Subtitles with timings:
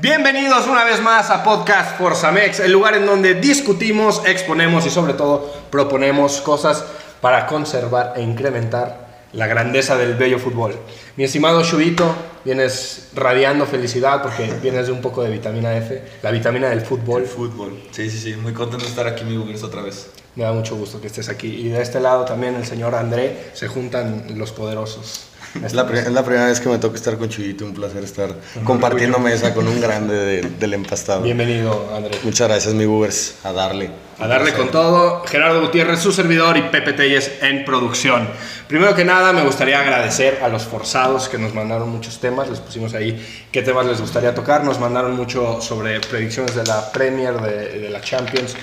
[0.00, 5.14] Bienvenidos una vez más a Podcast Forzamex, el lugar en donde discutimos, exponemos y sobre
[5.14, 6.84] todo proponemos cosas
[7.20, 10.78] para conservar e incrementar la grandeza del bello fútbol.
[11.16, 12.14] Mi estimado Chubito,
[12.44, 17.22] vienes radiando felicidad porque vienes de un poco de vitamina F, la vitamina del fútbol.
[17.22, 17.82] El fútbol.
[17.90, 18.36] Sí, sí, sí.
[18.36, 20.10] Muy contento de estar aquí, mi Bugues, otra vez.
[20.36, 21.48] Me da mucho gusto que estés aquí.
[21.48, 25.27] Y de este lado también el señor André, se juntan los poderosos.
[25.64, 28.30] Es la, es la primera vez que me toca estar con Chuyito, un placer estar
[28.64, 31.22] compartiendo mesa con un grande de- del empastado.
[31.22, 32.18] Bienvenido, André.
[32.22, 33.90] Muchas gracias, mi Ubers, a darle.
[34.20, 38.28] A darle con todo, Gerardo Gutiérrez, su servidor y Pepe Telles en producción.
[38.68, 42.48] Primero que nada, me gustaría agradecer a los forzados que nos mandaron muchos temas.
[42.50, 44.64] Les pusimos ahí qué temas les gustaría tocar.
[44.64, 48.54] Nos mandaron mucho sobre predicciones de la Premier, de, de la Champions,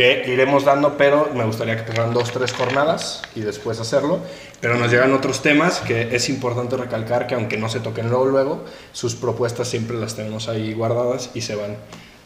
[0.00, 4.20] que iremos dando, pero me gustaría que pasaran dos, tres jornadas y después hacerlo.
[4.58, 8.24] Pero nos llegan otros temas que es importante recalcar que aunque no se toquen luego,
[8.24, 8.64] luego,
[8.94, 11.76] sus propuestas siempre las tenemos ahí guardadas y se van,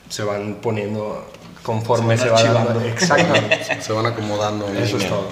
[0.09, 1.27] se van poniendo
[1.65, 2.81] conforme se, Se va van dando.
[2.81, 3.81] Exactamente.
[3.81, 4.69] Se van acomodando.
[4.69, 5.27] Eso es todo.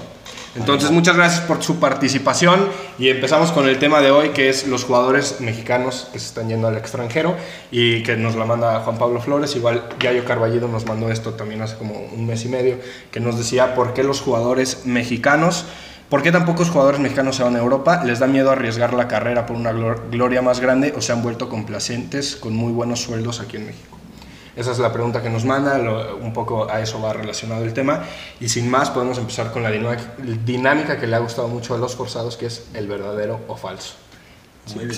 [0.54, 4.66] Entonces, muchas gracias por su participación y empezamos con el tema de hoy, que es
[4.66, 7.34] los jugadores mexicanos que se están yendo al extranjero
[7.70, 9.56] y que nos la manda Juan Pablo Flores.
[9.56, 12.76] Igual Yayo Carballido nos mandó esto también hace como un mes y medio,
[13.10, 15.64] que nos decía por qué los jugadores mexicanos,
[16.10, 19.08] por qué tan pocos jugadores mexicanos se van a Europa, les da miedo arriesgar la
[19.08, 23.00] carrera por una glor- gloria más grande o se han vuelto complacentes con muy buenos
[23.00, 23.96] sueldos aquí en México.
[24.54, 27.72] Esa es la pregunta que nos manda, lo- un poco a eso va relacionado el
[27.72, 28.04] tema.
[28.40, 31.96] Y sin más, podemos empezar con la dinámica, que le ha gustado mucho a los
[31.96, 33.94] forzados, que es el verdadero o falso.
[34.76, 34.94] Muy bien.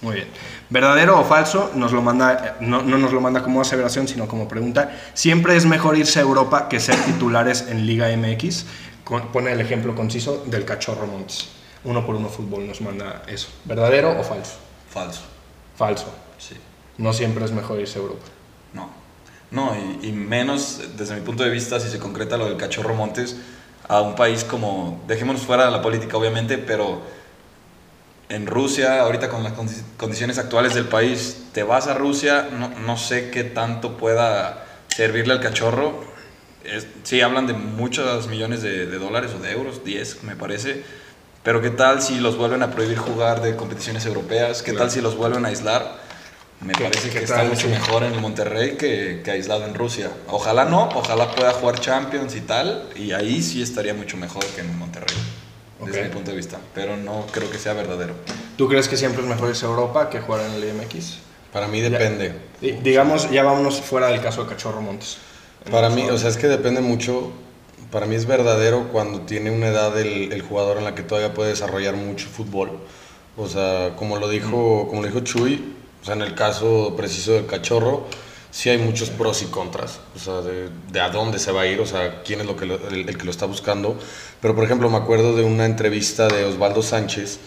[0.00, 0.28] Muy bien.
[0.70, 1.70] ¿Verdadero o falso?
[1.74, 4.90] Nos lo manda, no, no nos lo manda como aseveración, sino como pregunta.
[5.14, 8.64] Siempre es mejor irse a Europa que ser titulares en Liga MX.
[9.04, 11.48] Con- pone el ejemplo conciso del cachorro Montes.
[11.84, 13.48] Uno por uno fútbol nos manda eso.
[13.64, 14.54] ¿Verdadero o falso?
[14.90, 15.20] Falso.
[15.76, 16.06] Falso.
[16.38, 16.56] Sí.
[16.98, 18.24] No siempre es mejor irse a Europa.
[19.52, 19.76] No.
[20.02, 23.36] Y, y menos desde mi punto de vista, si se concreta lo del cachorro Montes,
[23.88, 27.02] a un país como, dejémonos fuera de la política obviamente, pero
[28.28, 32.68] en Rusia, ahorita con las condi- condiciones actuales del país, te vas a Rusia, no,
[32.70, 36.02] no sé qué tanto pueda servirle al cachorro.
[36.64, 40.82] Es- sí, hablan de muchos millones de, de dólares o de euros, 10 me parece.
[41.42, 44.62] Pero ¿qué tal si los vuelven a prohibir jugar de competiciones europeas?
[44.62, 44.86] ¿Qué Claro.
[44.86, 45.96] tal si los vuelven a aislar?
[46.64, 50.10] Me ¿Qué- parece que tal está mucho mejor en Monterrey que, que aislado en Rusia.
[50.28, 54.60] Ojalá no, ojalá pueda jugar Champions y tal, y ahí sí estaría mucho mejor que
[54.60, 55.16] en Monterrey,
[55.84, 56.58] desde mi punto de vista.
[56.74, 58.14] Pero no creo que sea verdadero.
[58.56, 61.18] ¿Tú crees que siempre es mejor irse a Europa que jugar en el MX?
[61.52, 62.32] Para mí depende.
[62.60, 65.16] Di- Digamos, ya vámonos fuera del caso de Cachorro Montes.
[65.70, 67.32] Para mí, o sea, es que depende mucho.
[67.90, 71.34] Para mí es verdadero cuando tiene una edad el, el jugador en la que todavía
[71.34, 72.78] puede desarrollar mucho fútbol.
[73.36, 77.32] O sea, como lo dijo, como lo dijo Chuy, o sea, en el caso preciso
[77.32, 78.06] del cachorro,
[78.50, 80.00] sí hay muchos pros y contras.
[80.16, 82.66] O sea, de, a dónde se va a ir, o sea, quién es lo que
[82.66, 83.96] lo- el que lo está buscando.
[84.40, 87.38] Pero, por ejemplo, me acuerdo de una entrevista de Osvaldo Sánchez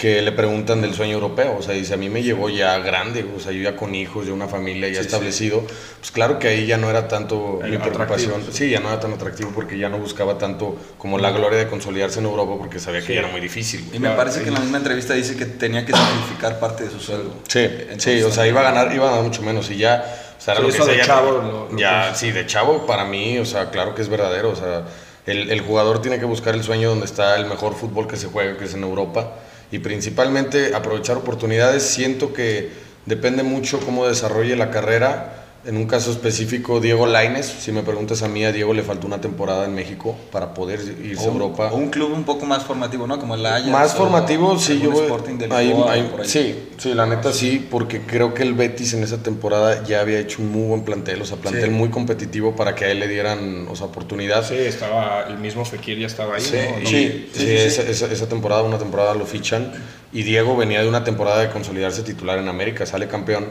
[0.00, 3.22] que le preguntan del sueño europeo, o sea, dice, a mí me llegó ya grande,
[3.36, 5.06] o sea, yo ya con hijos, ya una familia ya Sí, sí.
[5.06, 5.62] establecido,
[5.98, 8.56] pues claro que ahí ya no era tanto El mi preocupación, atractivo.
[8.56, 11.66] sí, ya no era tan atractivo porque ya no buscaba tanto como la gloria de
[11.68, 13.08] consolidarse en Europa porque sabía Sí.
[13.08, 13.80] que ya era muy difícil.
[13.84, 13.96] güey.
[13.96, 14.44] Y me Claro, parece sí.
[14.44, 17.34] que en la misma entrevista dice que tenía que sacrificar parte de su sueldo.
[17.46, 20.02] Sí, Entonces, sí, o sea, iba a ganar, iba a ganar mucho menos y ya,
[20.38, 22.20] o sea, era Sí, lo que eso de decía, chavo ya- lo- lo ya, pienso.
[22.20, 24.84] sí, de chavo para mí, o sea, claro que es verdadero, o sea,
[25.26, 28.28] el, el jugador tiene que buscar el sueño donde está el mejor fútbol que se
[28.28, 29.32] juega, que es en Europa,
[29.70, 31.82] y principalmente aprovechar oportunidades.
[31.82, 32.70] Siento que
[33.06, 35.39] depende mucho cómo desarrolle la carrera.
[35.62, 39.06] En un caso específico, Diego Laines, si me preguntas a mí, a Diego le faltó
[39.06, 41.70] una temporada en México para poder irse o, a Europa.
[41.70, 43.18] o un club un poco más formativo, ¿no?
[43.18, 43.66] Como el Ajax.
[43.68, 46.26] Más o formativo, sí, yo Sporting de ahí- Lisboa, ahí- por ahí.
[46.28, 50.18] sí, sí, la neta sí, porque creo que el Betis en esa temporada ya había
[50.18, 51.70] hecho un muy buen plantel, o sea, plantel Sí.
[51.70, 54.48] muy competitivo para que a él le dieran, o sea, oportunidad.
[54.48, 56.40] Sí, estaba el mismo Fekir ya estaba ahí.
[56.40, 56.88] Sí, ¿no?
[56.88, 59.72] sí, sí, sí, esa, esa- esa temporada, una temporada lo fichan
[60.10, 63.44] y Diego venía de una temporada de consolidarse titular en América, sale campeón,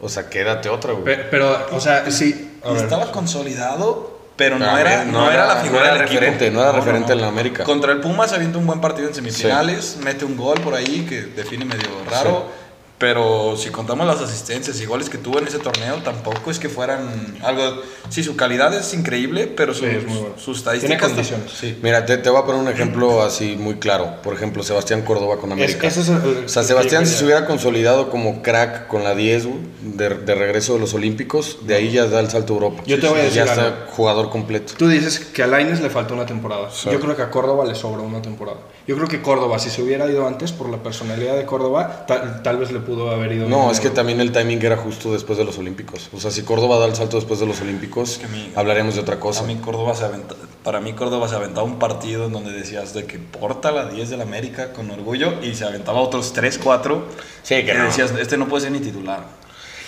[0.00, 1.04] o sea, quédate otra, güey.
[1.04, 2.58] Pe- Pero, o sea, sí.
[2.70, 5.92] Y estaba consolidado, pero no, Ah, era, no no, era- era la no figura era
[5.94, 6.60] del referente, equipo.
[6.62, 7.64] no era referente en la América.
[7.64, 11.22] Contra el Pumas avienta un buen partido en semifinales, mete un gol por ahí que
[11.22, 12.46] define medio raro.
[12.98, 16.70] Pero si contamos las asistencias y goles que tuvo en ese torneo, tampoco es que
[16.70, 17.82] fueran algo.
[18.08, 20.34] Sí, su calidad es increíble, pero Sí, sus, es muy bueno.
[20.38, 21.08] sus Tiene estadísticas.
[21.10, 21.78] condiciones, sí.
[21.82, 24.22] Mira, te, te voy a poner un ejemplo así muy claro.
[24.22, 25.86] Por ejemplo, Sebastián Córdoba con América.
[25.86, 29.14] ese es el- el- o sea, Sebastián si se hubiera consolidado como crack con la
[29.14, 32.56] 10 güey, de, de regreso de los Olímpicos, de ahí ya da el salto a
[32.56, 32.82] Europa.
[32.86, 33.76] Yo te voy a Ya decir está algo.
[33.90, 34.72] jugador completo.
[34.78, 36.70] Tú dices que a Laines le faltó una temporada.
[36.72, 36.88] Sí.
[36.90, 38.58] Yo creo que a Córdoba le sobra una temporada.
[38.86, 42.42] Yo creo que Córdoba, si se hubiera ido antes por la personalidad de Córdoba, tal,
[42.42, 43.48] tal vez le pudo haber ido.
[43.48, 46.08] No, es que también el timing era justo después de los Olímpicos.
[46.12, 48.94] O sea, si Córdoba da el salto después de los Olímpicos, que a mí- hablaremos
[48.94, 49.42] de otra cosa.
[49.42, 52.94] A mí Córdoba se aventa- para mí Córdoba se aventaba un partido en donde decías
[52.94, 56.58] de que porta la 10 de la América con orgullo y se aventaba otros 3,
[56.62, 57.06] 4
[57.42, 57.84] Sí, que que no.
[57.86, 59.24] decías, este no puede ser ni titular.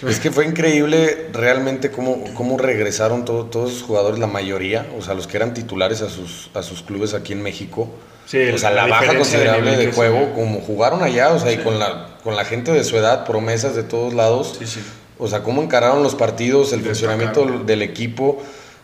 [0.07, 5.03] Es que fue increíble realmente cómo, cómo regresaron todo- todos los jugadores, la mayoría, o
[5.03, 7.89] sea, los que eran titulares a sus, a sus clubes aquí en México.
[8.27, 10.33] Sí, o sea, la la, baja de considerable de, juego, ve.
[10.35, 13.75] como jugaron allá, o sea, y con la, con la gente de su edad, promesas
[13.75, 14.57] de todos lados.
[14.59, 14.81] Sí, sí.
[15.19, 18.41] O sea, cómo encararon los partidos, el funcionamiento del equipo.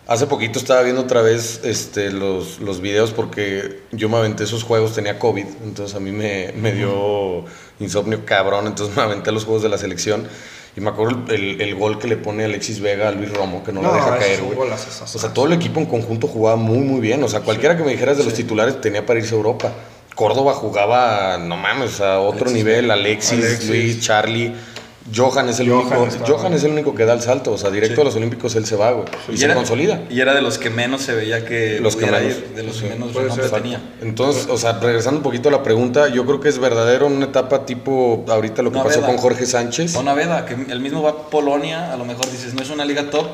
[0.07, 4.63] Hace poquito estaba viendo otra vez este, los, los videos porque yo me aventé esos
[4.63, 7.45] juegos, tenía COVID, entonces a mí me, me dio
[7.81, 10.27] insomnio cabrón, entonces me aventé los juegos de la selección
[10.77, 13.73] y me acuerdo el, el gol que le pone Alexis Vega a Luis Romo, que
[13.73, 14.59] no, No, la deja caer, güey.
[14.71, 17.23] O sea, todo el equipo en conjunto jugaba muy, muy bien.
[17.23, 19.73] O sea, cualquiera que me dijeras de los titulares tenía para irse a Europa.
[20.17, 22.91] Córdoba jugaba, no mames, a otro Alexis nivel.
[22.91, 23.69] Alexis, Alexis.
[23.69, 24.55] Luis, Charlie.
[25.15, 26.25] Johan es el Johan único.
[26.27, 27.53] Johan es el único que da el salto.
[27.53, 28.01] O sea, directo Sí.
[28.01, 29.07] a los Olímpicos él se va, güey.
[29.31, 30.01] Y, se era, consolida.
[30.09, 32.23] Y era de los que menos se veía que Los que menos.
[32.23, 32.85] ir, de los Sí.
[32.85, 33.51] que menos ser.
[33.51, 33.81] tenía.
[34.01, 37.13] Entonces, o sea, regresando un poquito a la pregunta, yo creo que es verdadero en
[37.15, 39.09] una etapa tipo ahorita lo que No, pasó Veda.
[39.09, 39.95] con Jorge Sánchez.
[39.97, 42.85] O Naveda, que el mismo va a Polonia, a lo mejor dices, no es una
[42.85, 43.27] liga top.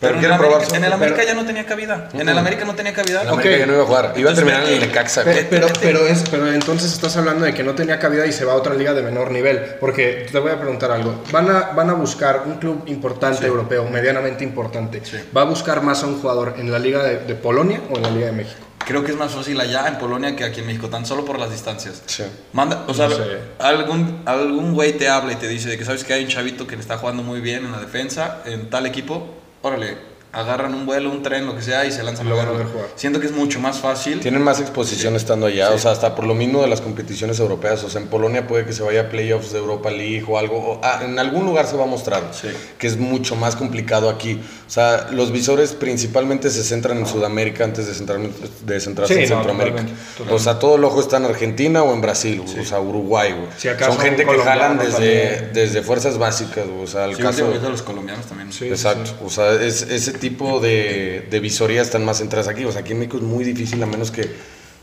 [0.00, 2.08] Pero, en, el América, suerte, en el América pero- ya no tenía cabida.
[2.14, 3.20] En el América no tenía cabida.
[3.20, 4.14] En América ya no iba a jugar.
[4.16, 4.80] Iba a terminar en el.
[4.80, 5.24] Necaxa.
[5.50, 8.52] Pero, pero, es, pero entonces estás hablando de que no tenía cabida y se va
[8.52, 9.58] a otra liga de menor nivel.
[9.80, 11.22] Porque te voy a preguntar algo.
[11.32, 15.00] Van a, van a buscar un club importante europeo, medianamente importante.
[15.04, 15.16] Sí.
[15.36, 18.02] ¿Va a buscar más a un jugador en la liga de, de Polonia o en
[18.02, 18.60] la liga de México?
[18.86, 21.38] Creo que es más fácil allá en Polonia que aquí en México, tan solo por
[21.38, 22.02] las distancias.
[22.06, 22.24] Sí.
[22.52, 23.22] Manda, o sea, No sé.
[23.58, 26.66] algún algún güey te habla y te dice de que sabes que hay un chavito
[26.66, 29.26] que le está jugando muy bien en la defensa en tal equipo,
[29.62, 29.96] órale,
[30.32, 32.48] agarran un vuelo, un tren, lo que sea y se lanzan a jugar.
[32.94, 34.20] Siento que es mucho más fácil.
[34.20, 35.74] Tienen más exposición estando allá, Sí.
[35.74, 37.82] o sea, hasta por lo mismo de las competiciones europeas.
[37.82, 40.56] O sea, en Polonia puede que se vaya a playoffs de Europa League o algo.
[40.58, 42.48] o- ah, en algún lugar se va a mostrar Sí.
[42.78, 44.40] que es mucho más complicado aquí.
[44.70, 48.20] O sea, los visores principalmente se centran en Sudamérica antes de, centrar-
[48.64, 49.78] de centrarse Sí, en no, Centroamérica.
[49.78, 50.34] totalmente, totalmente.
[50.34, 53.32] O sea, todo el ojo está en Argentina o en Brasil, o sea, Uruguay.
[53.32, 53.48] güey.
[53.58, 56.68] Si Son gente que jalan desde, desde fuerzas básicas.
[56.68, 56.84] güey.
[56.84, 57.38] O sea, el Sí, caso.
[57.46, 58.52] últimamente los colombianos también.
[58.52, 58.66] Sí.
[58.68, 62.64] Exacto, o sea, es, ese tipo de, de visorías están más centradas aquí.
[62.64, 64.30] O sea, aquí en México es muy difícil a menos que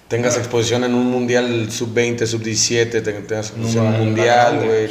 [0.08, 4.90] tengas exposición en un mundial sub-20, sub-17, te- tengas exposición en un mundial, güey.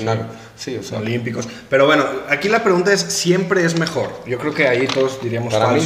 [0.56, 0.76] sí.
[0.76, 1.48] o sea, Olímpicos.
[1.70, 4.10] Pero bueno, aquí la pregunta es: ¿siempre es mejor?
[4.26, 5.82] Yo creo que ahí todos diríamos para mí.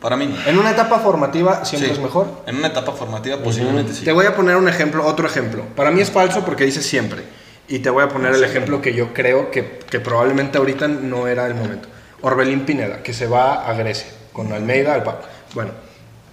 [0.00, 1.94] Para mí, En una etapa formativa siempre Sí.
[1.94, 2.42] es mejor.
[2.48, 4.04] en una etapa formativa posiblemente sí.
[4.04, 5.64] Te voy a poner un ejemplo, otro ejemplo.
[5.76, 7.22] Para mí es falso porque dice siempre.
[7.68, 11.28] Y te voy a poner el ejemplo que yo creo que, que probablemente ahorita no
[11.28, 11.88] era el momento.
[12.20, 15.04] Orbelín Pineda, que se va a Grecia con Almeida al.
[15.54, 15.70] Bueno,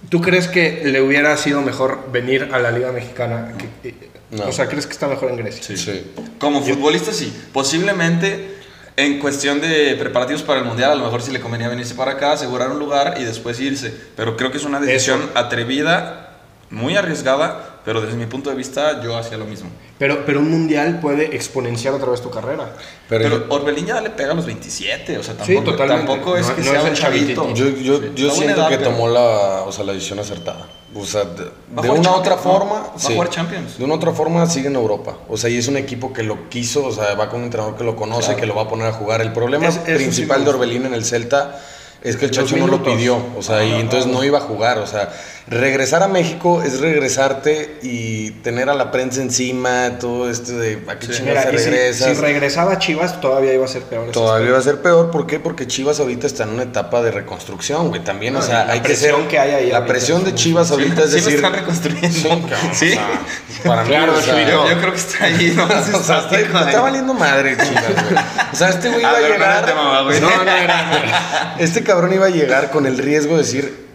[0.08, 3.52] ¿tú crees que le hubiera sido mejor venir a la Liga Mexicana?
[3.82, 4.44] Que- No.
[4.46, 5.60] O sea, ¿crees que está mejor en Grecia?
[5.62, 5.76] Sí.
[5.76, 6.12] sí.
[6.38, 7.32] Como futbolista sí.
[7.52, 8.58] Posiblemente
[8.96, 12.12] en cuestión de preparativos para el mundial, a lo mejor sí le convenía venirse para
[12.12, 13.92] acá, asegurar un lugar y después irse.
[14.16, 15.30] Pero creo que es una decisión Eso.
[15.38, 16.38] atrevida,
[16.70, 19.70] muy arriesgada, pero desde mi punto de vista yo hacía lo mismo.
[19.98, 22.74] Pero, pero un mundial puede exponenciar otra vez tu carrera.
[23.08, 26.06] Pero, Pero, Orbelín ya le pega a los 27, o sea, Sí, tampoco, totalmente.
[26.06, 27.54] tampoco es No- que no sea es un chavito.
[27.54, 30.66] yo, yo, Sí, yo siento edad, que pero- tomó la, o sea, la decisión acertada.
[30.94, 31.44] O sea, de,
[31.76, 32.52] a de una u otra Champions, ¿no?
[32.52, 33.12] forma, Va a sí.
[33.14, 33.78] jugar Champions.
[33.78, 35.16] De una u otra forma sigue en Europa.
[35.28, 37.76] O sea, y es un equipo que lo quiso, o sea, va con un entrenador
[37.76, 38.40] que lo conoce, Claro.
[38.40, 39.20] que lo va a poner a jugar.
[39.20, 40.50] El problema Es- sí principal de.
[40.50, 41.60] Orbelín en el Celta
[42.02, 44.78] es que el Chacho no lo pidió, o sea, y entonces no iba a jugar,
[44.78, 45.12] o sea,
[45.48, 50.98] regresar a México es regresarte y tener a la prensa encima, todo esto de a
[50.98, 51.12] qué Sí.
[51.14, 54.10] chingados Mira, te si- regresaba a Chivas, todavía iba a ser peor.
[54.12, 55.40] Todavía va a ser peor, ¿por qué?
[55.40, 58.80] Porque Chivas ahorita está en una etapa de reconstrucción, güey, también, o sea, la hay
[58.80, 59.10] que ser...
[59.10, 61.34] presión que hay ahí La presión es de Chivas ahorita es Sí lo decir...
[61.36, 62.12] están reconstruyendo.
[62.14, 62.86] Sí, cabrón, Sí.
[62.92, 64.50] o sea, para mí, Claro, o sea, Chuito.
[64.50, 65.64] Yo, yo creo que está ahí, ¿no?
[65.98, 68.24] o sea, está, está valiendo madre, Chivas, güey.
[68.52, 69.50] O sea, este güey iba A a ver, llegar...
[69.50, 70.20] espérate, mamá, güey.
[70.20, 71.56] No, no era.
[71.58, 73.89] Este cabrón iba a llegar con el riesgo de decir,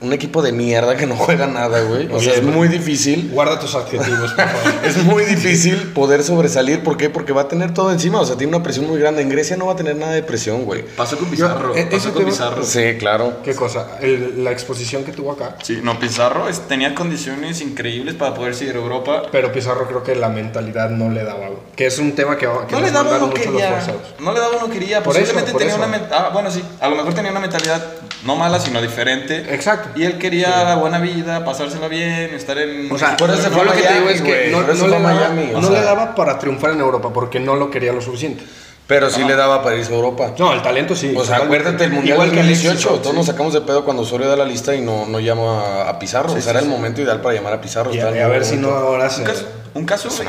[0.00, 2.08] un equipo de mierda que no juega nada, güey.
[2.12, 3.30] O sea, es muy difícil.
[3.32, 4.74] Guarda tus adjetivos, por favor.
[4.84, 6.82] Es muy difícil poder sobresalir.
[6.82, 7.10] ¿Por qué?
[7.10, 8.20] Porque va a tener todo encima.
[8.20, 9.20] O sea, tiene una presión muy grande.
[9.22, 10.82] En Grecia no va a tener nada de presión, güey.
[10.96, 11.74] Pasó con Pizarro.
[11.74, 12.62] Yo- eh, pasó con Pizarro.
[12.64, 13.38] Sí, claro.
[13.44, 13.98] ¿Qué cosa?
[14.00, 15.56] El- la exposición que tuvo acá.
[15.62, 19.22] Sí, no, Pizarro es- tenía condiciones increíbles para poder seguir a Europa.
[19.30, 21.48] Pero Pizarro creo que la mentalidad no le daba.
[21.48, 21.58] güey.
[21.76, 23.70] Que es un tema que, que No le nos daba uno mucho los quería.
[23.72, 24.02] forzados.
[24.20, 25.02] No le daba uno quería.
[25.02, 25.84] Por eso, Posiblemente por tenía eso.
[25.84, 26.62] una Ah, bueno, sí.
[26.80, 27.84] A lo mejor tenía una mentalidad
[28.24, 29.54] no mala, sino diferente.
[29.54, 29.90] Exacto.
[29.98, 32.90] Y él quería la buena vida, pasársela bien, estar en.
[32.90, 34.52] O sea, Por eso fue a lo que te digo es que güey.
[34.52, 35.78] no, no le daba, Miami, o no sea.
[35.80, 38.44] le daba para triunfar en Europa porque no lo quería lo suficiente.
[38.86, 40.32] Pero sí le daba para irse a Europa.
[40.38, 41.08] No, el talento sí.
[41.14, 41.44] O sea, totalmente.
[41.58, 43.02] acuérdate el Mundial Igual que Alexis, 2018, ¿no?
[43.02, 43.32] todos nos Sí.
[43.32, 46.30] sacamos de pedo cuando Osorio da la lista y no, no llama a, Pizarro.
[46.30, 46.70] Sí, o sea, sí, era el sí.
[46.70, 47.94] momento ideal para llamar a Pizarro.
[47.94, 49.20] Y a, y a ver si no ahora se...
[49.20, 50.28] Un caso, un caso Es una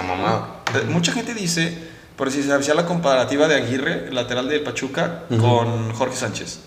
[0.78, 1.74] de- mucha gente dice,
[2.18, 6.60] por si se hacía la comparativa de Aguirre, lateral de Pachuca, con Jorge Sánchez.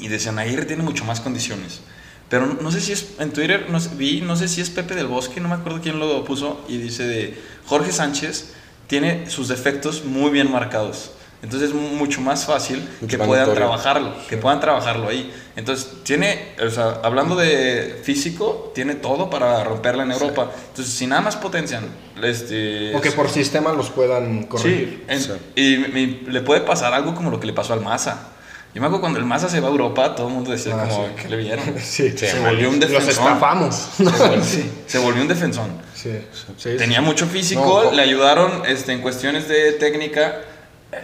[0.00, 1.80] Y decían, Aguirre tiene mucho más condiciones.
[2.28, 4.70] Pero no, no sé si es, en Twitter no sé- vi, no sé si es
[4.70, 8.52] Pepe del Bosque, no me acuerdo quién lo puso, y dice de Jorge Sánchez
[8.86, 11.12] tiene sus defectos muy bien marcados.
[11.40, 15.32] Entonces es mu- mucho más fácil Mucho que puedan trabajarlo, que puedan trabajarlo ahí.
[15.56, 20.50] Entonces tiene, o sea, hablando de físico, tiene todo para romperla en Europa.
[20.70, 21.84] Entonces si nada más potencian,
[22.22, 25.04] este, O que por sistema los puedan corregir.
[25.08, 25.32] Sí, en- Sí.
[25.54, 25.62] y,
[25.98, 28.32] y le puede pasar algo como lo que le pasó al Maza.
[28.74, 30.86] Yo me acuerdo cuando el Maza se va a Europa, todo el mundo decía Ah,
[30.88, 31.12] como, sí.
[31.22, 31.64] ¿qué le vieron?
[31.82, 33.10] Sí, Sí, se volvió un Los defensor.
[33.10, 33.74] estafamos.
[33.96, 35.66] Se volvió, sí, se volvió un defensor.
[35.94, 36.10] Sí,
[36.56, 37.04] sí, Tenía sí.
[37.04, 40.40] mucho físico, No, le ayudaron este, en cuestiones de técnica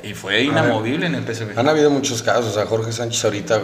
[0.02, 1.58] y fue inamovible en el PSV.
[1.58, 2.46] Han habido muchos casos.
[2.46, 3.60] O sea, Jorge Sánchez ahorita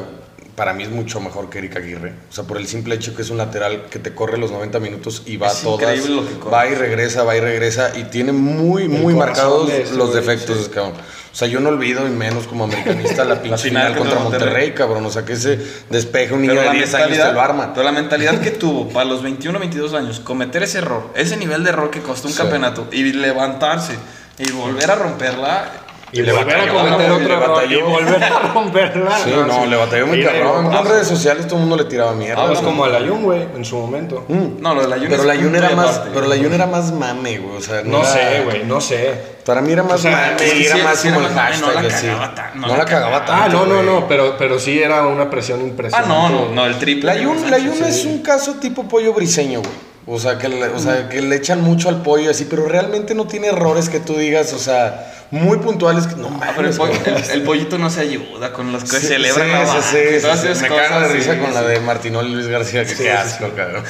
[0.60, 2.12] para mí es mucho mejor que Eric Aguirre.
[2.28, 4.78] O sea, por el simple hecho que es un lateral que te corre los 90
[4.78, 5.80] minutos y va Es a todas.
[5.96, 6.50] increíble lo que corre.
[6.52, 7.92] Va y regresa, va y regresa.
[7.96, 10.70] Y tiene muy, muy marcados de ese los defectos, sí.
[10.70, 10.92] cabrón.
[11.32, 14.44] O sea, yo no olvido, y menos como americanista, la pinche final final contra Monterrey,
[14.48, 15.06] Monterrey, cabrón.
[15.06, 17.72] O sea, que ese despeje un niño Pero de la, 10 años te lo arma.
[17.72, 21.64] pero la mentalidad que tuvo para los 21 22 años, cometer ese error, ese nivel
[21.64, 22.38] de error que costó un Sí.
[22.40, 23.94] campeonato y levantarse
[24.36, 25.70] y volver a romperla.
[26.12, 27.14] Y le volver a batalló, cometer ¿no?
[27.14, 27.86] otro Le error y batalló.
[27.88, 29.18] volver a romperla.
[29.18, 30.70] Sí, no, le batalló muy Y de- cabrón.
[30.72, 32.46] ah, En redes sociales todo el mundo le tiraba mierda.
[32.46, 32.68] Pues ¿no?
[32.68, 34.24] como el Ayun, güey, en su momento.
[34.28, 34.60] Mm.
[34.60, 36.52] No, lo de la Jun Pero es la Jun punto era más, pero la Jun
[36.52, 37.56] era más mame, güey.
[37.56, 39.14] O sea, No era- sé, güey, no sé.
[39.46, 41.34] Para mí era más O sea, mame, sí, era sí, más sí como era el
[41.34, 42.06] mame, no hashtag la así.
[42.06, 43.32] cagaba tan- no, no la cagaba tanto.
[43.44, 46.08] Ah, no, no, no, pero, pero sí era una presión Ah, impresionante.
[46.12, 47.06] no, no, no, el triple.
[47.06, 47.84] La de Jun, Sánchez, la Jun sí.
[47.88, 49.89] es un caso tipo pollo briseño, güey.
[50.12, 53.14] O sea, que le, o sea, que le echan mucho al pollo así, pero realmente
[53.14, 56.76] no tiene errores que tú digas, o sea, muy puntuales que no Ah, pero el,
[56.76, 56.78] mames.
[56.78, 59.66] pollo- el- el pollito no se ayuda con los que Sí, celebran sí, la sí,
[59.76, 60.46] baja, sí, que sí, todas sí.
[60.48, 62.94] esas Me cosas, cago de risa sí, con la de Martinoli y Luis García, que
[62.96, 63.84] qué asco, cabrón.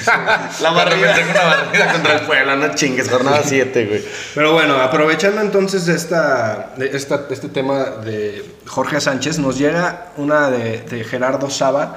[0.61, 1.17] La barrida.
[1.33, 4.05] la barrida contra el Puebla, no chingues, jornada 7, güey.
[4.35, 10.51] Pero bueno, aprovechando entonces esta, de esta- este tema de Jorge Sánchez, nos llega una
[10.51, 11.97] de, de Gerardo Saba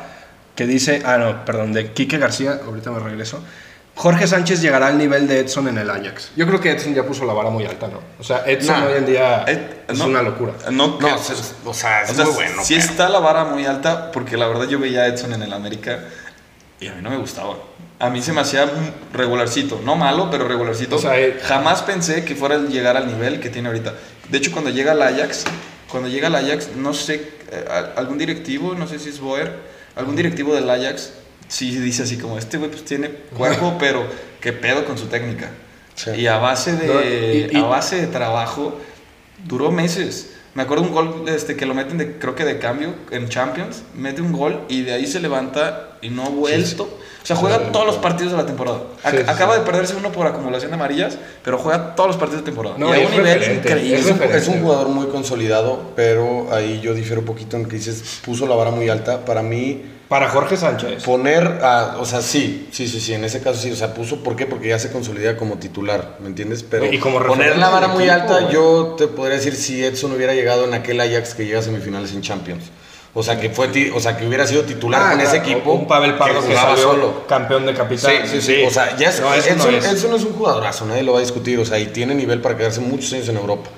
[0.56, 3.44] que dice, ah, no, perdón, de Quique García, ahorita me regreso.
[3.96, 6.32] Jorge Sánchez llegará al nivel de Edson en el Ajax.
[6.36, 8.00] Yo creo que Edson ya puso la vara muy alta, ¿no?
[8.20, 8.88] O sea, Edson No.
[8.88, 10.54] hoy en día Eh, es no, una locura.
[10.72, 11.36] No, No, o sea,
[11.66, 12.64] o sea, es o sea, muy bueno.
[12.66, 15.44] sí pero- está la vara muy alta, porque la verdad yo veía a Edson en
[15.44, 16.00] el América
[16.80, 17.56] y a mí no me gustaba.
[18.00, 18.68] A mí se me hacía
[19.14, 20.96] regularcito, no malo, pero regularcito.
[20.96, 23.94] O sea, eh, Jamás pensé que fuera a llegar al nivel que tiene ahorita.
[24.28, 25.44] De hecho, cuando llega al Ajax,
[25.90, 29.54] cuando llega al Ajax, no sé, eh, a- algún directivo, no sé si es Boer,
[29.96, 31.12] algún directivo del Ajax,
[31.54, 34.06] sí dice así como, este güey pues tiene cuerpo, pero
[34.42, 35.50] qué pedo con su técnica.
[35.96, 36.10] Sí.
[36.12, 38.80] Y a base de, No, y- y- a base de trabajo,
[39.46, 40.32] duró meses.
[40.56, 43.84] Me acuerdo un gol este, que lo meten, de, creo que de cambio, en Champions,
[43.96, 46.84] mete un gol y de ahí se levanta y no ha vuelto.
[47.24, 48.02] O sea, juega Sí, todos los sí.
[48.02, 48.80] partidos de la temporada.
[49.04, 49.60] Ac- Sí, sí, Acaba sí.
[49.62, 52.76] de perderse uno por acumulación de amarillas, pero juega todos los partidos de temporada.
[52.78, 54.00] No, y a un es nivel increíble.
[54.00, 58.20] Es es un jugador muy consolidado, pero ahí yo difiero un poquito en que dices,
[58.26, 59.24] puso la vara muy alta.
[59.26, 61.04] Para mí, Para Jorge Sánchez.
[61.04, 64.22] poner, a, o sea, sí, sí, sí, sí, en ese caso sí, o sea, puso,
[64.24, 64.46] ¿por qué?
[64.46, 66.62] Porque ya se consolida como titular, ¿me entiendes?
[66.64, 68.54] Pero Y como poner la vara muy equipo, alta, güey.
[68.54, 72.12] yo te podría decir si Edson hubiera llegado en aquel Ajax que llega a semifinales
[72.14, 72.66] en Champions.
[73.16, 75.74] O sea, que fue, o sea, que hubiera sido titular Ah, con ese equipo.
[75.74, 77.28] Un Pavel Pardo que, salió solo.
[77.28, 78.12] campeón de Sí, capitán.
[78.28, 79.86] sí, sí, O sea, ya es, No, eso no Edson, es.
[79.86, 81.60] Edson es un jugadorazo, nadie lo va a discutir.
[81.60, 83.70] O sea, y tiene nivel para quedarse muchos años en Europa.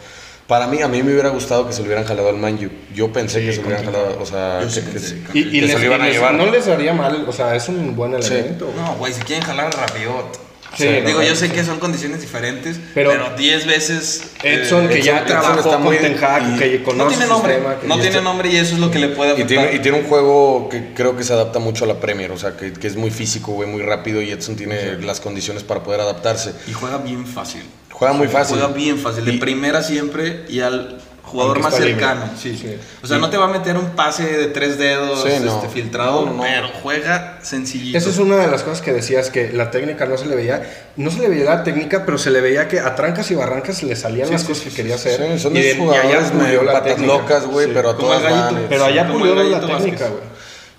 [0.47, 2.69] Para mí, a mí me hubiera gustado que se lo hubieran jalado al Manju.
[2.93, 5.23] Yo pensé Sí, que se lo hubieran jalado, o sea, Yo sí que- que sí.
[5.33, 6.33] Y, y que les- se lo iban a llevar.
[6.35, 8.33] no les haría mal, o sea, es un buen Sí.
[8.33, 8.65] elemento.
[8.67, 8.77] güey.
[8.77, 10.45] No, güey, si quieren jalar a Rabiot.
[10.77, 11.47] Sí, Digo, no, yo sí.
[11.47, 14.23] sé que son condiciones diferentes, Pero- pero 10 veces.
[14.43, 17.07] Edson, eh, que ya Edson- trabajó está con muy- Ten Hag, y- que conoce no
[17.07, 19.07] tiene nombre, sistema, que- no y tiene está- nombre y eso es lo que le
[19.07, 22.01] puede Y tiene, y tiene un juego que creo que se adapta mucho a la
[22.01, 25.21] Premier, o sea, que, que es muy físico, güey, muy rápido y Edson tiene las
[25.21, 26.51] condiciones para poder adaptarse.
[26.67, 27.63] Y juega bien fácil.
[27.97, 28.57] Juega muy fácil.
[28.57, 32.29] Juega bien fácil, de Y- primera siempre y al jugador más cercano.
[32.39, 32.55] Sí.
[32.55, 32.75] Sí.
[33.01, 35.55] O sea, no te va a meter un pase de tres dedos Sí, no.
[35.55, 37.97] este, filtrado, No, pero juega sencillito.
[37.97, 40.61] Esa es una de las cosas que decías que la técnica no se le veía,
[40.97, 43.81] no se le veía la técnica, pero se le veía que a trancas y barrancas
[43.81, 45.39] le salían Sí, las sí, cosas sí, que sí, quería Sí, hacer.
[45.39, 47.13] son y, de y jugadores pulió medio patas técnica.
[47.13, 47.71] locas, güey, Sí.
[47.73, 48.53] pero a Como todas gallito.
[48.55, 48.65] van.
[48.69, 50.21] Pero allá pulió la técnica, güey.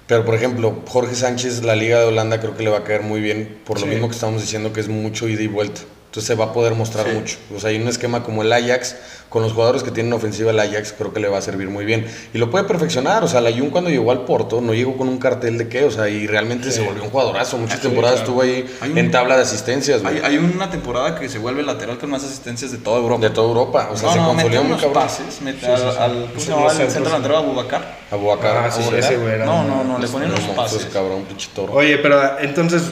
[0.07, 3.03] Pero por ejemplo, Jorge Sánchez, la Liga de Holanda creo que le va a caer
[3.03, 5.81] muy bien, por lo mismo que estamos diciendo que es mucho ida y vuelta.
[6.17, 7.13] Entonces se va a poder mostrar Sí.
[7.13, 7.37] mucho.
[7.55, 8.97] O sea, hay un esquema como el Ajax,
[9.29, 11.85] con los jugadores que tienen ofensiva el Ajax, creo que le va a servir muy
[11.85, 12.07] bien.
[12.33, 13.23] Y lo puede perfeccionar.
[13.23, 15.85] O sea, la Jun cuando llegó al Porto, no llegó con un cartel de qué,
[15.85, 17.59] o sea, y realmente se volvió un jugadorazo.
[17.59, 18.41] Muchas Sí, temporadas claro.
[18.41, 20.03] estuvo ahí un- en tabla de asistencias.
[20.07, 23.21] Hay, hay una temporada que se vuelve lateral con más asistencias de toda Europa.
[23.21, 23.91] De toda Europa.
[23.93, 25.03] O sea, no, se no, consolidó muy unos cabrón.
[25.03, 27.99] pases, mete al, al- ¿cómo se Sí, llamaba el centro delantero Abubakar?
[28.11, 28.57] Abubacar.
[28.57, 30.87] Ah, sí, ese güey No, no, no, le ponían Unos pases.
[30.87, 31.27] cabrón.
[31.73, 32.85] Oye, pero entonces,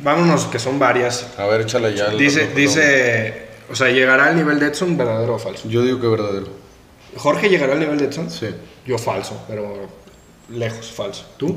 [0.00, 1.26] vámonos, que son varias.
[1.38, 2.06] A ver, échale ya.
[2.06, 5.68] el- Dice, el- dice, o sea, ¿llegará al nivel de Edson, verdadero o falso?
[5.68, 6.46] Yo digo que verdadero.
[7.16, 8.30] ¿Jorge llegará al nivel de Edson?
[8.30, 8.48] Sí.
[8.86, 9.88] Yo falso, pero
[10.50, 11.26] lejos, falso.
[11.36, 11.56] ¿Tú?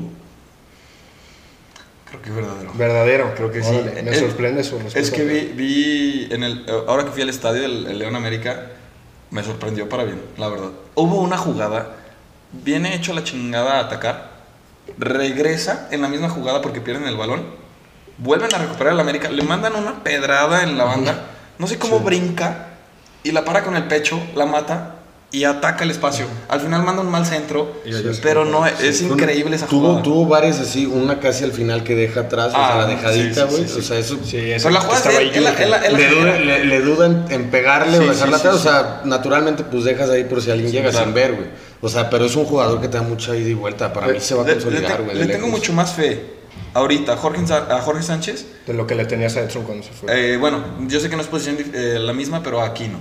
[2.08, 2.72] Creo que es verdadero.
[2.74, 3.34] Verdadero.
[3.34, 4.02] Creo que Órale, sí.
[4.02, 5.00] Me Eh, sorprende su respuesta.
[5.00, 8.66] Es que vi, vi en el, ahora que fui al estadio del el León América,
[9.30, 10.70] me sorprendió para bien, la verdad.
[10.94, 11.96] Hubo una jugada,
[12.52, 14.30] viene hecho la chingada a atacar,
[14.98, 17.46] regresa en la misma jugada porque pierden el balón,
[18.18, 21.26] vuelven a recuperar el América, le mandan una pedrada en la banda,
[21.58, 22.68] no sé cómo brinca
[23.22, 24.96] y la para con el pecho, la mata
[25.30, 26.26] y ataca el espacio.
[26.50, 27.80] Al final manda un mal centro,
[28.22, 28.88] pero no, fue.
[28.88, 30.02] es increíble esa tuvo, jugada.
[30.02, 33.48] Tuvo varias así, una casi al final que deja atrás, o sea, Ah, la dejadita,
[33.48, 33.68] sí, sí, güey.
[33.68, 33.78] sí, sí.
[33.78, 34.18] O sea, eso.
[34.22, 35.64] Sí, Pero la jugada estaba es ahí él, él la- Jürgen.
[35.64, 38.46] él la- él la le, le, le duda en, en pegarle Sí, o dejarla sí,
[38.46, 38.60] atrás.
[38.60, 41.06] sí, o sea, naturalmente, pues dejas ahí por si alguien llega claro.
[41.06, 41.46] sin ver, güey.
[41.80, 43.90] O sea, pero es un jugador que te da mucha ida y vuelta.
[43.90, 45.16] Para mí se va a Le- le consolidar, te- güey.
[45.16, 46.41] Le, de tengo mucho más fe
[46.74, 48.46] ahorita a Jorge, a Jorge Sánchez.
[48.66, 50.34] De lo que le tenías a Edson cuando se fue.
[50.34, 52.98] Eh, bueno, yo sé que no es posición eh, la misma, pero Aquino.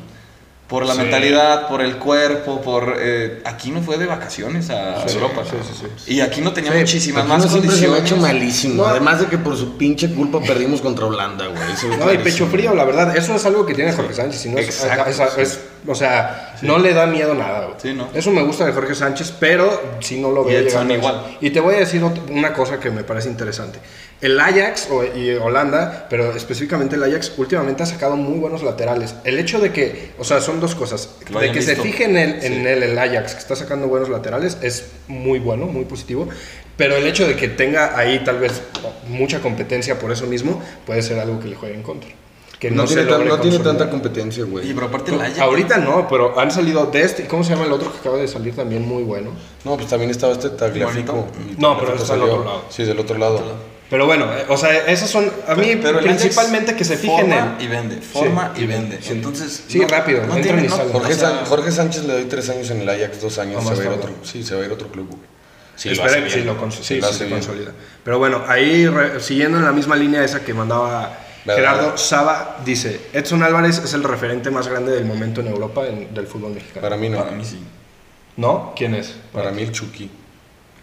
[0.68, 1.00] Por la Sí.
[1.02, 2.96] mentalidad, por el cuerpo, por...
[2.98, 5.42] Eh, Aquino fue de vacaciones a Sí, Europa.
[5.44, 6.14] sí, sí, sí.
[6.14, 8.02] Y Aquino tenía Sí, muchísimas más siempre se condiciones.
[8.04, 8.84] hecho malísimo.
[8.84, 8.86] No.
[8.88, 11.62] Además de que por su pinche culpa perdimos contra Holanda, güey.
[11.74, 14.40] Eso No, y pecho frío, la verdad, eso es algo que tiene Jorge Sánchez.
[14.42, 15.60] Si no es- Exacto, es- es- sí.
[15.88, 17.66] O sea, no le da miedo nada.
[17.66, 17.78] güey.
[17.82, 18.10] Sí, ¿no?
[18.14, 21.38] Eso me gusta de Jorge Sánchez, pero si no lo veo llegando igual.
[21.42, 23.80] Y te voy a decir una cosa que me parece interesante.
[24.22, 29.16] El Ajax o- y Holanda, pero específicamente el Ajax, últimamente ha sacado muy buenos laterales.
[29.24, 31.10] El hecho de que, o sea, son dos cosas.
[31.32, 31.84] Lo de que se visto.
[31.84, 35.66] fije en, él, en él, el Ajax, que está sacando buenos laterales, es muy bueno,
[35.66, 36.28] muy positivo.
[36.78, 38.62] Pero el hecho de que tenga ahí tal vez
[39.08, 42.10] mucha competencia por eso mismo, puede ser algo que le juegue en contra.
[42.62, 44.70] Que No, se tiene, tan- logre no tiene tanta competencia, güey.
[44.70, 45.40] Y pero aparte el Ajax...
[45.40, 48.28] Ahorita no, pero han salido Dest y ¿cómo se llama el otro que acaba de
[48.28, 49.32] salir también muy bueno?
[49.66, 51.28] No, pues también estaba este Tagliafico.
[51.58, 52.66] No, pero está del otro lado.
[52.70, 53.42] Sí, del otro lado.
[53.90, 57.66] Pero bueno, o sea, esas son a mí Pero principalmente que se fijen forma en
[57.66, 59.00] y vende, forma Sí, y vende.
[59.02, 59.12] sí.
[59.14, 60.94] Entonces, Sí, rápido, entran y salen.
[60.94, 63.64] Jorge, o sea, San- Jorge Sánchez le doy tres años en el Ajax, dos años.
[63.68, 65.22] Se va a ir otro, sí, se va a ir otro club, güey.
[65.76, 66.56] Sí, lo Esperen hace si bien.
[66.56, 67.40] lo cons- Sí, sí, lo sí hace se bien.
[67.40, 67.72] consolida.
[68.04, 71.56] Pero bueno, ahí re- siguiendo en la misma línea esa que mandaba ¿Verdad?
[71.74, 76.14] Gerardo Saba, dice, Edson Álvarez es el referente más grande del momento en Europa en-
[76.14, 76.82] del fútbol mexicano.
[76.82, 77.18] Para mí no.
[77.18, 77.60] para mí sí.
[78.38, 78.74] ¿No?
[78.76, 79.16] ¿Quién es?
[79.34, 80.10] Para mí el Chucky.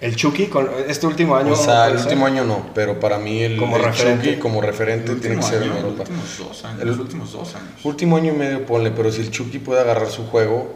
[0.01, 1.53] El Chucky, con este último año.
[1.53, 4.27] O sea, el último año no, pero para mí el, Como el referente.
[4.29, 6.05] Chucky como referente El tiene que ser en Europa.
[6.05, 6.81] Los últimos dos años.
[6.83, 7.71] El- los últimos dos años.
[7.85, 10.73] Último año y medio, ponle, pero si el Chucky puede agarrar su juego,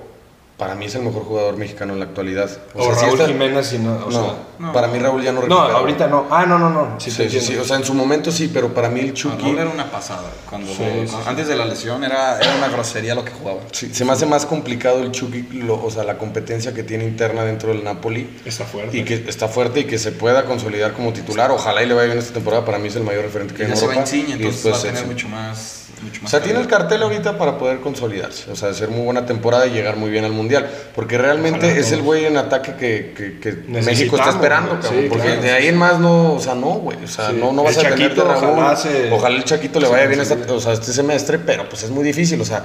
[0.62, 2.51] para mí es el mejor jugador mexicano en la actualidad.
[2.75, 3.92] O, sea, sí Raúl está- Jiménez, si no.
[3.96, 4.72] O no, sea, no.
[4.72, 5.79] para mí Raúl ya no no, recupera.
[5.79, 6.27] ahorita no.
[6.31, 7.01] Ah, no, no, no.
[7.01, 7.57] Sí, Sí, sí.
[7.57, 9.42] O sea, en su momento sí, pero para mí el No, Chucky.
[9.42, 10.31] Raúl era una pasada.
[10.48, 11.16] Cuando, Sí, cuando- sí, sí.
[11.27, 13.61] Antes de la lesión era, era una grosería lo que jugaba.
[13.72, 17.05] sí, se me hace más complicado el Chucky, lo- o sea, la competencia que tiene
[17.05, 18.29] interna dentro del Napoli.
[18.44, 18.96] Está fuerte.
[18.96, 21.51] Y que está fuerte y que se pueda consolidar como titular.
[21.51, 22.64] Ojalá y le vaya bien esta temporada.
[22.64, 24.11] Para mí es el mayor referente que Y hay ya en se va Europa.
[24.16, 27.38] Insigne, y entonces va a tener mucho más, mucho O sea, tiene el cartel ahorita
[27.38, 28.51] para poder consolidarse.
[28.51, 30.69] O sea, hacer muy buena temporada y llegar muy bien al Mundial.
[30.95, 34.71] Porque realmente Ojalá es el güey en ataque que, que- que Necesitamos, México está esperando,
[34.81, 35.01] cabrón.
[35.03, 35.69] Sí, porque claro, de ahí sí.
[35.69, 36.99] en más no, o sea, no, güey.
[37.05, 37.37] O sea, Sí.
[37.38, 40.37] no, no vas El a tener ojalá se- Ojalá el Chaquito le vaya bien esta,
[40.53, 42.41] o sea, este semestre, pero pues es muy difícil.
[42.41, 42.65] O sea,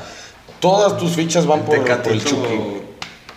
[0.60, 2.60] todas tus fichas van por, por el Chucky.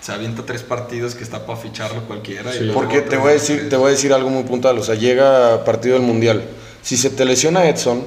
[0.00, 2.50] Se avienta tres partidos que está para ficharlo cualquiera.
[2.52, 2.70] Sí.
[2.72, 3.68] Porque te voy a decir, tres.
[3.68, 4.78] te voy a decir algo muy puntual.
[4.78, 6.42] O sea, llega partido del Mundial.
[6.80, 8.02] Si se te lesiona Edson,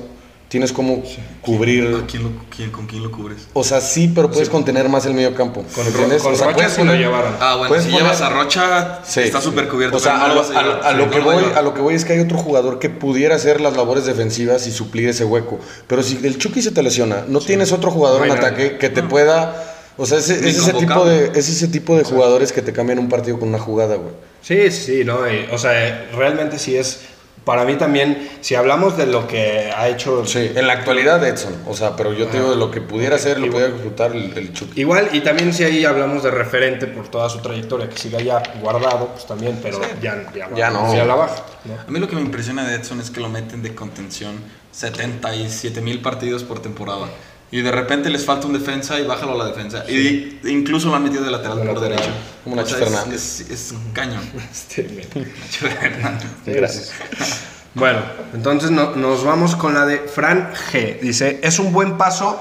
[0.54, 1.02] tienes como
[1.42, 1.92] cubrir.
[1.92, 3.48] ¿Con quién, lo, quién- ¿Con quién lo cubres?
[3.54, 5.66] O sea, sí, pero puedes contener más el medio campo.
[5.74, 6.22] Con, ¿entiendes?
[6.22, 7.34] con o sea, Rocha sí lo llevaron.
[7.40, 9.22] Ah, bueno, si poner- llevas a Rocha, Sí.
[9.22, 9.98] está súper cubierto.
[9.98, 12.14] O sea, a lo, a a a que voy, a lo que voy es que
[12.14, 15.60] hay otro jugador que pudiera hacer las labores defensivas y suplir ese hueco.
[15.88, 18.90] Pero si el Chucky se te lesiona, no tienes otro jugador No en ataque que
[18.90, 19.72] te pueda.
[19.98, 23.10] O sea, es, ese tipo de, es ese tipo de jugadores que te cambian un
[23.10, 24.14] partido con una jugada, güey.
[24.44, 27.00] Sí, sí, sí, no, y, o sea, realmente sí es,
[27.46, 31.54] para mí también, si hablamos de lo que ha hecho, Sí, en la actualidad Edson.
[31.68, 34.38] O sea, pero yo te digo de lo que pudiera ser, lo pudiera disfrutar el,
[34.38, 34.80] el Chucky.
[34.82, 38.42] igual, y también si ahí hablamos de referente por toda su trayectoria, que siga ya
[38.62, 40.96] guardado, pues también, pero ya, ya, Ya no.
[40.96, 41.74] ya la baja, ¿no?
[41.88, 44.36] A mí lo que me impresiona de Edson es que lo meten de contención
[44.72, 47.08] 77 mil partidos por temporada.
[47.56, 49.86] Y de repente les falta un defensa y bájalo a la defensa.
[49.88, 51.90] Y incluso lo han metido de lateral por lateral.
[51.92, 52.12] derecho.
[52.44, 53.40] Como O Nacho sea, es- Fernández.
[53.42, 54.24] Es, es cañón.
[54.52, 54.84] Este.
[55.14, 56.28] Nacho Fernández.
[56.46, 56.92] Gracias.
[57.76, 58.02] Bueno,
[58.36, 61.00] entonces no- nos vamos con la de Fran G.
[61.00, 62.40] Dice, es un buen paso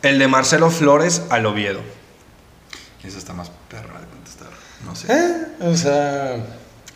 [0.00, 1.80] el de Marcelo Flores al Oviedo.
[3.04, 4.48] Esa está más perra de contestar.
[4.86, 5.12] No sé.
[5.12, 6.36] Eh, o sea,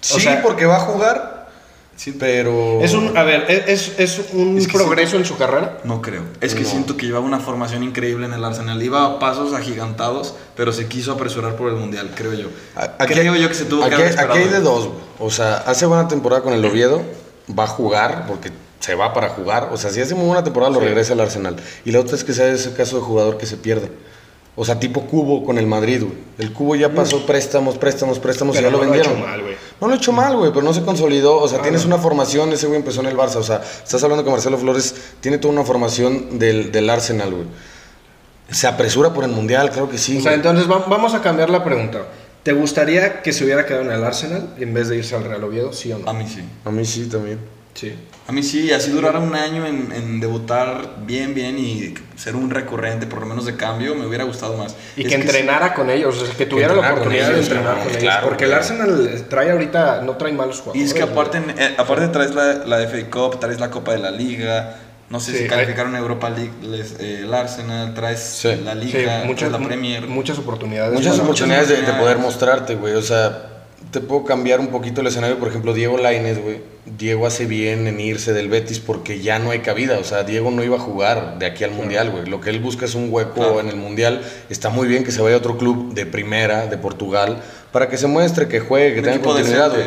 [0.01, 1.40] sí, sea- porque va a jugar,
[2.01, 2.81] Sí, pero...
[2.81, 5.81] Es un, a ver, es, es un Es que progreso en su carrera.
[5.85, 6.23] No creo.
[6.41, 6.69] Es que No.
[6.71, 8.83] siento que llevaba una formación increíble en el Arsenal.
[8.83, 12.49] Iba a pasos agigantados, pero se quiso apresurar por el Mundial, creo yo.
[12.75, 14.99] A- creo yo que se tuvo aquí, que haber aquí hay de dos, güey.
[15.19, 17.03] O sea, hace buena temporada con el Oviedo,
[17.59, 19.69] va a jugar porque se va para jugar.
[19.71, 21.57] O sea, si hace muy buena temporada, lo regresa al Arsenal.
[21.85, 23.91] Y la otra es que sea ese caso de jugador que se pierde.
[24.57, 26.15] O sea, tipo Cubo con el Madrid, güey.
[26.39, 29.19] El Cubo ya pasó préstamos, préstamos, préstamos Pero y ya lo no lo ha vendieron.
[29.19, 29.55] hecho mal, güey.
[29.81, 31.37] No lo ha hecho mal, güey, pero no se consolidó.
[31.39, 33.37] O sea, Ah, tienes una formación, ese güey empezó en el Barça.
[33.37, 37.47] O sea, estás hablando que Marcelo Flores tiene toda una formación del, del Arsenal, güey.
[38.51, 40.19] Se apresura por el Mundial, creo que sí.
[40.19, 40.35] O sea, güey.
[40.37, 42.03] entonces va- vamos a cambiar la pregunta.
[42.43, 45.45] ¿Te gustaría que se hubiera quedado en el Arsenal en vez de irse al Real
[45.45, 45.73] Oviedo?
[45.73, 46.15] ¿Sí o A no?
[46.15, 46.43] mí sí.
[46.65, 47.39] A mí sí, también.
[47.75, 47.95] Sí.
[48.29, 52.51] A mí sí, así durara un año en, en debutar bien, bien y ser un
[52.51, 54.77] recurrente, por lo menos de cambio, me hubiera gustado más.
[54.97, 57.89] Y Es que entrenara con ellos, o sea, que tuviera la oportunidad de entrenar con
[57.89, 57.97] ellos.
[57.99, 58.53] claro, porque el.
[58.53, 60.89] Arsenal trae ahorita, no trae malos Y jugadores.
[60.89, 64.11] es que aparte, eh, aparte traes la, la FA Cup, traes la Copa de la
[64.11, 64.77] Liga,
[65.09, 68.49] no sé Sí, si hay- calificaron a Europa League les- eh, el Arsenal, traes Sí.
[68.65, 70.07] la Sí, Liga, muchas, traes la Premier.
[70.07, 70.93] muchas oportunidades.
[70.95, 72.95] Muchas oportunidades de, de poder mostrarte, güey.
[72.95, 73.47] O sea,
[73.91, 75.39] te puedo cambiar un poquito el escenario.
[75.39, 76.61] Por ejemplo, Diego Lainez, güey.
[76.99, 79.99] Diego hace bien en irse del Betis porque ya no hay cabida.
[79.99, 82.27] O sea, Diego no iba a jugar de aquí al Mundial, güey.
[82.27, 83.61] Lo que él busca es un hueco Claro.
[83.61, 84.23] en el Mundial.
[84.49, 87.43] Está muy bien que se vaya a otro club de primera, de Portugal,
[87.73, 89.85] para que se muestre, que juegue, que Un tenga continuidad, güey.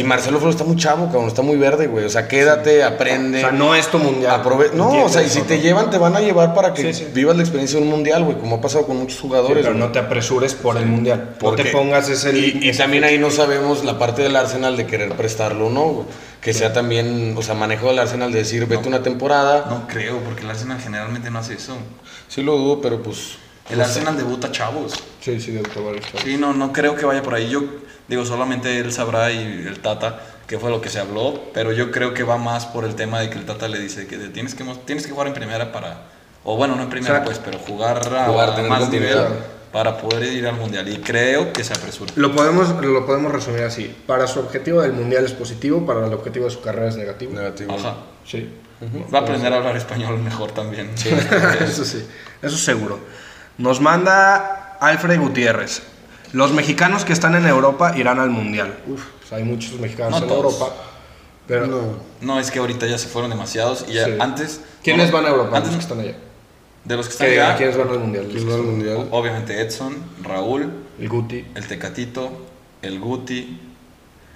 [0.00, 1.26] Y Marcelo Flores está muy chavo, cabrón.
[1.26, 2.04] Está muy verde, güey.
[2.04, 3.38] O sea, quédate, aprende.
[3.38, 4.40] O sea, no es tu mundial.
[4.42, 5.62] Aprove- no, Entiendo o sea, y si te ¿no?
[5.62, 7.10] llevan, te van a llevar para que Sí, sí.
[7.14, 9.64] vivas la experiencia de un mundial, güey, como ha pasado con muchos Sí, jugadores.
[9.64, 11.36] pero no te apresures por el mundial.
[11.40, 12.36] No te pongas ese.
[12.36, 15.70] Y, y ese- también ahí no sabemos la parte del Arsenal de querer prestarlo o
[15.70, 16.06] no, güey.
[16.40, 19.66] Que sea también, o sea, manejo del Arsenal de decir, vete una temporada.
[19.68, 21.76] No creo, porque el Arsenal generalmente no hace eso.
[22.28, 23.36] Sí lo dudo, pero pues...
[23.68, 24.94] El Arsenal debuta chavos.
[25.20, 26.00] Sí, sí, de autobús.
[26.24, 27.48] Sí, no, no creo que vaya por ahí.
[27.48, 27.62] Yo
[28.08, 30.20] digo, solamente él sabrá y el Tata
[30.50, 33.20] qué fue lo que se habló, pero yo creo que va más por el tema
[33.20, 36.08] de que el Tata le dice que tienes que, tienes que jugar en primera para,
[36.42, 39.16] o bueno, no en primera O sea, pues, pero jugar a jugar, más nivel
[39.70, 40.88] para poder ir al Mundial.
[40.88, 42.12] Y creo que se apresura.
[42.16, 43.94] Lo podemos, lo podemos resumir así.
[44.08, 47.32] Para su objetivo del mundial es positivo, para el objetivo de su carrera es negativo.
[47.32, 47.72] Negativo.
[47.72, 47.98] Ajá.
[48.24, 48.52] Sí.
[49.14, 50.90] Va a aprender a hablar español mejor también.
[51.60, 52.04] eso sí,
[52.42, 52.98] eso seguro.
[53.60, 55.82] Nos manda Alfred Gutiérrez.
[56.32, 58.74] Los mexicanos que están en Europa irán al mundial.
[58.86, 60.54] Uf, hay muchos mexicanos No en todos.
[60.54, 60.74] Europa.
[61.46, 61.80] Pero, No.
[62.22, 64.12] No, es que ahorita ya se fueron demasiados y ya Sí.
[64.18, 64.60] antes...
[64.82, 65.56] ¿Quiénes no, van a Europa?
[65.58, 66.14] Antes, los que están allá.
[66.84, 68.28] de los que están allá, ¿Quiénes van al mundial?
[68.30, 69.08] ¿Quién va al mundial?
[69.10, 71.44] obviamente Edson, Raúl, El Guti.
[71.54, 72.46] el Tecatito,
[72.80, 73.60] el Guti,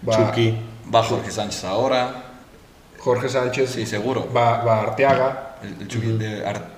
[0.06, 0.58] Va, Chucky.
[0.94, 2.24] va Jorge Sánchez ahora,
[2.98, 3.70] Jorge Sánchez.
[3.70, 4.28] sí, seguro.
[4.36, 5.56] Va, va Arteaga.
[5.62, 6.73] El, el Chucky de Arteaga.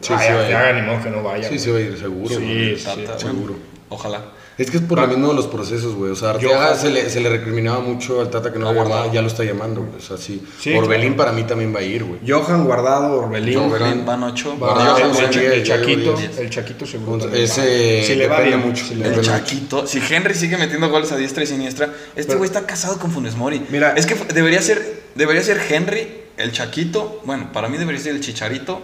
[0.00, 0.40] Sí, Ay, sí va.
[0.40, 1.48] Arteaga ni modo que no vaya.
[1.48, 2.28] Sí, sí va a ir seguro.
[2.28, 2.76] Sí, güey.
[2.76, 3.52] sí, Tata, seguro.
[3.54, 4.22] bueno, Ojalá.
[4.58, 6.10] Es que es por lo mismo de los procesos, güey.
[6.10, 6.76] O sea, Arteaga Johan.
[6.78, 9.14] se le, se le recriminaba mucho al Tata que no Ah, lo llamaba, guardado.
[9.14, 9.96] ya lo está llamando, güey.
[9.96, 10.44] O sea, sí.
[10.58, 12.18] Sí, Orbelín para mí también va a ir, güey.
[12.26, 13.56] Johan Guardado, Orbelín.
[13.56, 14.04] Orbelín.
[14.04, 14.58] Van ocho.
[14.58, 17.32] Va, Johan el, Chaquito, el Chaquito seguro.
[17.32, 18.06] Ese va.
[18.06, 18.84] Si le va bien, mucho.
[18.84, 19.22] si le va El.
[19.22, 19.86] Chaquito.
[19.86, 23.36] Si Henry sigue metiendo goles a diestra y siniestra, este güey está casado con Funes
[23.36, 23.64] Mori.
[23.70, 27.22] Mira- es que debería ser, debería ser Henry, el Chaquito.
[27.24, 28.82] Bueno, para mí debería ser el Chicharito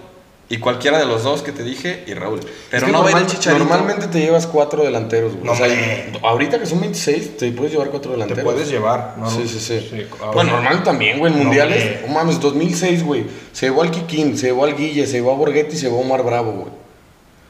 [0.49, 2.41] y cualquiera de los dos que te dije y Raúl.
[2.41, 3.65] Pero Es que no normal- Chicharito.
[3.65, 5.45] Normalmente te llevas cuatro delanteros, güey.
[5.45, 6.13] No, o sea, hombre.
[6.23, 8.45] ahorita que son 26, te puedes llevar cuatro Te delanteros.
[8.45, 9.31] puedes llevar, ¿no?
[9.31, 10.07] Sí, sí, sí.
[10.21, 12.03] ahora- Pues normal también, güey, en No, mundiales.
[12.07, 13.25] No mames, 2006, güey.
[13.53, 15.99] Se llevó al Kikín, se llevó al Guille, se llevó a Borghetti y se llevó
[15.99, 16.67] a Omar Bravo, güey.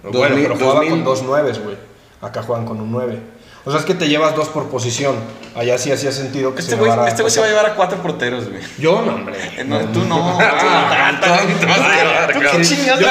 [0.05, 0.91] Bueno, 2000, pero jugaba 2000.
[0.91, 1.77] con dos nueves, güey.
[2.21, 3.19] Acá juegan con un nueve.
[3.67, 5.17] O sea, es que te llevas dos por posición.
[5.55, 7.65] Allá sí hacía sentido que Este se güey llevara- este güey se va a llevar
[7.67, 8.61] a cuatro porteros, güey.
[8.79, 9.37] Yo no, hombre.
[9.57, 10.37] Eh, no, tú no.
[12.33, 13.01] ¿Tú qué chingas?
[13.01, 13.07] Yo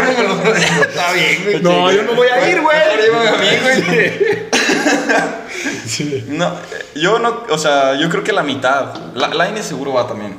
[0.00, 1.60] no me lo Está bien, güey.
[1.62, 2.76] No, yo no voy a ir, güey.
[2.78, 4.50] A mí, güey.
[6.28, 8.94] No, eh, yo no, o sea, yo creo que la mitad.
[9.14, 10.38] La, Lainez seguro va también.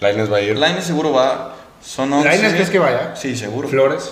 [0.00, 0.58] Lainez va a ir.
[0.58, 1.54] Lainez seguro va.
[1.84, 2.28] Son 11.
[2.28, 3.14] ¿Lainez crees que vaya?
[3.14, 3.68] Sí, seguro.
[3.68, 4.10] Flores.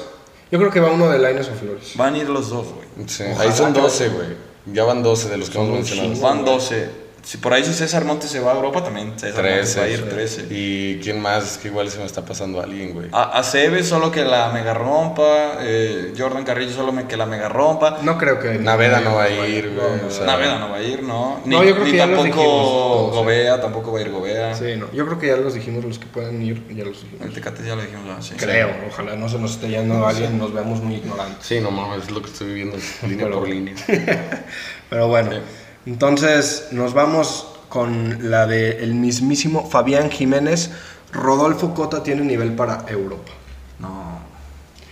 [0.53, 1.93] Yo creo que va uno de Laines o Flores.
[1.97, 2.86] Van a ir los dos, güey.
[3.07, 4.29] Sí, Ojalá ahí son que- 12, güey.
[4.73, 6.21] Ya van 12 de los que hemos mencionado.
[6.21, 7.06] Van 12.
[7.27, 9.89] Si por ahí si César Montes se va a Europa, también César Montes va a
[9.89, 10.47] ir 13.
[10.49, 11.45] ¿Y quién más?
[11.53, 13.09] Es que igual se me está pasando alguien, güey.
[13.11, 15.59] A, a Cebe solo que la mega rompa.
[15.61, 17.99] eh, Jordan Carrillo solo me- que la mega rompa.
[18.03, 18.61] No creo que.
[18.61, 20.01] Naveda no va a ir, güey.
[20.01, 21.41] no, o sea, Naveda no va a ir, ¿no?
[21.45, 23.11] Ni, No, yo creo ni que ya los tampoco.
[23.11, 24.55] Gobea, tampoco va a ir Gobea.
[24.55, 24.93] Sí, no.
[24.93, 27.27] Yo creo que ya los dijimos, los que pueden ir, ya los dijimos.
[27.27, 28.35] El Tecate ya lo dijimos, ah, sí.
[28.37, 31.45] Creo, ojalá no se nos esté yendo alguien, nos veamos muy ignorantes.
[31.45, 33.75] Sí, no mames, es lo que estoy viviendo línea por línea.
[34.91, 35.39] Pero bueno, Sí.
[35.87, 40.71] Entonces nos vamos con la de el mismísimo Fabián Jiménez.
[41.13, 43.33] Rodolfo Cota tiene nivel para Europa.
[43.79, 44.21] No.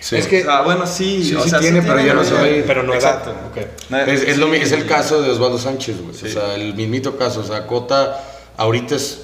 [0.01, 0.17] Sí.
[0.17, 1.25] Es que O sea, bueno, sí.
[1.25, 2.95] sí, o sí sea, tiene, pero ya no soy, pero no.
[2.95, 3.31] Exacto.
[3.31, 3.67] Ok.
[3.91, 6.15] No, Es, es lo es el caso de Osvaldo Sánchez, güey.
[6.15, 6.27] Sí.
[6.27, 7.41] O sea, el mismito caso.
[7.41, 8.23] O sea, Cota
[8.57, 9.23] ahorita es,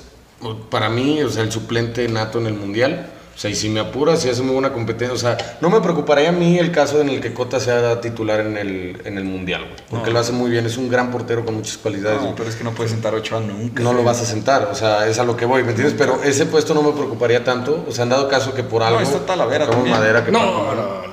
[0.70, 3.10] para mí, o sea, el suplente nato en el Mundial.
[3.40, 5.14] O sea, y si me apura, si hace muy buena competencia.
[5.14, 8.40] O sea, no me preocuparía a mí el caso en el que Cota sea titular
[8.40, 9.76] en el, en el Mundial, güey.
[9.88, 10.12] Porque No.
[10.12, 10.66] lo hace muy bien.
[10.66, 12.20] Es un gran portero con muchas cualidades.
[12.20, 13.82] No, pero es que no puedes sentar Ochoa nunca.
[13.82, 15.94] No lo vas a sentar, o sea, es a lo que voy, ¿me entiendes?
[15.96, 17.82] Pero ese puesto no me preocuparía tanto.
[17.88, 19.00] O sea, han dado caso que por No, algo.
[19.00, 19.96] está Talavera también.
[19.96, 21.10] madera que No, no, no.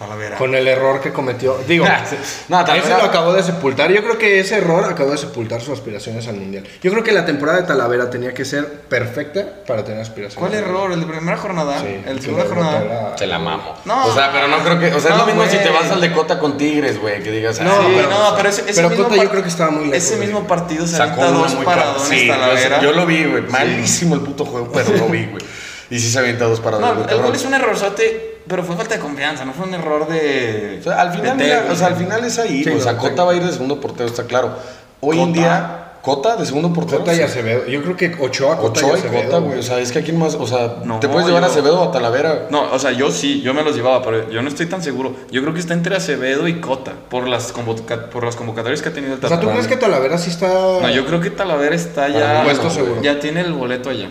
[0.00, 0.36] Talavera.
[0.38, 1.58] Con el error que cometió.
[1.68, 2.16] Digo, no, ese
[2.48, 3.92] Talavera- lo acabó de sepultar.
[3.92, 6.64] Yo creo que ese error acabó de sepultar sus aspiraciones al mundial.
[6.82, 10.36] Yo creo que la temporada de Talavera tenía que ser perfecta para tener aspiraciones.
[10.50, 10.90] ¿Cuál error?
[10.92, 11.78] ¿El de primera jornada?
[11.80, 12.82] Sí, ¿El segunda la jornada?
[12.82, 13.74] era- Te la mamo.
[13.84, 14.06] No.
[14.06, 14.86] o sea, pero no creo que.
[14.94, 15.62] O sea, es No, lo mismo si güey.
[15.64, 17.60] te vas al de Cota con Tigres, güey, que digas.
[17.60, 19.70] No, ah, Sí, pero- no, pero ese, ese pero mismo Cota yo creo que estaba
[19.70, 22.08] muy lejos, Ese mismo partido se sacó dos muy paradones.
[22.08, 22.80] Sí, Talavera.
[22.80, 23.42] yo, lo vi, güey.
[23.42, 25.44] Malísimo el puto juego, pero lo vi, güey.
[25.90, 26.96] Y sí se avienta dos paradas.
[26.96, 30.06] No, el gol es un errorzote, pero fue falta de confianza, no fue un error
[30.08, 30.78] de.
[30.80, 31.72] O sea, al final, de mira, técnica.
[31.72, 32.64] o sea, al final es ahí.
[32.64, 34.54] Sí, o sea, Cota va a ir de segundo portero, está claro.
[35.00, 35.40] Hoy en Cota.
[35.40, 36.98] día, Cota de segundo portero.
[37.00, 37.20] Cota y.
[37.20, 37.66] Acevedo.
[37.66, 39.22] Yo creo que Ochoa, Cota Ochoa y Acevedo.
[39.24, 39.58] Cota, güey.
[39.58, 41.88] O sea, es que aquí más, o sea, No, te puedes llevar a Acevedo o
[41.88, 42.48] a Talavera.
[42.50, 45.14] No, o sea, yo sí, yo me los llevaba, pero yo no estoy tan seguro.
[45.30, 48.88] Yo creo que está entre Acevedo y Cota, por las, convoca- por las convocatorias que
[48.88, 50.48] ha tenido el O sea, ¿tú crees que Talavera sí está...?
[50.48, 52.42] No, yo creo que Talavera está ya.
[52.44, 53.00] Puesto seguro.
[53.02, 54.08] Ya tiene el boleto allá.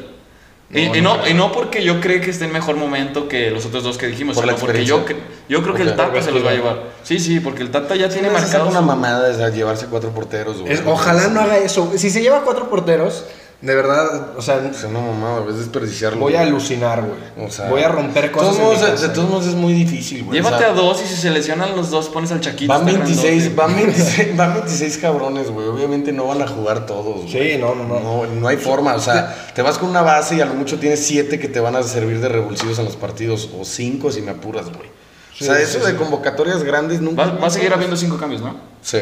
[0.72, 3.28] Y, No, y no no, y no porque yo cree que esté en mejor momento
[3.28, 5.04] que los otros dos que dijimos, Por la sino porque yo,
[5.48, 5.96] yo creo que el.
[5.96, 6.84] Tata se los va a llevar.
[7.04, 8.68] Sí, sí, porque el Tata ya tiene Tiene marcado.
[8.70, 10.72] una su- mamada de llevarse cuatro porteros, güey.
[10.74, 11.92] Es- ojalá no haga eso.
[11.96, 13.26] Si se lleva cuatro porteros,
[13.62, 16.20] de verdad, o sea, Es una mamada, es desperdiciarlo.
[16.20, 17.46] voy a alucinar, güey.
[17.46, 18.56] O sea, voy a romper cosas.
[18.56, 19.08] todos en mi modos, casa.
[19.08, 20.38] de todos modos es muy difícil, güey.
[20.38, 22.72] Llévate o sea, a dos y si se lesionan los dos pones al Chaquito.
[22.72, 23.56] Van está 26, grandote.
[23.62, 25.68] van 26, van 26 cabrones, güey.
[25.68, 27.30] Obviamente no van a jugar todos.
[27.30, 27.32] güey.
[27.54, 28.00] Sí, no, no, no.
[28.00, 28.96] No, no hay forma.
[28.96, 31.60] O sea, te vas con una base y a lo mucho tienes siete que te
[31.60, 33.50] van a servir de revulsivos en los partidos.
[33.60, 34.90] O cinco si me apuras, güey.
[35.38, 35.92] Sí, o sea, sí, eso sí.
[35.92, 37.26] de convocatorias grandes nunca.
[37.26, 38.56] Va, va a seguir habiendo cinco cambios, ¿no?
[38.82, 39.00] Sí.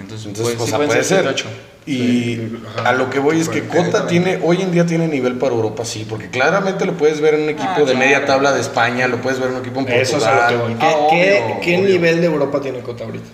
[0.00, 1.34] Entonces, Entonces, pues, sí pueden puede ser.
[1.86, 2.90] Y Sí, ajá.
[2.90, 5.84] a lo que voy es que Cota tiene, hoy en día tiene nivel para Europa,
[5.86, 7.98] sí, porque claramente lo puedes ver en un equipo Ah, de claro.
[7.98, 10.02] media tabla de España, lo puedes ver en un equipo en Portugal.
[10.02, 10.74] Eso es a lo que voy.
[10.74, 13.24] ¿Qué, Ah, qué- obvio, qué nivel de Europa tiene Cota ahorita?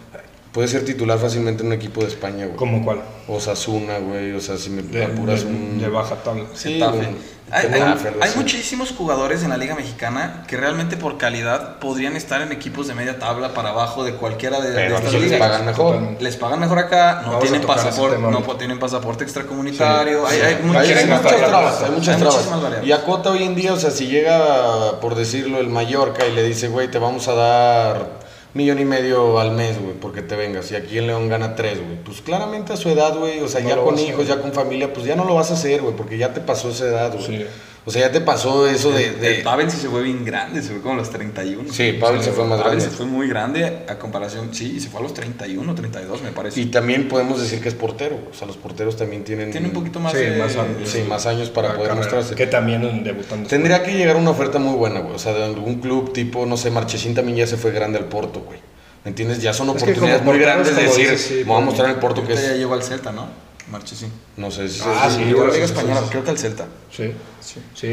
[0.57, 2.57] Puede ser titular fácilmente en un equipo de España, güey.
[2.57, 3.03] ¿Cómo cuál?
[3.29, 5.79] O Sasuna, güey, o sea, si me De, apuras de- un...
[5.79, 6.45] de baja tabla.
[6.55, 7.37] Sí, güey.
[7.53, 12.89] Hay, muchísimos jugadores en la Liga Mexicana que realmente por calidad podrían estar en equipos
[12.89, 15.47] de media tabla para abajo de cualquiera de, de Pero estas aquí les ligas.
[15.49, 15.87] pagan mejor.
[15.93, 16.25] Totalmente.
[16.25, 20.27] Les pagan mejor acá, no tienen pasaporte, no tienen pasaporte extracomunitario.
[20.27, 21.49] hay, hay Hay, muchísimas hay muchas variables.
[21.51, 22.85] trabas, hay muchas trabas.
[22.85, 26.33] Y a Cota hoy en día, o sea, si llega, por decirlo, el Mallorca y
[26.35, 28.26] le dice, güey, te vamos a dar
[28.57, 30.73] millón y medio al mes, güey, porque te vengas.
[30.73, 32.03] Y aquí en León gana tres, güey.
[32.03, 34.93] Pues claramente a su edad, güey, o sea, No ya con hijos, ya con familia,
[34.93, 37.25] pues ya no lo vas a hacer, güey, porque ya te pasó esa edad, güey.
[37.25, 37.47] Sí.
[37.89, 39.13] O sea, ya te pasó eso de...
[39.13, 41.73] de- El Pavel sí se fue bien grande, se fue como a los 31.
[41.73, 42.85] Sí, Pavel se fue más Pavel grande.
[42.85, 46.33] se fue muy grande a comparación, sí, y se fue a los 31, 32 me
[46.33, 46.61] parece.
[46.61, 49.53] y también podemos decir que es portero, o sea, los porteros también tienen...
[49.53, 50.37] Tiene un poquito más Sí, de...
[50.37, 50.89] más años.
[50.91, 52.35] Sí, más años para poder carrera, mostrarse.
[52.35, 53.49] Que también un debutante.
[53.49, 55.15] Tendría que llegar una oferta muy buena, güey.
[55.15, 58.07] O sea, de algún club tipo, no sé, Marchesín también ya se fue grande al
[58.07, 58.59] Porto, güey.
[59.05, 59.41] ¿Me entiendes?
[59.41, 61.97] Ya son Es oportunidades muy grandes de decir, dices, sí, me voy a mostrar el
[61.97, 62.59] Porto que Ahorita ya es.
[62.59, 63.46] llegó al Celta, ¿no?
[63.71, 64.13] Marchesín.
[64.37, 66.07] No sé si Ah, sí, la sí, Liga sí, Española, sí.
[66.11, 66.67] creo que al Celta.
[66.95, 67.13] Sí.
[67.41, 67.61] Sí.
[67.75, 67.89] Sí,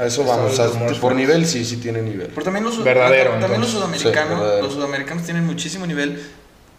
[0.00, 0.52] A eso vamos.
[0.52, 1.16] O sea, por fuertes.
[1.18, 2.28] nivel, sí, sí tiene nivel.
[2.28, 4.62] Pero también los, Verdadero, también los sudamericanos, Sí, verdadero.
[4.64, 6.22] los sudamericanos tienen muchísimo nivel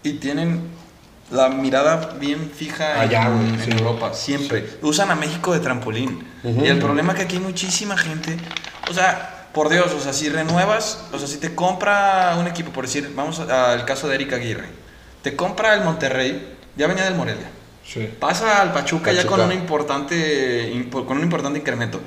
[0.04, 0.62] y tienen
[1.32, 3.72] la mirada bien fija Allá, en, güey, en sí.
[3.72, 4.68] Europa, siempre.
[4.82, 6.26] Usan a México de trampolín.
[6.44, 8.36] Y el problema es que aquí hay muchísima gente,
[8.90, 12.72] o sea, por Dios, o sea, si renuevas, o sea, si te compra un equipo,
[12.72, 14.66] por decir, vamos a- al caso de Eric Aguirre,
[15.22, 17.50] te compra el Monterrey, ya venía del Morelia.
[17.92, 18.08] Sí.
[18.20, 19.46] Pasa al Pachuca, ya con Pachuca.
[19.56, 22.00] un importante impo- con un importante incremento.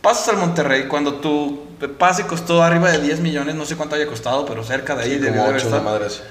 [0.00, 1.62] Pasas al Monterrey cuando tu
[1.98, 5.10] pase costó arriba de 10 millones, no sé cuánto haya costado, pero cerca de ahí
[5.12, 5.78] Sí, debió como de una.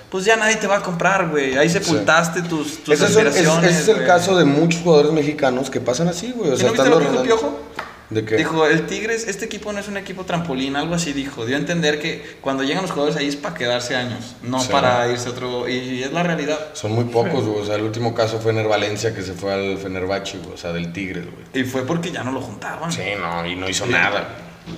[0.10, 1.58] Pues ya nadie te va a comprar, güey.
[1.58, 5.80] Ahí sepultaste tus, tus Ese es, el, ese- es caso de muchos jugadores mexicanos que
[5.82, 6.52] pasan así, güey.
[6.52, 7.60] O ¿Y sea, no viste estando lo que dijo Ronaldo- Piojo?
[8.10, 8.36] ¿De qué?
[8.38, 11.46] Dijo, el Tigres, este equipo no es un equipo trampolín, algo así dijo.
[11.46, 14.70] Dio a entender que cuando llegan los jugadores ahí es para quedarse años, no Sí.
[14.72, 15.68] para irse a otro.
[15.68, 16.60] Y es la realidad.
[16.74, 17.62] Son muy pocos, güey.
[17.62, 20.54] O sea, el último caso fue Ener Valencia que se fue al Fenerbahce, güey.
[20.54, 21.64] O sea, del Tigres, güey.
[21.64, 22.92] Y fue porque ya no lo juntaban.
[22.92, 24.28] Sí, no, y no hizo nada.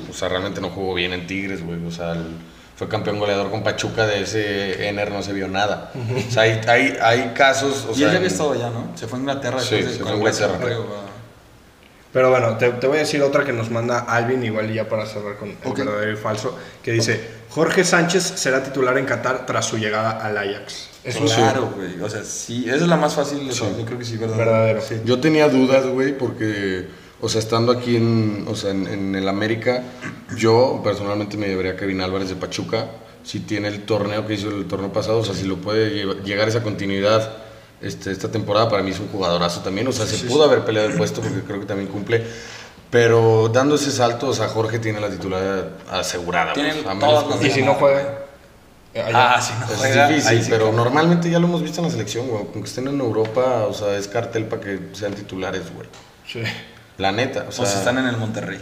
[0.10, 1.84] O sea, realmente no jugó bien en Tigres, güey.
[1.86, 2.38] O sea, el-
[2.78, 5.92] fue campeón goleador con Pachuca, de ese Ener no se vio nada.
[6.28, 8.08] O sea, hay, hay, hay casos, o y sea...
[8.08, 8.92] él ya había en- estado allá, ¿no?
[8.98, 10.58] Se fue a Inglaterra Sí, después de se fue a Inglaterra.
[12.16, 14.88] Pero bueno, te, te voy a decir otra que nos manda Alvin, igual y ya
[14.88, 19.46] para cerrar con el verdadero y falso, que dice, Jorge Sánchez será titular en Qatar
[19.46, 20.88] tras su llegada al Ajax.
[21.04, 22.00] Es un Claro, güey.
[22.00, 23.52] O sea, sí, esa es la más fácil.
[23.52, 24.38] sea, Yo creo que sí, ¿verdad?
[24.38, 24.80] verdadero.
[24.80, 25.02] Sí.
[25.04, 26.88] Yo tenía dudas, güey, porque,
[27.20, 29.84] o sea, estando aquí en, o sea, en, en el América,
[30.38, 32.92] yo personalmente me llevaría a Kevin Álvarez de Pachuca,
[33.26, 35.90] si tiene el torneo que hizo el torneo pasado, o sea, si lo puede
[36.24, 37.45] llegar a esa continuidad
[37.82, 40.88] este, esta temporada, para mí es un jugadorazo también, o sea, se pudo haber peleado
[40.90, 42.24] el puesto porque creo que también cumple,
[42.90, 46.54] pero dando ese salto, o sea, Jorge tiene la titularidad asegurada.
[46.54, 48.20] Pues, a menos las Y si no juega.
[48.94, 49.36] eh, allá.
[49.36, 51.92] Ah, sí, no es juega, difícil, sí pero normalmente ya lo hemos visto en la
[51.92, 52.42] selección, güey.
[52.54, 55.88] Aunque estén en Europa, o sea, es cartel para que sean titulares, güey.
[56.26, 56.42] Sí.
[56.98, 57.66] La neta, o O sea.
[57.66, 58.58] si están en el Monterrey.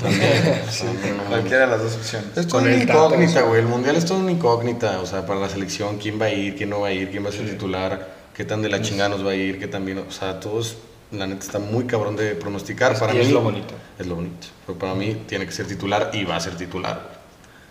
[0.00, 2.36] también, Sí, no, cualquiera de las dos opciones.
[2.36, 3.46] Es Con una incógnita, sí.
[3.46, 3.60] güey.
[3.60, 6.56] El mundial es todo una incógnita, o sea, para la selección, quién va a ir,
[6.56, 9.08] quién no va a ir, quién va a ser titular, qué tan de la chingada
[9.08, 10.76] nos va a ir, qué tan bien, o sea, todos,
[11.10, 12.98] la neta está muy cabrón de pronosticar.
[12.98, 13.74] Para y mí es lo bonito.
[13.98, 14.48] Es lo bonito.
[14.66, 17.16] Pero para mí tiene que ser titular y va a ser titular.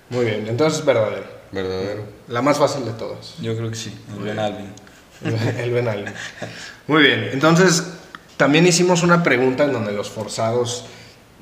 [0.10, 1.26] Muy bien, entonces verdadero.
[1.52, 2.04] Verdadero.
[2.28, 3.36] La más fácil de todas.
[3.40, 4.74] Yo creo que sí, el Ben Alvin.
[5.58, 6.14] El Ben Allen.
[6.88, 7.84] Muy bien, entonces
[8.36, 10.86] también hicimos una pregunta en donde los forzados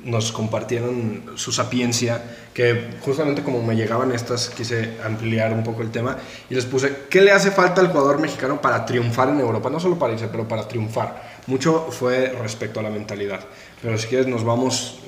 [0.04, 2.22] nos compartieron su sapiencia,
[2.54, 6.18] que justamente como me llegaban estas quise ampliar un poco el tema
[6.50, 9.70] y les puse, ¿qué le hace falta al jugador mexicano para triunfar en Europa?
[9.70, 11.34] No solo para irse, pero para triunfar.
[11.48, 13.42] Mucho fue respecto a la mentalidad,
[13.82, 15.00] pero si quieres nos vamos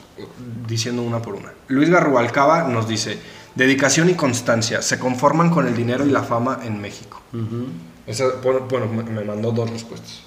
[0.67, 1.53] diciendo una por una.
[1.67, 3.17] Luis Garrualcaba nos dice,
[3.53, 7.21] dedicación y constancia se conforman con el dinero y la fama en México.
[8.07, 10.24] Esa, bueno, me mandó dos respuestas.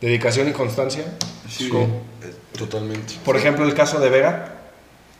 [0.00, 1.04] Dedicación y constancia.
[1.48, 1.68] Sí.
[1.68, 1.88] Co-
[2.58, 3.14] Totalmente.
[3.24, 4.54] Por ejemplo, el caso de Vega,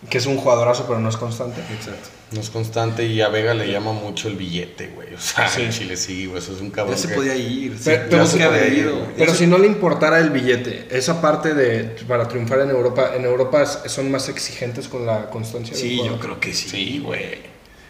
[0.08, 1.60] que es un jugadorazo pero no es constante.
[1.72, 2.08] Exacto.
[2.32, 5.14] No es constante y a Vega le llama mucho el billete, güey.
[5.14, 5.62] O sea, Sí.
[5.62, 6.38] en Chile sí, güey.
[6.38, 6.94] Eso es un cabrón.
[6.94, 7.76] Ya se que- podía ir.
[7.84, 8.92] Pero- se podía ir.
[9.16, 13.24] Pero si no le importara el billete, esa parte de para triunfar en Europa, en
[13.24, 15.74] Europa son más exigentes con la constancia.
[15.74, 16.68] Sí, yo creo que sí.
[16.68, 17.38] Sí, güey.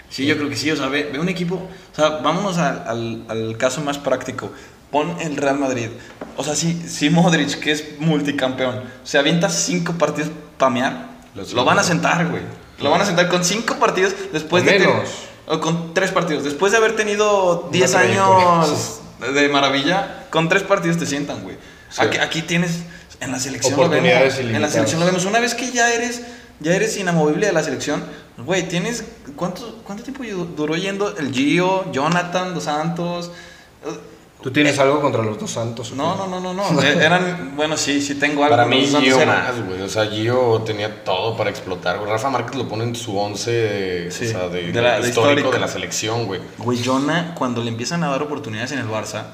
[0.09, 0.71] Sí, yo creo que sí.
[0.71, 1.57] O sea, ve, ve un equipo.
[1.57, 4.51] O sea, vámonos al, al- al caso más práctico.
[4.91, 5.89] Pon el Real Madrid.
[6.37, 11.65] O sea, si, si Modric, que es multicampeón, se avienta cinco partidos pamear, Lo lo,
[11.65, 12.43] van a sentar, güey.
[12.81, 14.79] Lo van a sentar con cinco partidos después de.
[14.79, 15.09] menos.
[15.47, 16.45] o con tres partidos.
[16.45, 19.01] Después de haber tenido Una 10 trayectoria, años
[19.35, 21.57] de maravilla, con tres partidos te sientan, güey.
[21.91, 22.03] Sí.
[22.03, 22.81] Aquí, aquí tienes.
[23.21, 24.39] En la selección lo vemos.
[24.39, 25.25] En la selección lo vemos.
[25.27, 26.23] Una vez que ya eres,
[26.61, 28.03] ya eres inamovible de la selección,
[28.39, 29.05] güey, tienes.
[29.37, 30.25] ¿Cuánto, cuánto tiempo
[30.57, 33.31] duró yendo el Gio, Jonathan, Dos Santos?
[34.43, 35.93] ¿Tú tienes algo contra los dos santos?
[35.93, 36.83] No, no, no, no, no.
[36.83, 38.57] Eran, bueno, sí, sí tengo algo.
[38.57, 39.83] Para mí Gio más, güey.
[39.83, 42.11] O sea, Gio tenía todo para explotar, güey.
[42.11, 45.51] Rafa Márquez lo pone en su once, Sí, o sea, de, de la- histórico.
[45.51, 46.41] de la selección, güey.
[46.59, 49.25] Güey, Jonah, cuando le empiezan a dar oportunidades en el Barça,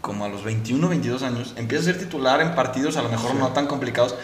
[0.00, 3.34] como a los 21, 22 años, empieza a ser titular en partidos a lo mejor
[3.34, 4.14] no tan complicados.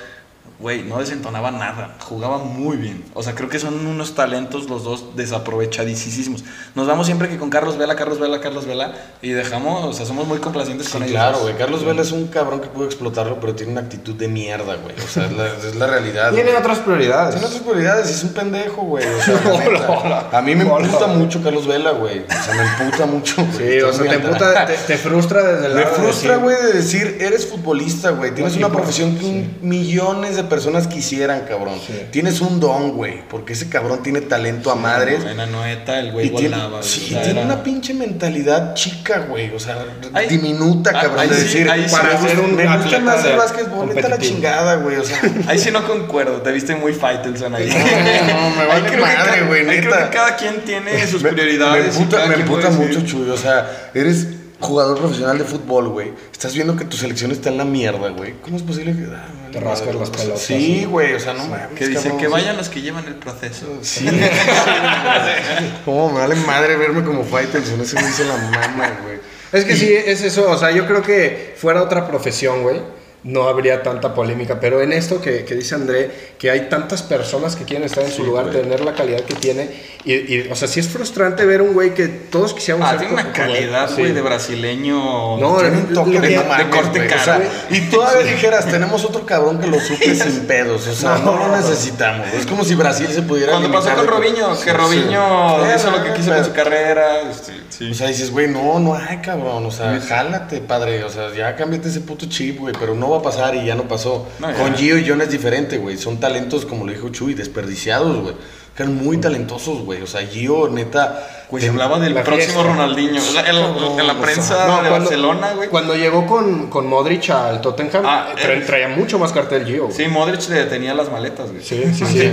[0.60, 3.02] Güey, no desentonaba nada, jugaba muy bien.
[3.14, 6.44] O sea, creo que son unos talentos los dos desaprovechadísimos.
[6.74, 8.92] Nos vamos siempre que con Carlos Vela, Carlos Vela, Carlos Vela,
[9.22, 11.12] y dejamos, o sea, somos muy complacientes Sí, con ellos.
[11.14, 11.56] claro, güey.
[11.56, 14.94] Carlos Vela es un cabrón que pudo explotarlo, pero tiene una actitud de mierda, güey.
[15.02, 16.32] O sea, es la, es la realidad.
[16.32, 17.34] Tiene otras prioridades.
[17.34, 19.04] Tiene otras prioridades, es un pendejo, güey.
[19.06, 22.20] O sea, a mí me emputa mucho Carlos Vela, güey.
[22.20, 23.36] O sea, me emputa mucho.
[23.36, 23.56] güey.
[23.76, 26.42] Sí, o sea, te, emputa- te, te frustra desde el Me lado de frustra, decir-
[26.42, 28.34] güey, de decir, eres futbolista, güey.
[28.34, 29.50] Tienes una profesión que sí.
[29.62, 31.80] millones de personas quisieran, cabrón.
[31.86, 31.94] Sí.
[32.10, 33.26] Tienes un don, güey.
[33.26, 35.24] Porque ese cabrón tiene talento a madres.
[35.24, 36.82] En Anoeta el güey Y tiene, volaba.
[36.82, 39.54] sí, tiene era- una pinche mentalidad chica, güey.
[39.54, 39.78] O sea,
[40.12, 41.20] Ahí- diminuta, cabrón.
[41.20, 41.94] ahí de sí, decir, ahí sí.
[41.96, 44.96] para ser un me gusta más el básquetbol, vete la chingada, güey.
[44.96, 47.70] O sea, Ahí sí no concuerdo, te viste muy Faitelson ahí.
[47.70, 50.10] No, no, me Ahí vale madre, güey, creo neta.
[50.10, 51.96] que cada quien tiene sus me, prioridades.
[51.98, 53.30] Me emputa, mucho, Chuy.
[53.30, 54.26] O sea, eres
[54.60, 56.12] jugador profesional de fútbol, güey.
[56.32, 58.34] Estás viendo que tu selección está en la mierda, güey.
[58.42, 59.06] ¿Cómo es posible que.?
[59.14, 61.14] ah, Te rascas las pelotas, Sí, güey.
[61.14, 61.78] O sea, no mames.
[61.78, 63.66] Que dice cabrón, que vayan los que llevan el proceso.
[63.82, 64.06] Sí.
[65.84, 67.80] ¿Cómo me vale madre verme como Faitelson?
[67.80, 69.18] Ese me hizo la mama, güey.
[69.52, 70.48] Es que sí, es eso.
[70.50, 72.80] O sea, yo creo que fuera otra profesión, güey,
[73.24, 74.58] no habría tanta polémica.
[74.60, 78.10] Pero en esto que, que dice André, que hay tantas personas que quieren estar en
[78.10, 78.62] su Sí, lugar, güey.
[78.62, 79.70] tener la calidad que tiene.
[80.04, 83.00] Y, y, o sea, sí es frustrante ver un güey que todos quisiéramos Ah, ser
[83.08, 83.96] tiene una calidad, Sí.
[84.00, 85.36] güey, de brasileño.
[85.38, 87.80] No, Tiene un toque que- de, no de mames, corte güey, cara, o sea, y
[87.90, 90.86] todavía dijeras, tenemos otro cabrón que lo suple sin pedos.
[90.86, 92.26] O sea, no, lo necesitamos.
[92.32, 94.76] Es como si Brasil se pudiera Cuando pasó con de- Robinho, que Sí.
[94.76, 95.70] Robinho Sí.
[95.76, 97.20] hizo lo que quiso con su carrera.
[97.30, 97.90] este, sí.
[97.90, 99.66] O sea, dices, güey, no, no hay, cabrón.
[99.66, 101.04] O sea, jálate, padre.
[101.04, 102.74] O sea, ya cámbiate ese puto chip, güey.
[102.78, 104.26] Pero no va a pasar y ya no pasó.
[104.38, 104.56] No, ya.
[104.56, 105.96] Con Gio y John es diferente, güey.
[105.98, 108.34] Son talentos, como lo dijo Chuy, desperdiciados, güey.
[108.76, 110.00] Que eran muy talentosos, güey.
[110.02, 111.26] O sea, Gio, neta.
[111.50, 112.70] Güey, se hablaba del la próximo fiesta.
[112.72, 113.20] Ronaldinho.
[113.20, 113.66] O sea, en, la-
[114.00, 115.68] en la No, prensa No, de cuando- Barcelona, güey.
[115.68, 118.62] Cuando llegó con, con Modric al Tottenham, Ah, tra- eh.
[118.64, 119.88] traía mucho más cartel Gio.
[119.90, 121.62] Sí, Modric le tenía las maletas, güey.
[121.64, 122.30] Sí, sí, sí.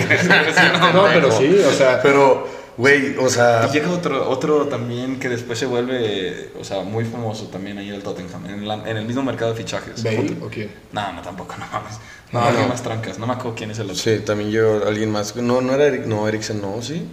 [0.94, 2.00] no, pero sí, o sea.
[2.04, 2.48] Pero,
[2.78, 3.68] güey, o sea.
[3.70, 7.90] Y llega otro, otro también que después se vuelve, o sea, muy famoso también ahí
[7.90, 10.04] el Tottenham, en, la- en el mismo mercado de fichajes.
[10.04, 10.72] ¿Bale o quién?
[10.92, 11.96] No, no, tampoco, no mames.
[12.32, 12.70] No, No, alguien no.
[12.74, 13.96] más trancas, no me acuerdo quién es el otro.
[13.98, 15.36] Sí, también llegó alguien más.
[15.36, 17.08] No, no era Eric, no, Eriksen, no, sí.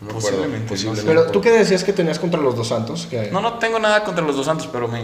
[0.00, 0.08] No.
[0.08, 1.06] Posiblemente, Posiblemente.
[1.08, 4.04] Pero tú qué decías que tenías contra los dos Santos, que, No, no tengo nada
[4.04, 5.02] contra los dos Santos, pero me,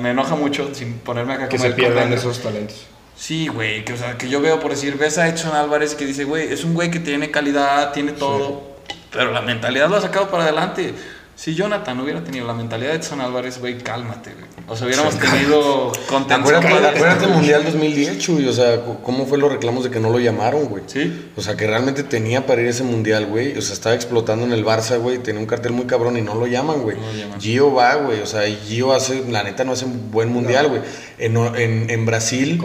[0.00, 2.86] me enoja mucho sin ponerme acá que como se el pierdan esos talentos.
[3.16, 6.06] Sí, güey, que, o sea, que yo veo por decir, ves a Edson Álvarez que
[6.06, 8.67] dice, güey, es un güey que tiene calidad, tiene todo,
[9.10, 10.94] pero la mentalidad lo ha sacado para adelante.
[11.38, 14.44] Si Jonathan hubiera tenido la mentalidad de Edson Álvarez, güey, cálmate, güey.
[14.66, 16.56] O sea, hubiéramos tenido contención.
[16.56, 18.48] Acuérdate, acuérdate del Mundial 2010, Chuy.
[18.48, 20.82] O sea, ¿cómo fue los reclamos de que no lo llamaron, güey?
[20.88, 21.30] Sí.
[21.36, 23.56] O sea, que realmente tenía para ir a ese mundial, güey.
[23.56, 25.18] O sea, estaba explotando en el Barça, güey.
[25.18, 26.96] Tenía un cartel muy cabrón y no lo llaman, güey.
[26.96, 27.40] No lo llaman.
[27.40, 28.20] Gio va, güey.
[28.20, 30.82] O sea, y Gio hace, la neta, no hace un buen mundial, güey.
[31.18, 32.60] En, en, en Brasil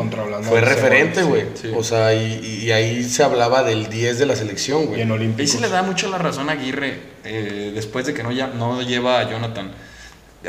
[0.50, 1.44] fue referente, güey.
[1.54, 1.74] sí, sí.
[1.78, 5.02] O sea, y, y ahí se hablaba del 10 de la selección, Y güey.
[5.02, 5.52] en Ahí Olímpicos.
[5.52, 8.82] se le da mucho la razón a Aguirre eh, después de que no, ya, no
[8.82, 9.72] lleva a Jonathan.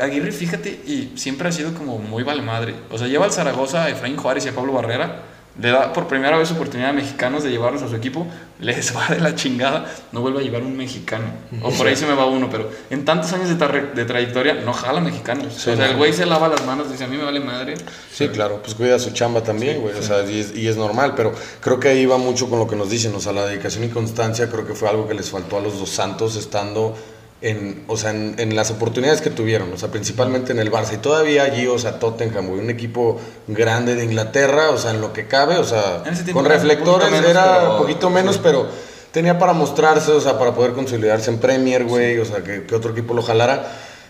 [0.01, 2.75] Aguirre, fíjate, y siempre ha sido como muy vale madre.
[2.91, 5.34] O sea, lleva al Zaragoza a Efraín Juárez y a Pablo Barrera.
[5.57, 8.27] Le da por primera vez oportunidad a mexicanos de llevarlos a su equipo.
[8.59, 9.85] Les va de la chingada.
[10.11, 11.25] No vuelve a llevar un mexicano.
[11.61, 14.55] O por ahí se me va uno, pero en tantos años de, tra- de trayectoria
[14.55, 15.53] no jala mexicanos.
[15.53, 17.75] Sí, o sea, el güey se lava las manos, dice a mí me vale madre.
[18.11, 21.13] Sí, claro, pues cuida su chamba también, güey, o sea, y es, y es normal,
[21.15, 23.83] pero creo que ahí va mucho con lo que nos dicen, o sea, la dedicación
[23.85, 26.95] y constancia creo que fue algo que les faltó a los dos Santos estando
[27.41, 30.93] en, o sea, en, en las oportunidades que tuvieron, o sea, principalmente en el Barça
[30.93, 35.13] y todavía allí, o sea, Tottenham, un equipo grande de Inglaterra, o sea, en lo
[35.13, 38.37] que cabe, o sea, con era un reflectores poquito menos, era pero- un poquito menos,
[38.39, 38.67] pero
[39.11, 42.75] tenía para mostrarse, o sea, para poder consolidarse en Premier, güey, o sea, que, que
[42.75, 43.65] otro equipo lo jalara.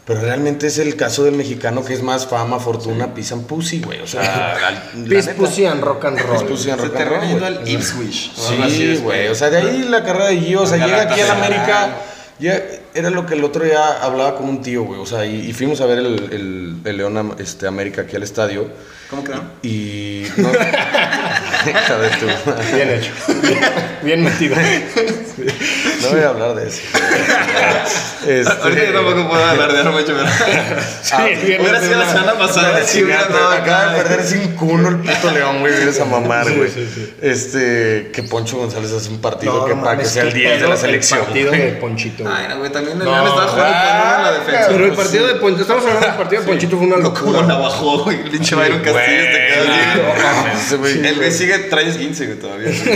[0.05, 4.01] Pero realmente es el caso del mexicano que es más fama, fortuna, pisan pussy, güey.
[4.01, 4.55] O sea,
[5.65, 6.57] and rock and roll.
[6.59, 8.31] Se rock and roll, al Ipswich.
[8.35, 9.29] Sí, güey.
[9.29, 11.89] O sea, de ahí la carrera de Gio, o sea, llega aquí a la América.
[12.37, 12.63] Ya
[12.95, 14.99] era lo que el otro día hablaba con un tío, güey.
[14.99, 18.23] O sea, y, y fuimos a ver el, el, el León este, América aquí al
[18.23, 18.67] estadio.
[19.09, 19.51] ¿Cómo quedaron?
[19.61, 20.23] Y.
[20.37, 20.49] No,
[21.69, 23.11] Hija de tu- Bien hecho.
[23.41, 23.59] Bien,
[24.03, 24.55] bien metido.
[24.55, 26.81] no voy a hablar de eso.
[28.27, 30.15] Este, Ahorita yo tampoco puedo hablar de algo hecho,
[31.03, 32.83] Sí, bien Hubiera sido la semana pasada.
[32.83, 35.73] Sí, hubiera acaba de perder 5-1 el puto León, güey.
[35.75, 36.69] Vienes a mamar, güey.
[37.21, 40.61] Este, que Poncho González hace un partido No, que para que sea el qué 10
[40.61, 41.19] de la el selección.
[41.25, 41.61] partido güey.
[41.61, 42.23] de Ponchito.
[42.23, 42.35] güey.
[42.35, 44.67] Ay, no, güey, también el No, León estaba jugando con uno en la defensa.
[44.69, 47.41] Pero el partido de Ponchito, estamos hablando del partido de Ponchito, fue una ¿Cómo locura.
[47.47, 48.21] la bajó, güey?
[48.21, 51.07] El pinche Byron Castillo te quedó.
[51.07, 52.71] El güey sigue, traes 15, güey, todavía.
[52.73, 52.89] Sí,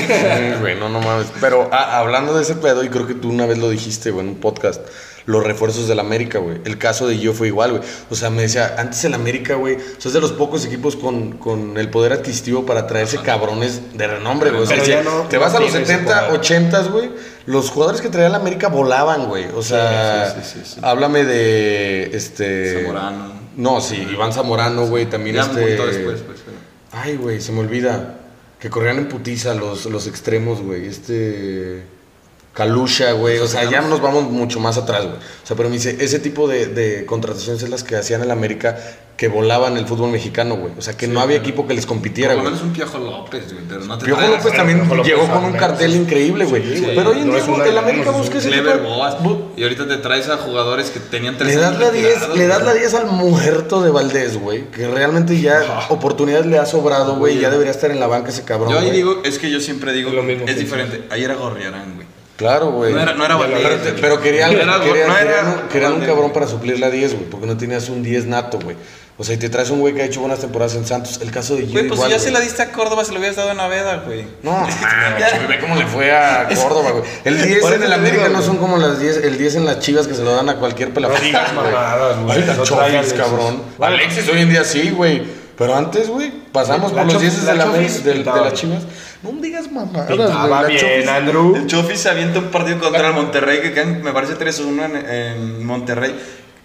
[0.62, 1.28] güey, no, no mames.
[1.42, 4.26] Pero ah, hablando de ese pedo, y creo que tú una vez lo dijiste, güey,
[4.26, 4.82] en un podcast,
[5.26, 6.58] los refuerzos del América, güey.
[6.66, 7.84] El caso de Gio fue igual, güey.
[8.10, 10.96] O sea, me decía, antes el América, güey, o sea, es de los pocos equipos
[10.96, 14.64] con, con el poder adquisitivo para traerse cabrones de renombre, güey.
[14.64, 16.40] O sea, no- te no vas a los tiene ese 70, poder.
[16.40, 17.10] 80, güey,
[17.46, 19.46] los jugadores que traía el América volaban, güey.
[19.56, 22.82] O sea, sí, sí, háblame de, este...
[22.82, 23.40] Zamorano.
[23.56, 25.60] No, sí, Iván Zamorano, güey, también Ya este...
[25.60, 26.40] después, pues.
[26.46, 26.58] pero-
[26.92, 28.19] Ay, güey, se me olvida.
[28.60, 30.86] Que corrían en putiza los, los extremos, güey.
[30.88, 31.84] Este.
[32.54, 33.40] Calusha, güey.
[33.40, 35.16] O sea, ya nos vamos mucho más atrás, güey.
[35.16, 38.32] O sea, pero me dice, ese tipo de, de contrataciones es las que hacían en
[38.32, 38.78] América
[39.16, 40.72] que volaban el fútbol mexicano, güey.
[40.78, 43.52] O sea, que no había equipo que les compitiera, Por lo menos un Piojo López,
[43.52, 46.46] güey, pero no te Piojo traes- López también Piojo López llegó con un cartel increíble,
[46.46, 46.78] güey.
[46.78, 49.98] Sí, pero hoy en No día el América busca ese tipo de- Y ahorita te
[49.98, 52.74] traes a jugadores que tenían tres Le das años la 10, retirados, le das la
[52.74, 54.72] 10 al muerto de Valdés, güey.
[54.72, 57.38] Que realmente ya oportunidades le ha sobrado, güey.
[57.38, 58.72] y Ya debería estar en la banca ese cabrón.
[58.72, 58.96] Yo ahí güey.
[58.98, 61.04] digo, es que yo siempre digo, Es lo mismo es diferente.
[61.10, 62.08] Ahí era Gorriarán, güey.
[62.40, 62.94] Claro, güey.
[62.94, 66.02] No era, no era Valdés, Pero, pero querían, No era- querían- no era querían un-
[66.02, 67.26] cabrón para suplir la 10, güey.
[67.30, 68.76] Porque no tenías un 10 nato, güey.
[69.18, 71.20] O sea, y te traes un güey que ha hecho buenas temporadas en Santos.
[71.22, 73.12] El caso de Gio Güey, pues igual, si ya se la diste a Córdoba, se
[73.12, 74.26] lo hubieras dado a Naveda, güey.
[74.42, 77.04] No, mames, ve cómo le fue a Córdoba, güey.
[77.26, 79.66] El 10 Por en el América digo, no son como las 10, el 10 en
[79.66, 81.18] las chivas que se lo dan a cualquier pelafón.
[81.20, 82.42] No digas mamadas, güey.
[82.66, 83.62] Traigas cabrón.
[83.82, 85.22] Alexis hoy en día sí, güey.
[85.58, 88.84] Pero antes, güey, pasamos por los Chofis- 10 la de, la, las chivas.
[89.24, 91.56] No me digas mamadas, Pintaba bien, Chofis- Andrew.
[91.56, 94.96] El Chofi se avienta un partido contra el Monterrey que quedan, me parece 3-1 en,
[95.10, 96.16] en Monterrey.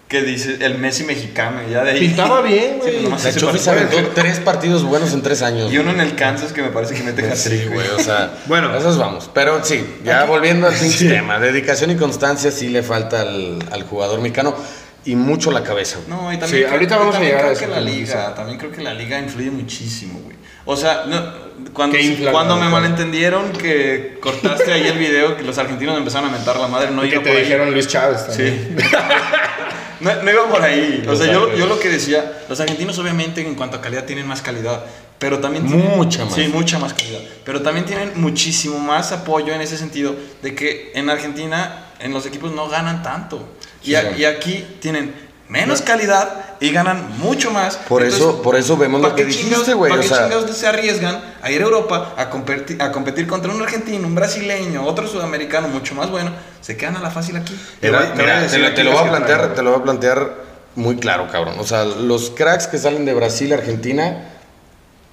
[0.07, 1.61] Que dice el Messi mexicano.
[1.69, 1.99] Ya de ahí.
[1.99, 3.33] Pintaba bien, Sí, güey.
[3.35, 3.71] Chofis partido.
[3.71, 5.73] aventó tres partidos buenos en tres años.
[5.73, 7.99] Y uno en el Kansas que me parece que mete Pues hat-trick, Sí, güey, o
[7.99, 8.73] sea, Bueno.
[8.77, 9.31] esas vamos.
[9.33, 14.21] Pero sí, ya volviendo al tema, dedicación y constancia sí le falta al, al jugador
[14.21, 14.53] mexicano
[15.05, 15.97] y mucho la cabeza.
[16.05, 16.09] güey.
[16.21, 18.35] No, y Sí, también, creo- ahorita y vamos a también llegar a que la liga,
[18.35, 20.35] también creo que la liga influye muchísimo, güey.
[20.65, 21.23] O sea, no,
[21.73, 26.29] cuando, ¿Qué infla cuando me malentendieron que cortaste ahí el video que los argentinos empezaron
[26.29, 27.43] a mentar la madre, no Y que iba te por ahí.
[27.43, 28.75] dijeron Luis Chávez también.
[28.77, 28.85] Sí.
[30.01, 31.03] no, no iba por ahí.
[31.07, 34.27] O sea, yo, yo lo que decía, los argentinos obviamente en cuanto a calidad tienen
[34.27, 34.83] más calidad,
[35.19, 35.95] pero también tienen...
[35.95, 36.33] Mucha más.
[36.33, 37.19] Sí, mucha más calidad.
[37.43, 42.25] Pero también tienen muchísimo más apoyo en ese sentido de que en Argentina, en los
[42.25, 43.37] equipos no ganan tanto.
[43.85, 45.13] A- y aquí tienen
[45.49, 47.77] menos calidad y ganan mucho más.
[47.77, 50.57] Por eso- por eso vemos lo ¿para que dijiste, güey, ¿Para o qué sea- chingados
[50.57, 54.83] se arriesgan a ir a Europa a competir, a competir contra un argentino, un brasileño,
[54.85, 56.31] otro sudamericano mucho más bueno?
[56.61, 57.55] Se quedan a la fácil aquí.
[57.79, 61.27] Te mira, lo- te lo voy a plantear, te lo voy a plantear muy claro,
[61.31, 61.55] cabrón.
[61.59, 64.34] O sea, los cracks que salen de Brasil, Argentina,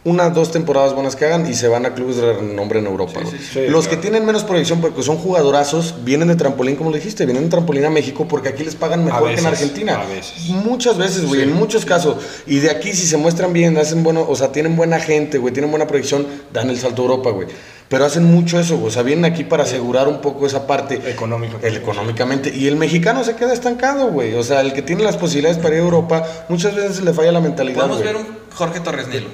[0.04, 3.20] unas dos temporadas buenas que hagan y se van a clubes de renombre en Europa.
[3.20, 3.38] Sí, güey.
[3.38, 3.60] sí, sí.
[3.68, 7.44] los que tienen menos proyección porque son jugadorazos, vienen de trampolín, como le dijiste, vienen
[7.44, 10.00] de trampolín a México porque aquí les pagan mejor que en Argentina.
[10.00, 10.48] a veces.
[10.48, 11.48] Muchas veces, güey, Sí.
[11.48, 12.16] en muchos casos.
[12.46, 15.52] Y de aquí, si se muestran bien, hacen bueno, o sea, tienen buena gente, güey,
[15.54, 17.46] tienen buena proyección, dan el salto a Europa, güey.
[17.88, 18.88] Pero hacen mucho eso, güey.
[18.88, 21.58] O sea, vienen aquí para asegurar un poco esa parte Económica.
[21.62, 22.50] el económicamente.
[22.52, 24.34] Y el mexicano se queda estancado, güey.
[24.34, 27.30] O sea, el que tiene las posibilidades para ir a Europa, muchas veces le falla
[27.32, 27.76] la mentalidad.
[27.76, 28.12] Podemos güey.
[28.12, 29.28] ver un Jorge Torres Nilo.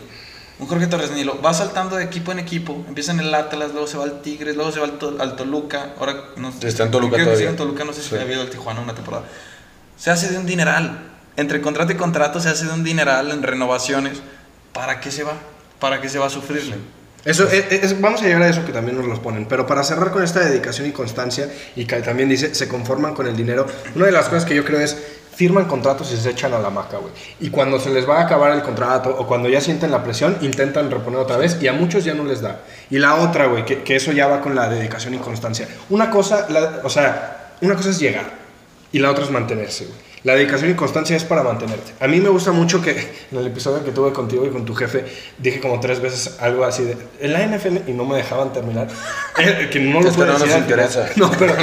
[0.58, 2.84] Un Jorge Torres Nilo va saltando de equipo en equipo.
[2.88, 5.36] Empieza en el Atlas, luego se va al Tigres, luego se va al, To- al
[5.36, 5.94] Toluca.
[6.00, 6.66] Ahora no sé.
[6.66, 7.38] Está en Toluca creo que todavía.
[7.38, 8.16] sigue en Toluca, no sé si Sí.
[8.16, 9.24] había ido al Tijuana una temporada.
[9.96, 10.98] Se hace de un dineral.
[11.36, 14.18] Entre contrato y contrato se hace de un dineral en renovaciones.
[14.72, 15.34] ¿Para qué se va?
[15.78, 16.74] ¿Para qué se va a sufrirle?
[17.24, 19.46] Eso es, es- vamos a llegar a eso que también nos los ponen.
[19.46, 23.28] Pero para cerrar con esta dedicación y constancia, y que también dice, se conforman con
[23.28, 24.96] el dinero, una de las cosas que yo creo es,
[25.38, 27.12] firman contratos y se echan a la maca, güey.
[27.38, 30.36] Y cuando se les va a acabar el contrato o cuando ya sienten la presión,
[30.40, 32.62] intentan reponer otra vez y a muchos ya no les da.
[32.90, 35.68] Y la otra, güey, que, eso ya va con la dedicación y constancia.
[35.90, 38.32] Una cosa, la- o sea, una cosa es llegar
[38.90, 40.07] y la otra es mantenerse, güey.
[40.24, 41.92] La dedicación y constancia es para mantenerte.
[42.00, 42.90] A mí me gusta mucho que
[43.30, 45.04] en el episodio que tuve contigo y con tu jefe
[45.38, 48.88] dije como tres veces algo así de en la NFL y no me dejaban terminar.
[49.40, 50.68] Eh, que no lo Es que puedo no nos decir final.
[50.68, 51.08] interesa.
[51.16, 51.54] No, pero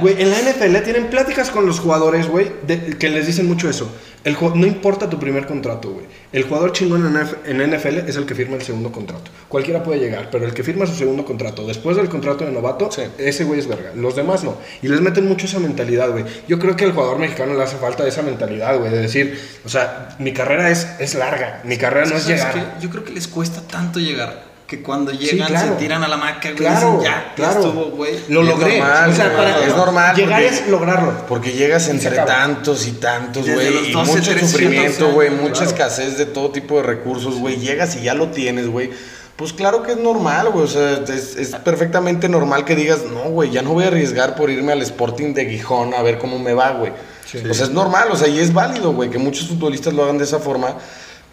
[0.00, 2.52] güey, en la NFL tienen pláticas con los jugadores, güey,
[3.00, 3.90] que les dicen mucho eso.
[4.22, 6.04] El no importa tu primer contrato, güey.
[6.32, 9.30] El jugador chingón en NFL es el que firma el segundo contrato.
[9.48, 12.92] Cualquiera puede llegar, pero el que firma su segundo contrato después del contrato de novato,
[12.92, 13.02] Sí.
[13.18, 13.90] ese güey es verga.
[13.96, 14.56] Los demás no.
[14.82, 16.24] Y les meten mucho esa mentalidad, güey.
[16.46, 19.68] Yo creo que al jugador mexicano le hace falta esa mentalidad, güey, de decir, o
[19.68, 21.60] sea, mi carrera es, es larga.
[21.64, 22.54] Mi carrera no es ¿Sabes llegar.
[22.54, 22.62] qué?
[22.80, 24.50] Yo creo que les cuesta tanto llegar.
[24.66, 25.72] Que cuando llegan claro.
[25.72, 26.54] se tiran a la maca, güey.
[26.54, 27.54] Claro, dicen, ya, claro.
[27.54, 28.12] ya estuvo, güey.
[28.28, 28.78] Lo Y es logré.
[28.78, 31.26] normal, o sea, güey, para es normal, Llegar es lograrlo.
[31.26, 35.42] Porque llegas entre tantos y tantos, güey, y 12, mucho 13 sufrimiento, güey, claro.
[35.42, 37.56] mucha escasez de todo tipo de recursos, güey.
[37.56, 38.90] Llegas y ya lo tienes, güey.
[39.34, 40.66] Pues claro que es normal, güey.
[40.66, 44.36] O sea, es, es perfectamente normal que digas, no, güey, ya no voy a arriesgar
[44.36, 46.92] por irme al Sporting de Gijón a ver cómo me va, güey.
[47.30, 47.38] Sí.
[47.38, 50.24] Sea, es normal, o sea, y es válido, güey, que muchos futbolistas lo hagan de
[50.24, 50.76] esa forma.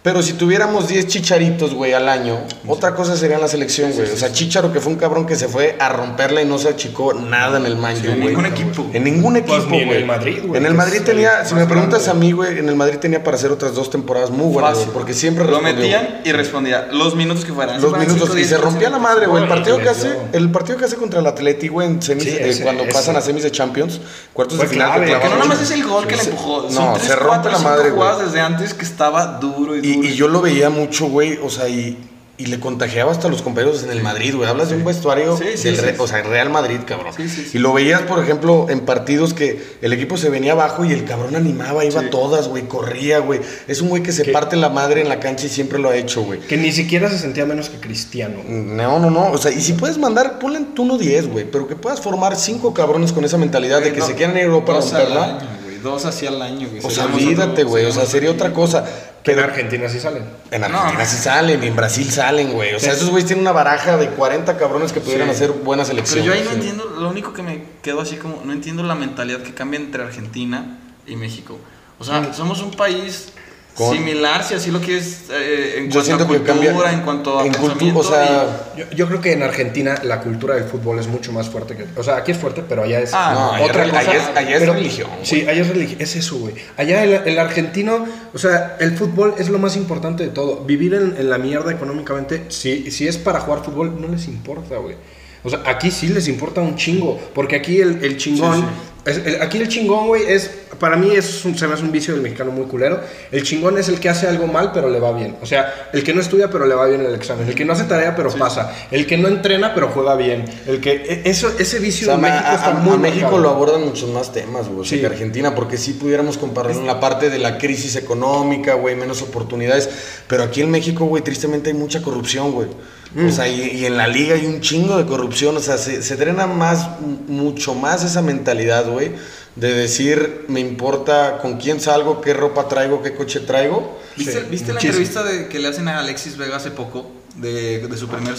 [0.07, 4.09] Pero si tuviéramos 10 chicharitos, güey, al año, otra cosa sería en la selección, güey.
[4.09, 6.69] O sea, Chicharo, que fue un cabrón que se fue a romperla y no se
[6.69, 8.27] achicó nada en el Man Sí, en güey.
[8.29, 8.85] ningún equipo.
[8.93, 12.03] En ningún equipo, Pues en el Madrid, güey, En el Madrid tenía, si me preguntas
[12.05, 12.11] grande.
[12.11, 14.85] a mí, güey, en el Madrid tenía para hacer otras dos temporadas muy buenas, güey,
[14.85, 14.93] Fácil.
[14.93, 15.75] porque siempre Lo respondió.
[15.81, 16.87] metían y respondía.
[16.93, 17.81] Los minutos que fueran.
[17.81, 19.43] Los minutos cinco, y diez, se rompía la madre, güey.
[19.43, 22.29] El partido que hace, el partido que hace contra el Atleti, güey, en semis, Sí,
[22.39, 22.93] eh, cuando ese.
[22.93, 23.99] pasan a semis de Champions,
[24.31, 26.23] cuartos de final, clave, que que Que no nada más es el gol que le
[26.23, 26.61] empujó.
[26.63, 27.91] no, Son tres, se rompe cuatro, la madre, güey.
[27.91, 29.96] jugadas desde antes que estaba duro y duro.
[30.03, 31.97] Y, y yo lo veía mucho, güey, o sea, y,
[32.39, 34.47] y le contagiaba hasta a los compañeros en el Madrid, güey.
[34.47, 37.11] Hablas de un vestuario Sí, sí, del o sea, Real Madrid, cabrón.
[37.17, 37.57] Sí, sí, sí.
[37.57, 41.03] Y lo veías, por ejemplo, en partidos que el equipo se venía abajo y el
[41.03, 43.39] cabrón animaba, iba a todas, güey, corría, güey.
[43.67, 44.31] Es un güey que se ¿Qué?
[44.31, 46.39] parte la madre en la cancha y siempre lo ha hecho, güey.
[46.41, 48.43] Que ni siquiera se sentía menos que Cristiano.
[48.47, 49.31] No, no, no.
[49.31, 51.49] O sea, y si puedes mandar, ponle en turno 10, güey.
[51.49, 54.43] Pero que puedas formar cinco cabrones con esa mentalidad de que No, se quieran ir
[54.43, 55.39] a Europa a romperla.
[55.81, 56.81] Dos hacia el año, güey.
[56.83, 57.85] O sea, olvídate, güey.
[57.85, 58.85] O sea, sería otra cosa.
[59.27, 60.23] Que en Pero Argentina sí salen.
[60.51, 61.05] en Argentina No.
[61.09, 62.73] sí salen, y en Brasil salen, güey.
[62.75, 65.35] O sea, esos güeyes tienen una baraja de 40 cabrones que pudieran Sí.
[65.35, 66.21] hacer buena selección.
[66.23, 66.55] Pero yo ahí no Sí.
[66.55, 70.01] entiendo, lo único que me quedo así como, no entiendo la mentalidad que cambia entre
[70.03, 71.59] Argentina y México.
[71.99, 73.33] O sea, somos un país
[73.77, 76.91] Con- similar, si así lo quieres, eh, en Yo cuanto a cultura, cambia.
[76.91, 77.99] en cuanto a en cultu- pensamiento.
[77.99, 81.47] o sea, Yo, yo creo que en Argentina la cultura del fútbol es mucho más
[81.47, 81.85] fuerte que.
[81.95, 83.99] O sea, aquí es fuerte, pero allá es Ah, no, allá otra cosa.
[83.99, 85.25] allá es- allá es pero- religión, güey.
[85.25, 86.01] Sí, allá es religión.
[86.01, 86.55] Es eso, güey.
[86.75, 90.63] Allá el, el argentino, o sea, el fútbol es lo más importante de todo.
[90.65, 94.77] Vivir en, en la mierda económicamente, si, si es para jugar fútbol, no les importa,
[94.77, 94.95] güey.
[95.43, 97.19] O sea, aquí sí les importa un chingo.
[97.33, 98.65] Porque aquí el, el chingón.
[99.05, 100.49] es- el- aquí el chingón, güey, es.
[100.79, 102.99] Para mí es un, se me hace un vicio del mexicano muy culero.
[103.31, 105.37] El chingón es el que hace algo mal, pero le va bien.
[105.41, 107.47] O sea, el que no estudia, pero le va bien en el examen.
[107.47, 108.75] El que no hace tarea, pero pasa.
[108.91, 110.45] El que no entrena, pero juega bien.
[110.67, 110.91] El que.
[110.91, 113.39] e- Eso, ese O vicio sea, en ma- México a, está a- muy a México
[113.39, 115.01] lo abordan muchos más temas, güey, o sea, Sí.
[115.01, 119.21] que Argentina, porque sí pudiéramos compararlo en la parte de la crisis económica, güey, menos
[119.23, 119.89] oportunidades,
[120.27, 122.67] pero aquí en México, güey, tristemente hay mucha corrupción, güey.
[123.13, 123.27] Mm.
[123.27, 126.01] O sea, y, y en la liga hay un chingo de corrupción, o sea, se,
[126.03, 126.87] se drena más,
[127.27, 129.11] mucho más esa mentalidad, güey,
[129.55, 133.97] de decir, me importa con quién salgo, qué ropa traigo, qué coche traigo.
[134.15, 137.11] ¿Viste, Sí, ¿viste la entrevista de, que le hacen a Alexis Vega hace poco?
[137.35, 138.33] De, de su primer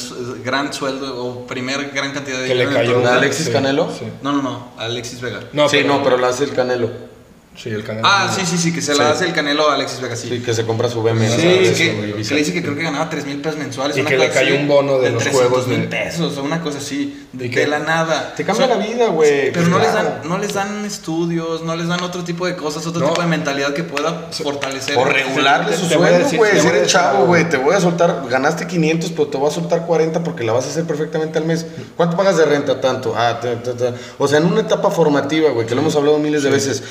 [0.44, 3.08] gran sueldo o primer gran cantidad de Que le dinero en el cayó.
[3.08, 3.88] ¿A Alexis Sí, Canelo?
[3.96, 4.04] sí.
[4.22, 5.38] No, no, no, a Alexis Vega.
[5.52, 6.90] No, sí, pero- no, pero lo hace el Canelo.
[7.60, 8.06] Sí, el Canelo.
[8.08, 10.28] Ah, sí, sí, sí, que se la hace el Canelo a Alexis Vega, sí.
[10.28, 11.26] Sí, que se compra su BMW.
[11.26, 11.74] Sí, que,
[12.22, 13.96] que le dice que creo que ganaba 3 mil pesos mensuales.
[13.96, 16.38] Y una que le cayó así, un bono de los 300 juegos mil de- pesos
[16.38, 18.32] o una cosa así, de, Y que- de la nada.
[18.36, 19.50] Te cambia O sea, la vida, güey.
[19.52, 22.54] Pero pues no, les dan, no les dan estudios, no les dan otro tipo de
[22.54, 23.08] cosas, otro No.
[23.08, 24.94] tipo de mentalidad que pueda fortalecer.
[24.94, 26.22] Por regularle su sueldo, güey.
[26.22, 29.36] te Si voy a eres chavo, güey, te voy a soltar, ganaste 500, pero te
[29.36, 31.66] voy a soltar 40 porque la vas a hacer perfectamente al mes.
[31.96, 32.80] ¿Cuánto pagas de renta?
[32.80, 33.14] Tanto.
[33.16, 33.94] Ah, ta, ta, ta.
[34.18, 36.82] O sea, en una etapa formativa, güey, que lo hemos hablado miles de veces,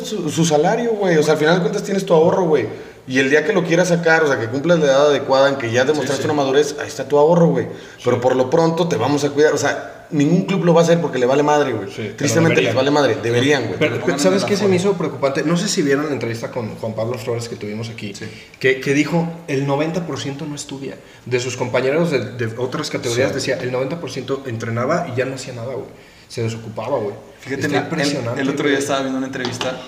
[0.00, 1.16] su, su salario, güey.
[1.16, 2.66] O sea, al final de cuentas tienes tu ahorro, güey.
[3.08, 5.56] Y el día que lo quieras sacar, o sea, que cumplas la edad adecuada, en
[5.56, 7.66] que ya demostraste una madurez, ahí está tu ahorro, güey.
[8.04, 9.52] Pero por lo pronto te vamos a cuidar.
[9.54, 11.90] O sea, ningún club lo va a hacer porque le vale madre, güey.
[11.90, 12.76] Sí, Tristemente les deberían.
[12.76, 13.16] vale madre.
[13.20, 13.78] Deberían, güey.
[13.80, 15.42] Pero, ¿sabes qué se me hizo preocupante?
[15.42, 18.14] No sé si vieron la entrevista con Juan Pablo Flores que tuvimos aquí,
[18.60, 20.94] que, que dijo el 90% no estudia.
[21.26, 23.34] De sus compañeros de, de otras categorías Sí.
[23.34, 25.86] decía el 90% entrenaba y ya no hacía nada, güey.
[26.32, 27.14] Se desocupaba, güey.
[27.40, 28.40] Fíjate, Está el- impresionante.
[28.40, 29.78] El, otro día estaba viendo una entrevista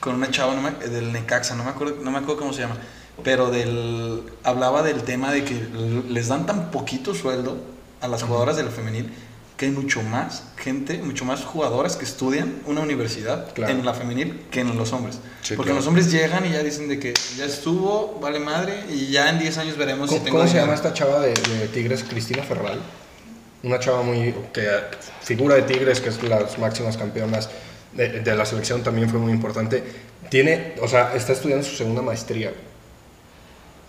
[0.00, 2.62] con una chava no me- del Necaxa, no me acuerdo, no me acuerdo cómo se
[2.62, 2.76] llama,
[3.22, 5.54] pero del hablaba del tema de que
[6.08, 7.58] les dan tan poquito sueldo
[8.00, 9.08] a las jugadoras del femenil
[9.56, 13.72] que hay mucho más gente, mucho más jugadoras que estudian una universidad Claro.
[13.72, 15.20] en la femenil que en los hombres.
[15.42, 15.76] Sí, Porque claro.
[15.78, 19.38] los hombres llegan y ya dicen de que ya estuvo, vale madre, y ya en
[19.38, 22.02] 10 años veremos si ¿Cómo, tengo cómo se llama esta chava de, de Tigres?
[22.02, 22.80] Cristina Ferral.
[23.64, 24.32] Una chava muy.
[24.52, 24.68] que
[25.22, 27.48] figura de Tigres, que es las máximas campeonas
[27.92, 29.82] de, de la selección, también fue muy importante.
[30.30, 32.52] Tiene, o sea, está estudiando su segunda maestría.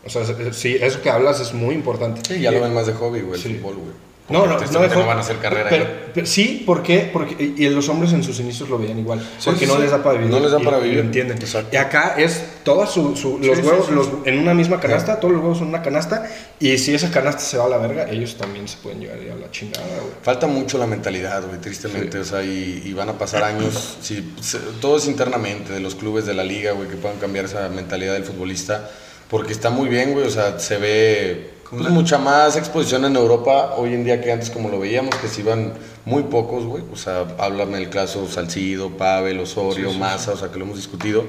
[0.06, 0.24] O sea,
[0.54, 2.22] sí, eso que hablas es muy importante.
[2.28, 3.56] Sí, ya lo ven más de hobby, güey, el Sí.
[3.56, 4.05] fútbol, güey.
[4.28, 7.08] No, no, no, Tristemente dejó- no van a hacer carrera pero, sí, ¿por qué?
[7.14, 9.92] Porque y los hombres en sus inicios lo veían igual, Sí, porque sí, no les
[9.92, 10.32] da para vivir.
[10.32, 10.98] No les da para y vivir.
[10.98, 11.38] lo entienden.
[11.38, 11.70] Exacto.
[11.72, 15.34] Y acá es todos su, su- los Sí, huevos los- en una misma canasta, todos
[15.36, 16.26] los huevos en una canasta,
[16.60, 19.36] y si esa canasta se va a la verga, ellos también se pueden llevar a
[19.36, 20.14] la chingada, güey.
[20.24, 22.18] Falta mucho la mentalidad, güey, tristemente.
[22.18, 24.34] O sea, y, y van a pasar años, si,
[24.82, 28.14] todo es internamente, de los clubes, de la liga, güey, que puedan cambiar esa mentalidad
[28.14, 28.90] del futbolista.
[29.30, 33.76] Porque está muy bien, güey, o sea, se ve pues, mucha más exposición en Europa
[33.78, 35.74] hoy en día que antes, como lo veíamos, que se iban
[36.06, 36.84] muy pocos, güey.
[36.94, 41.26] O sea, háblame del caso Salcido, Pavel, Osorio, Massa, o sea, que lo hemos discutido.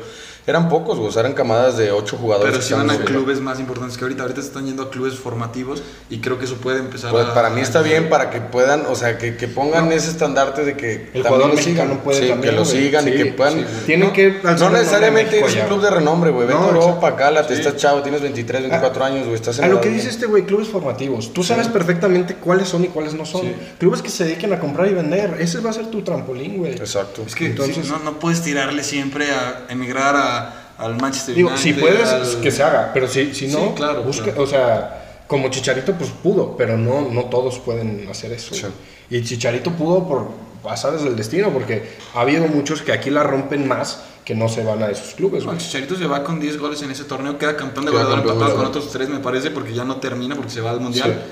[0.48, 2.52] Eran pocos, güey, o sea, eran camadas de ocho jugadores.
[2.52, 4.22] Pero si van a clubes más importantes que ahorita.
[4.22, 7.34] Ahorita se están yendo a clubes formativos y creo que eso puede empezar Pues, a...
[7.34, 10.64] para mí está a- bien para que puedan, o sea, que, que pongan ese estandarte
[10.64, 12.04] de que El jugador lo mexicano sigan.
[12.04, 12.76] puede Sí, también, que lo güey.
[12.80, 13.54] sigan y Sí, que puedan.
[13.54, 13.64] sí.
[13.86, 16.46] Tienen no, que no necesariamente es un club de renombre, güey.
[16.46, 17.62] Vete No, a Europa, cálate, Sí.
[17.62, 20.44] estás chavo, tienes 23, 24 años, güey, estás en A lo que dice este güey,
[20.46, 21.32] clubes formativos.
[21.32, 23.40] Tú sabes perfectamente cuáles son y cuáles no son.
[23.42, 23.52] Sí.
[23.80, 25.36] Clubes que se dediquen a comprar y vender.
[25.40, 26.72] Ese va a ser tu trampolín, güey.
[26.72, 27.22] Exacto.
[27.26, 31.48] Es que Entonces- sí, no, no puedes tirarle siempre a emigrar a, al Manchester Digo,
[31.48, 31.62] United.
[31.62, 34.42] si puedes, al- que se haga, pero si, si no, Sí, claro, busca, claro.
[34.42, 38.54] o sea, como Chicharito pues pudo, pero no, no todos pueden hacer eso.
[38.54, 38.66] Sí.
[39.10, 40.28] Y Chicharito pudo por
[40.62, 41.82] pasadas del destino, porque
[42.14, 45.44] ha habido muchos que aquí la rompen más que no se van a esos clubes,
[45.46, 48.56] No, Chicharito se va con 10 goles en ese torneo, queda campeón de goleador empatado
[48.56, 51.22] con otros 3 me parece porque ya no termina porque se va al mundial.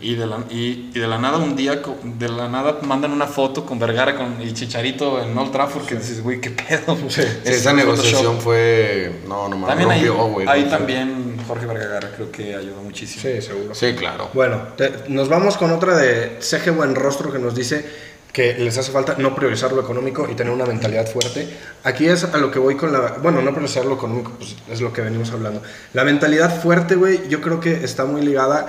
[0.00, 3.26] Y, de la, y, y de la nada un día, de la nada mandan una
[3.26, 6.96] foto con Vergara con, y Chicharito en Old Trafford que dices, güey, qué pedo.
[7.08, 9.22] Sí, Es esa negociación fue.
[9.26, 9.68] No, no mames.
[9.70, 13.22] También ahí, rompió, güey, ahí también Jorge Vergara creo que ayudó muchísimo.
[13.22, 13.74] Sí, seguro.
[13.74, 14.30] Sí, claro.
[14.32, 18.76] Bueno, te- nos vamos con otra de Ceje Buen Rostro que nos dice que les
[18.76, 21.48] hace falta no priorizar lo económico y tener una mentalidad fuerte.
[21.84, 23.18] Aquí es a lo que voy con la...
[23.22, 25.62] Bueno, no priorizar lo económico, pues es lo que venimos hablando.
[25.92, 28.66] La mentalidad fuerte, güey, yo creo que está muy ligada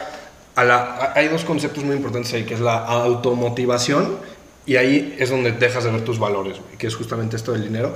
[0.54, 1.14] a la...
[1.16, 4.20] Hay dos conceptos muy importantes ahí, que es la automotivación
[4.68, 7.96] y ahí es donde dejas de ver tus valores, que es justamente esto del dinero.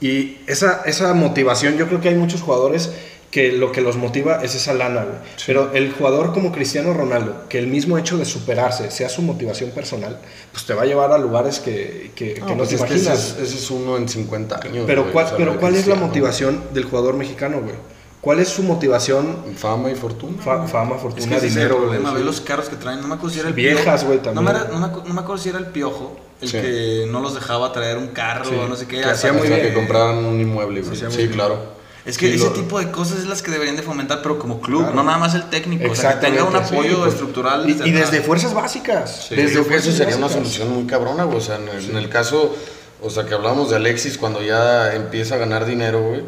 [0.00, 2.92] Y esa, esa motivación, yo creo que hay muchos jugadores
[3.30, 5.16] que lo que los motiva es esa lana, güey.
[5.46, 9.70] Pero el jugador como Cristiano Ronaldo, que el mismo hecho de superarse sea su motivación
[9.70, 10.18] personal,
[10.52, 12.86] pues te va a llevar a lugares que, que, que no, pues te es que
[12.94, 13.18] imaginas.
[13.18, 14.84] ese, es, ese es uno en 50 años.
[14.86, 17.74] pero güey, ¿cuál, o sea, pero ¿cuál es la motivación del jugador mexicano, güey?
[18.20, 19.44] ¿Cuál es su motivación?
[19.56, 20.42] Fama y fortuna.
[20.42, 22.16] Fa- fama, Es fortuna, que ese es el dinero, problema, sí.
[22.16, 24.06] ve los carros que traen, no me acuerdo si era el Viejas, Piojo.
[24.06, 24.44] güey, No también.
[24.44, 26.56] me, era- no, me, no me acuerdo si era el piojo, el Sí.
[26.60, 28.96] que no los dejaba traer un carro Sí, o no sé qué.
[29.00, 29.62] que hacía muy bien.
[29.62, 30.96] que compraran un inmueble, güey.
[30.96, 31.78] Sí, Sí, claro.
[32.10, 34.60] Es que ese lo- tipo de cosas es las que deberían de fomentar, pero como
[34.60, 34.94] club, Claro.
[34.96, 37.68] no nada más el técnico, o sea, que tenga un apoyo sí, pues, estructural.
[37.68, 38.10] Y, desde y atrás.
[38.10, 39.26] desde fuerzas básicas.
[39.28, 41.38] Sí, desde eso fuerzas sería una solución muy cabrona, güey.
[41.38, 42.54] O sea, en el, en el caso,
[43.02, 46.22] o sea, que hablamos de Alexis cuando ya empieza a ganar dinero, güey.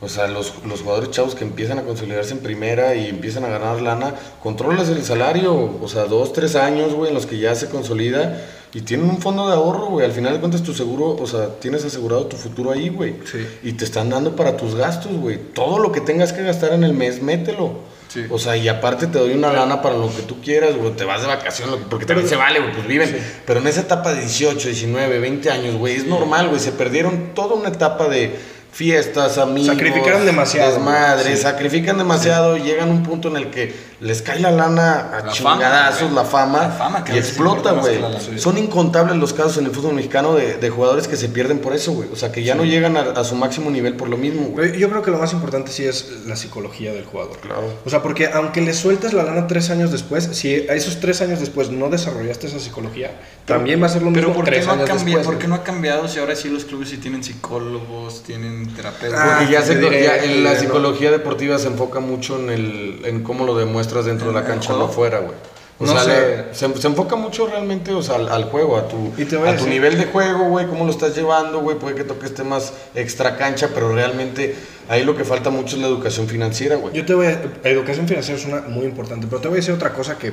[0.00, 3.48] O sea, los, los jugadores chavos que empiezan a consolidarse en primera y empiezan a
[3.48, 7.52] ganar lana, controlas el salario, o sea, dos, tres años, güey, en los que ya
[7.56, 8.40] se consolida
[8.74, 10.04] y tienen un fondo de ahorro, güey.
[10.04, 13.14] Al final de cuentas, tu seguro, o sea, tienes asegurado tu futuro ahí, güey.
[13.30, 13.46] Sí.
[13.62, 15.38] Y te están dando para tus gastos, güey.
[15.54, 17.72] Todo lo que tengas que gastar en el mes, mételo.
[18.08, 18.24] Sí.
[18.30, 20.92] O sea, y aparte te doy una lana para lo que tú quieras, güey.
[20.92, 23.18] Te vas de que- porque también se vale, güey, pues viven.
[23.46, 26.60] Pero en esa etapa de 18, 19, 20 años, güey, es normal, güey.
[26.60, 28.34] Se perdieron toda una etapa de,
[28.72, 29.68] fiestas, amigos.
[29.74, 31.42] Sacrificaron demasiado, Desmadre, sí.
[31.42, 32.56] sacrifican demasiado.
[32.56, 36.02] y Llegan a un punto en el que les cae la lana a La chingadazos,
[36.02, 36.58] fama, la fama.
[36.58, 37.98] La fama, que y explota, güey.
[38.36, 41.74] Son incontables los casos en el fútbol mexicano de, de jugadores que se pierden por
[41.74, 42.08] eso, güey.
[42.12, 44.78] O sea, que ya no llegan a, a su máximo nivel por lo mismo, güey.
[44.78, 47.38] Yo creo que lo más importante sí es la psicología del jugador.
[47.38, 47.72] Claro.
[47.84, 51.20] O sea, porque aunque le sueltes la lana tres años después, si a esos tres
[51.20, 53.10] años después no desarrollaste esa psicología,
[53.46, 55.26] también va a ser lo mismo Pero ¿por qué, tres no ha años cambiado, después.
[55.26, 59.20] ¿por qué no ha cambiado si ahora sí los clubes sí tienen psicólogos, tienen terapeutas?
[59.22, 60.60] Ah, Porque ya, se, ya en la no.
[60.60, 64.46] psicología deportiva se enfoca mucho en, el, en cómo lo demuestras dentro de la ¿En
[64.46, 65.34] el cancha, no fuera, güey.
[65.80, 66.10] O No sea, sé.
[66.48, 69.50] le- se, se enfoca mucho realmente o sea, al, al juego, a tu, Y a
[69.50, 71.78] a tu nivel de juego, güey, cómo lo estás llevando, güey.
[71.78, 74.56] Puede que toques temas extra cancha, pero realmente
[74.88, 76.92] ahí lo que falta mucho es la educación financiera, güey.
[76.94, 79.72] Yo te voy a, educación financiera es una muy importante, pero te voy a decir
[79.72, 80.32] otra cosa que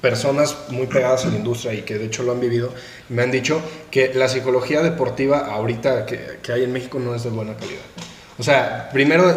[0.00, 2.72] personas muy pegadas a la industria y que de hecho lo han vivido,
[3.08, 7.24] me han dicho que la psicología deportiva ahorita que, que hay en México no es
[7.24, 7.80] de buena calidad.
[8.38, 9.34] O sea, primero,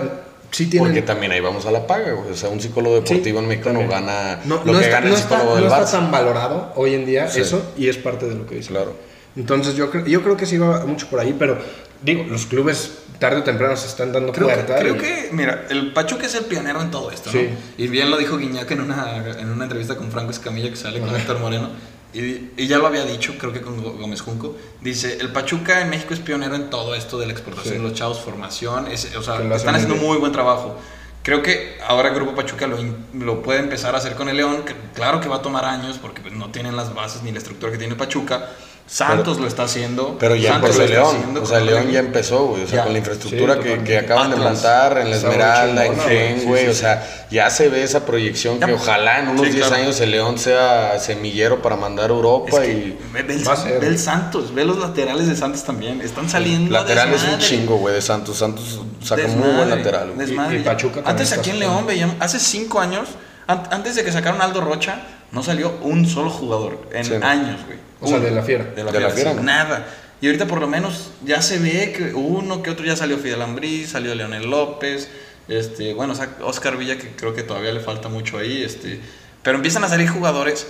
[0.52, 0.90] sí tienen...
[0.90, 2.32] Porque también ahí vamos a la paga, güey.
[2.32, 4.98] O sea, un psicólogo deportivo Sí, en México no gana no, lo no que está,
[5.00, 5.92] gana no el está- psicólogo no del está Barça.
[5.92, 7.42] tan valorado hoy en día Sí.
[7.42, 8.70] eso y es parte de lo que dice.
[8.70, 8.94] Claro.
[9.38, 11.58] Entonces yo, yo creo que sí va mucho por ahí, pero
[12.02, 14.80] digo, los clubes tarde o temprano se están dando Creo, que, cuenta.
[14.80, 17.40] creo y- que, mira, el Pachuca es el pionero en todo esto, ¿no?
[17.40, 17.50] Sí.
[17.78, 21.00] Y bien lo dijo Guiñac en una, en una entrevista con Franco Escamilla que sale
[21.00, 21.70] con Héctor Moreno.
[22.12, 24.56] Y, y ya lo había dicho, creo que con Gó- Gómez Junco.
[24.82, 27.78] Dice, el Pachuca en México es pionero en todo esto de la exportación Sí.
[27.82, 28.88] de los chavos, formación.
[28.88, 30.08] Es, o sea, Que están haciendo bien.
[30.08, 30.76] muy buen trabajo.
[31.22, 32.78] Creo que ahora Grupo Pachuca lo,
[33.14, 34.64] lo puede empezar a hacer con el León.
[34.66, 37.38] que claro que va a tomar años porque pues, no tienen las bases ni la
[37.38, 38.50] estructura que tiene el Pachuca.
[38.90, 40.18] Santos lo está haciendo.
[40.20, 41.16] Pero ya Santos empezó León.
[41.16, 42.64] haciendo O sea, León ya empezó, güey.
[42.64, 42.84] O sea, Ya.
[42.86, 46.08] con la infraestructura Sí, que, que acaban de montar en la Esmeralda, en güey.
[46.08, 46.64] Gen, Sí, güey.
[46.66, 48.66] sí, o sea, ya se ve esa proyección Ya.
[48.66, 49.84] que ojalá en unos Sí, 10 claro.
[49.84, 52.98] años el León sea semillero para mandar a Europa Es que y.
[53.14, 53.80] ve, ve el, Va a ser.
[53.80, 56.02] ve el Santos, ve los laterales de Santos también.
[56.02, 56.72] Están saliendo.
[56.72, 57.46] Lateral es un desmadre.
[57.46, 58.38] chingo, güey, de Santos.
[58.38, 60.28] Santos saca muy buen Desmadre, lateral, güey.
[60.28, 60.58] desmadre.
[60.58, 61.60] Y- y Pachuca también Antes aquí en.
[61.60, 63.08] León veíamos, hace cinco años,
[63.46, 65.00] an- antes de que sacaron Aldo Rocha,
[65.32, 67.14] no salió un solo jugador en Sí.
[67.22, 67.78] años, güey.
[68.02, 68.64] O sea, de la fiera.
[68.66, 69.44] De la De la fiera, sí, ¿no?
[69.44, 69.86] nada.
[70.22, 73.42] Y ahorita por lo menos ya se ve que uno que otro ya salió Fidel
[73.42, 75.10] Ambriz, salió Leonel López,
[75.48, 79.00] este, bueno, o sea, Oscar Villa que creo que todavía le falta mucho ahí, este,
[79.44, 80.68] pero empiezan a salir jugadores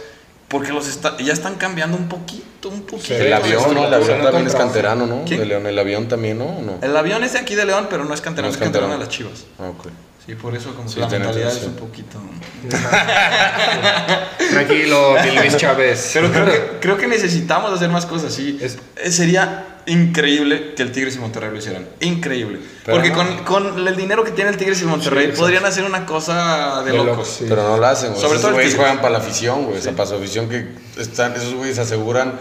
[0.47, 3.14] porque los está, ya están cambiando un poquito, un poquito.
[3.14, 3.86] El avión, ¿no?
[3.86, 5.24] El no avión tan también es canterano, ¿no?
[5.26, 5.39] ¿Quién?
[5.41, 6.45] De León, el avión también, ¿no?
[6.45, 6.80] ¿O no?
[6.82, 8.93] El avión es de aquí de León, pero no es canterano, No es es canterano
[8.93, 9.45] de las Chivas.
[9.60, 9.72] Ah,
[10.30, 12.20] Sí, por eso como que Sí, la tiene mentalidad es un poquito...
[14.52, 16.12] Tranquilo, mi Luis Chávez.
[16.14, 18.58] Pero creo que, creo que necesitamos hacer más cosas así.
[18.62, 21.88] Es- Eh, Sería increíble que el Tigres y Monterrey lo hicieran.
[22.02, 22.60] Increíble.
[22.86, 23.16] Pero Porque no.
[23.16, 26.92] con, con el dinero que tiene el Tigres y Monterrey podrían hacer una cosa de,
[26.92, 27.12] De locos.
[27.12, 27.46] locos, sí.
[27.50, 28.22] Pero no lo hacen, güey.
[28.22, 29.80] Sobre esos todo güeyes juegan para la afición, güey.
[29.80, 30.68] O sea, para su afición que
[30.98, 32.40] están, esos güeyes aseguran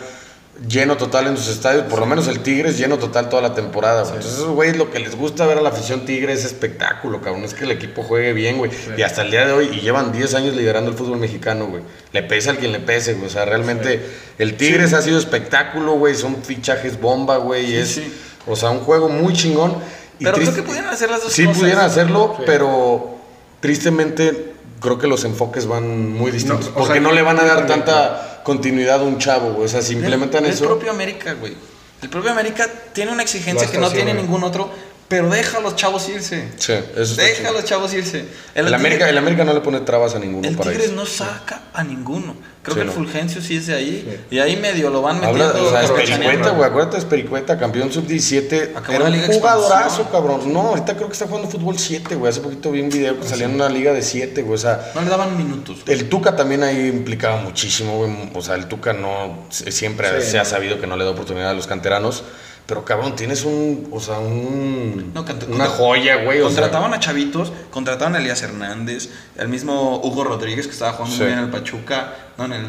[0.66, 1.84] lleno total en sus estadios.
[1.84, 4.14] Por lo menos el Tigres lleno total toda la temporada, güey.
[4.16, 7.44] Entonces, esos güeyes lo que les gusta ver a la afición Tigre es espectáculo, cabrón.
[7.44, 8.70] Es que el equipo juegue bien, güey.
[8.96, 11.82] Y hasta el día de hoy, y llevan 10 años liderando el fútbol mexicano, güey.
[12.12, 13.26] Le pese al quien le pese, güey.
[13.26, 14.04] O sea, realmente
[14.38, 16.14] el Tigres ha sido espectáculo, güey.
[16.16, 17.64] Son fichajes bomba, güey.
[17.64, 18.14] y Sí, es, sí.
[18.46, 19.76] o sea, un juego muy chingón.
[20.18, 21.61] Y Pero creo que pudieran hacer las dos Sí, cosas.
[21.61, 22.42] pudieran hacerlo, Sí.
[22.46, 23.14] pero
[23.61, 26.66] tristemente creo que los enfoques van muy distintos.
[26.68, 29.66] No, porque sea, no le van a dar tanta continuidad a un chavo, güey.
[29.66, 30.64] O sea, si implementan el, eso.
[30.64, 31.55] El propio América, güey.
[32.01, 34.70] El propio América tiene una exigencia que no tiene ningún otro,
[35.09, 36.48] pero deja a los chavos irse.
[36.59, 38.26] Sí, eso Deja a los chavos irse.
[38.54, 41.62] El, América, el América no le pone trabas a ninguno El para Tigres no saca
[41.72, 42.36] a ninguno.
[42.62, 42.92] Creo Sí, que el no.
[42.92, 44.06] Fulgencio sí es de ahí.
[44.28, 44.36] Sí.
[44.36, 45.44] Y ahí medio lo van metiendo.
[45.46, 46.54] Habla, o sea, Espericueta, chaneando.
[46.54, 48.76] güey, acuérdate de Espericueta, campeón sub-17.
[48.76, 50.52] Acabó Era un jugadorazo, cabrón.
[50.52, 52.30] No, ahorita creo que está jugando fútbol 7, güey.
[52.30, 54.56] Hace poquito vi un video que salía en una liga de 7, güey.
[54.56, 55.84] O sea, No le daban minutos.
[55.86, 55.98] güey.
[55.98, 58.12] El Tuca también ahí implicaba muchísimo, güey.
[58.34, 61.48] O sea, el Tuca no siempre Sí, se ha sabido que no le da oportunidad
[61.50, 62.24] a los canteranos.
[62.68, 66.40] Pero cabrón, tienes un, o sea, un No, una joya, güey.
[66.42, 70.92] O sea, Contrataban a chavitos, contrataban a Elías Hernández, el mismo Hugo Rodríguez que estaba
[70.92, 71.22] jugando Sí.
[71.22, 72.66] muy bien en el Pachuca, no en el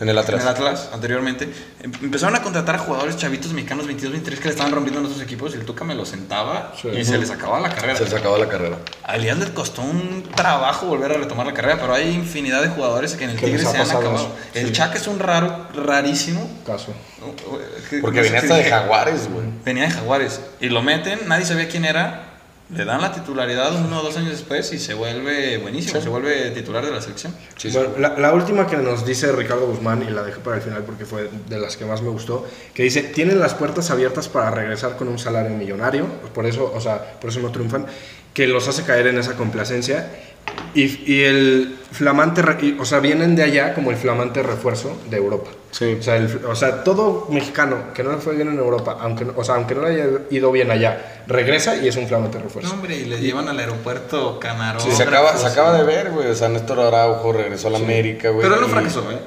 [0.00, 0.42] En el Atlas.
[0.42, 1.52] en el Atlas anteriormente.
[1.80, 5.06] Em- Empezaron a contratar a jugadores chavitos mexicanos 22, 23 que le estaban rompiendo en
[5.06, 6.88] otros equipos y el Tuca me lo sentaba Sí.
[6.88, 7.96] y se les acababa la carrera.
[7.96, 8.78] se les acabó la carrera.
[9.02, 12.68] A Elías le costó un trabajo volver a retomar la carrera, pero hay infinidad de
[12.68, 14.14] jugadores que en el Tigre les se han acabado.
[14.14, 14.72] eso, El sí.
[14.72, 16.48] Chaca es un raro, rarísimo.
[16.64, 16.92] Caso.
[17.90, 18.64] que- Porque no venía hasta de.
[18.70, 19.46] Jaguares, güey.
[19.64, 20.40] Venía de Jaguares.
[20.60, 22.27] Y lo meten, nadie sabía quién era.
[22.74, 25.94] Le dan la titularidad uno o dos años después y se vuelve buenísimo.
[25.96, 26.02] Sí.
[26.02, 27.34] Se vuelve titular de la selección.
[27.56, 30.82] Sí, la, la última que nos dice Ricardo Guzmán, y la dejé para el final
[30.84, 34.50] porque fue de las que más me gustó, que dice, tienen las puertas abiertas para
[34.50, 37.86] regresar con un salario millonario, por eso, o sea, por eso no triunfan,
[38.34, 40.10] que los hace caer en esa complacencia.
[40.74, 45.16] Y, y el flamante, y- o sea, vienen de allá como el flamante refuerzo de
[45.16, 45.50] Europa.
[45.70, 45.96] Sí.
[46.00, 49.24] O sea, el- o sea, todo mexicano que no le fue bien en Europa, aunque,
[49.26, 52.38] no- o sea, aunque no le haya ido bien allá, regresa y es un flamante
[52.38, 52.68] refuerzo.
[52.70, 54.80] No, hombre, y le llevan al aeropuerto Canarón.
[54.80, 56.28] Sí, se, acaba, se acaba de ver, güey.
[56.28, 58.42] O sea, Néstor Araujo regresó a la América, güey.
[58.42, 59.18] Pero él no fracasó, ¿eh?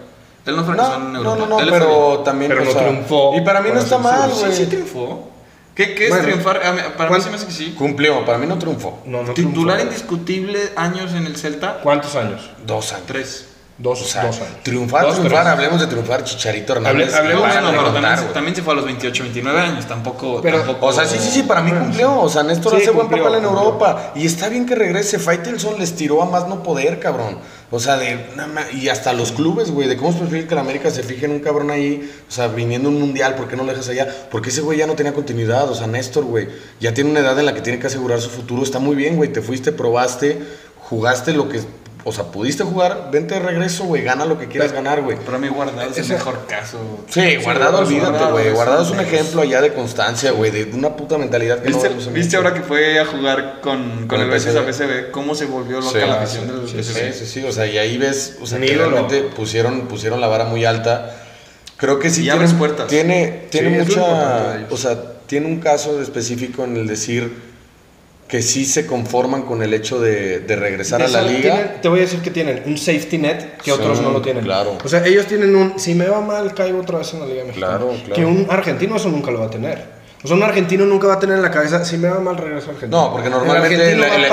[0.46, 1.38] Él no fracasó No, en no, Europa.
[1.40, 2.52] no, no, Él fue pero también.
[2.52, 4.52] Pero no triunfó Y para mí no está mal, güey.
[4.52, 5.28] Sí, sí triunfó.
[5.76, 6.26] ¿Qué, qué es Bueno.
[6.26, 6.60] triunfar?
[6.60, 7.76] Para mí ¿Cuán- se me hace que sí.
[7.78, 9.00] Cumplió, para mí no triunfó.
[9.06, 9.82] No, no Titular triunfó.
[9.84, 11.80] indiscutible años en el Celta.
[11.84, 12.50] ¿Cuántos años?
[12.66, 13.06] Dos años.
[13.06, 13.48] Tres.
[13.82, 14.50] Dos, O sea, dos años.
[14.62, 15.54] triunfar, Dos, triunfar, tres.
[15.54, 17.14] hablemos de triunfar, Chicharito Hernández.
[17.16, 19.88] Hable- hablemos- no de pero también, también se fue a los 28, 29 años.
[19.88, 20.40] Tampoco.
[20.42, 22.20] Pero- tampoco- O sea, sí, sí, sí, para mí cumplió.
[22.22, 23.50] O sea, Néstor Sí, hace buen papel en cumplió.
[23.50, 24.12] Europa.
[24.16, 25.18] Y está bien que regrese.
[25.18, 27.40] Faitelson les tiró a más no poder, cabrón.
[27.72, 28.20] O sea, de.
[28.74, 29.88] Y hasta los clubes, güey.
[29.88, 32.12] De cómo es posible que la América se fije en un cabrón ahí.
[32.28, 34.08] O sea, viniendo a un mundial, ¿por qué no lo dejas allá?
[34.30, 35.70] Porque ese güey ya no tenía continuidad.
[35.72, 36.50] O sea, Néstor, güey.
[36.80, 38.62] Ya tiene una edad en la que tiene que asegurar su futuro.
[38.62, 39.32] Está muy bien, güey.
[39.34, 40.40] Te fuiste, probaste,
[40.82, 41.62] jugaste lo que.
[42.04, 44.02] O sea, pudiste jugar, vente de regreso, güey.
[44.02, 45.18] Gana lo que quieras ganar, güey.
[45.18, 46.80] Para mí, Guardado es el mejor caso.
[47.08, 48.52] Sí, guardado, Guardado, olvídate, güey.
[48.52, 52.12] Guardado es un ejemplo allá de constancia, güey, de una puta mentalidad que ¿Viste, no
[52.12, 54.58] ¿viste ahora que fue a jugar con, con Con el PSV?
[54.58, 55.12] a PSV?
[55.12, 57.14] ¿Cómo se volvió loca Sí, la ah, afición del Sí, PSV?
[57.14, 60.46] sí, sí, o sea, y ahí ves, o sea, que realmente pusieron, pusieron la vara
[60.46, 61.18] muy alta.
[61.78, 62.88] Creo que sí Y tiene, abres puertas.
[62.88, 64.98] tiene, tiene Sí, mucha, de o sea,
[65.28, 67.51] tiene un caso específico en el decir
[68.32, 71.42] que sí se conforman con el hecho de, de regresar a la liga.
[71.54, 74.22] tienen- te voy a decir que tienen un safety net que otros Sí, no lo
[74.22, 74.44] tienen.
[74.46, 74.78] claro.
[74.84, 75.78] O sea, ellos tienen un.
[75.78, 77.78] Si me va mal, caigo otra vez en la Liga Mexicana.
[77.78, 78.14] Claro, claro.
[78.16, 79.84] Que un argentino eso nunca lo va a tener.
[80.24, 81.84] O sea, un argentino nunca va a tener en la cabeza.
[81.84, 83.02] Si me va mal, regreso a Argentina.
[83.02, 84.24] No, porque normalmente el, argentino el-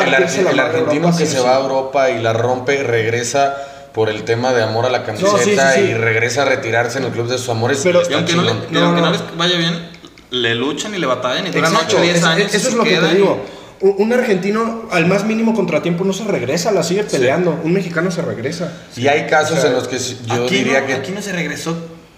[0.54, 1.44] el- argentino Europa, que sí, se sí.
[1.44, 3.56] va a Europa y la rompe, regresa
[3.92, 5.80] por el tema de amor a la camiseta sí, sí, sí.
[5.80, 7.80] y regresa a retirarse en el club de sus amores.
[7.82, 9.10] Pero- y Y aunque, no, y aunque No, no no.
[9.10, 9.88] les vaya bien,
[10.30, 12.54] le luchan y le batallan y duran Exacto, 8 o 10 es- años.
[12.54, 13.32] y Eso es lo que te digo.
[13.32, 17.60] Un un argentino al más mínimo contratiempo no se regresa, la sigue peleando.
[17.62, 18.72] Un mexicano se regresa.
[18.96, 21.22] Y hay casos O sea, en los que yo aquí diría no, que Aquí no
[21.22, 21.76] se regresó.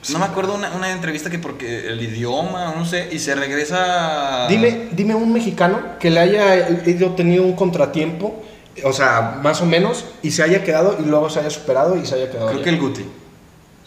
[0.09, 4.47] No me acuerdo una, una entrevista que porque el idioma, no sé, y se regresa.
[4.49, 8.43] Dime, dime un mexicano que le haya ido tenido un contratiempo,
[8.83, 12.07] o sea, más o menos, y se haya quedado y luego se haya superado y
[12.07, 12.47] se haya quedado.
[12.47, 12.65] Creo allá.
[12.65, 13.05] que el Guti.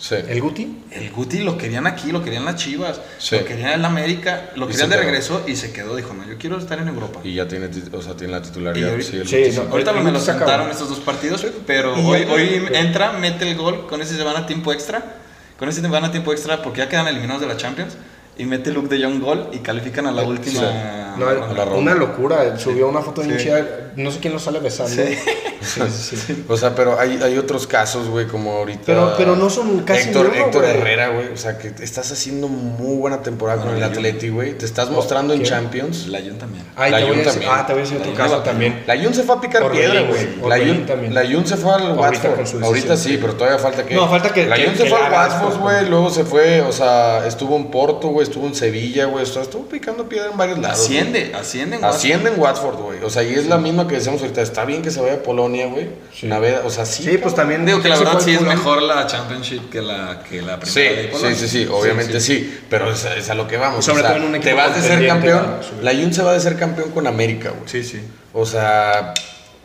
[0.04, 0.16] Sí.
[0.28, 0.84] ¿El Guti.
[0.92, 3.38] El Guti lo querían aquí, lo querían las Chivas, Sí.
[3.38, 5.96] lo querían en la América, lo Y querían de regreso y se quedó.
[5.96, 7.22] Dijo, no, yo quiero estar en Europa.
[7.24, 8.90] y ya tiene, o sea, tiene la titularidad.
[8.92, 9.56] Ahorita- sí, el sí, Betis.
[9.56, 13.50] no, Ahorita el me lo sentaron estos dos partidos, pero Y hoy, hoy entra, mete
[13.50, 15.04] el gol, con ese se van a tiempo extra.
[15.58, 17.96] Con ese se van a tiempo extra porque ya quedan eliminados de la Champions.
[18.36, 20.60] Y mete Luke de Jong gol y califican a la última.
[20.60, 20.66] Sí.
[21.20, 21.66] No, a la ronda.
[21.76, 22.58] una locura.
[22.58, 24.92] Subió una foto de chida, no sé quién lo sale besando.
[24.94, 25.16] Sí.
[25.62, 26.46] Sí, sí, sí.
[26.50, 28.84] O sea, pero hay, hay otros casos, güey, como ahorita.
[28.86, 30.76] Pero- pero no son casi Héctor, ninguno, Héctor güey.
[30.78, 31.28] Herrera, güey.
[31.30, 34.58] O sea, que estás haciendo muy buena temporada con No, el Atleti, güey.
[34.58, 35.44] Te estás mostrando en.
[35.44, 36.08] Champions.
[36.08, 36.64] La Jun también.
[36.76, 37.50] Ay, La Jun también.
[37.54, 38.84] ah, te voy a decir La otro caso también.
[38.88, 40.50] La Jun se fue a picar Orbelín, piedra, güey.
[40.50, 41.14] La Jun, también.
[41.14, 42.64] la Jun se fue al Ahorita Watford.
[42.64, 43.96] Ahorita sí, pero todavía falta que.
[43.96, 45.90] No, falta que- La Jun se fue al Watford, güey.
[45.90, 48.26] Luego se fue, o sea, estuvo en Porto, güey.
[48.28, 49.24] Estuvo en Sevilla, güey.
[49.24, 50.80] Estuvo, estuvo picando piedra en varios lados.
[50.80, 51.78] Asciende, asciende.
[51.78, 51.96] en Watford.
[51.98, 53.04] Asciende en Watford, güey.
[53.04, 54.42] O sea, y es la misma que decíamos ahorita.
[54.42, 55.90] Está bien que se vaya a Polonia, güey.
[56.14, 56.30] Sí.
[56.32, 57.04] O sea, sí.
[57.04, 57.66] Sí, pues también.
[57.66, 60.96] Digo que la verdad sí es mejor la Championship que la, que la Sí, primera
[60.96, 61.36] de sí, Polonia.
[61.38, 63.86] sí, sí, obviamente sí, pero es, es a lo que vamos.
[63.86, 65.46] Sobre o sea, todo en un te equipo vas de ser campeón.
[65.62, 65.70] Sí.
[65.82, 67.64] La Jun se va de ser campeón con América, güey.
[67.68, 68.02] Sí, sí.
[68.34, 69.14] O sea,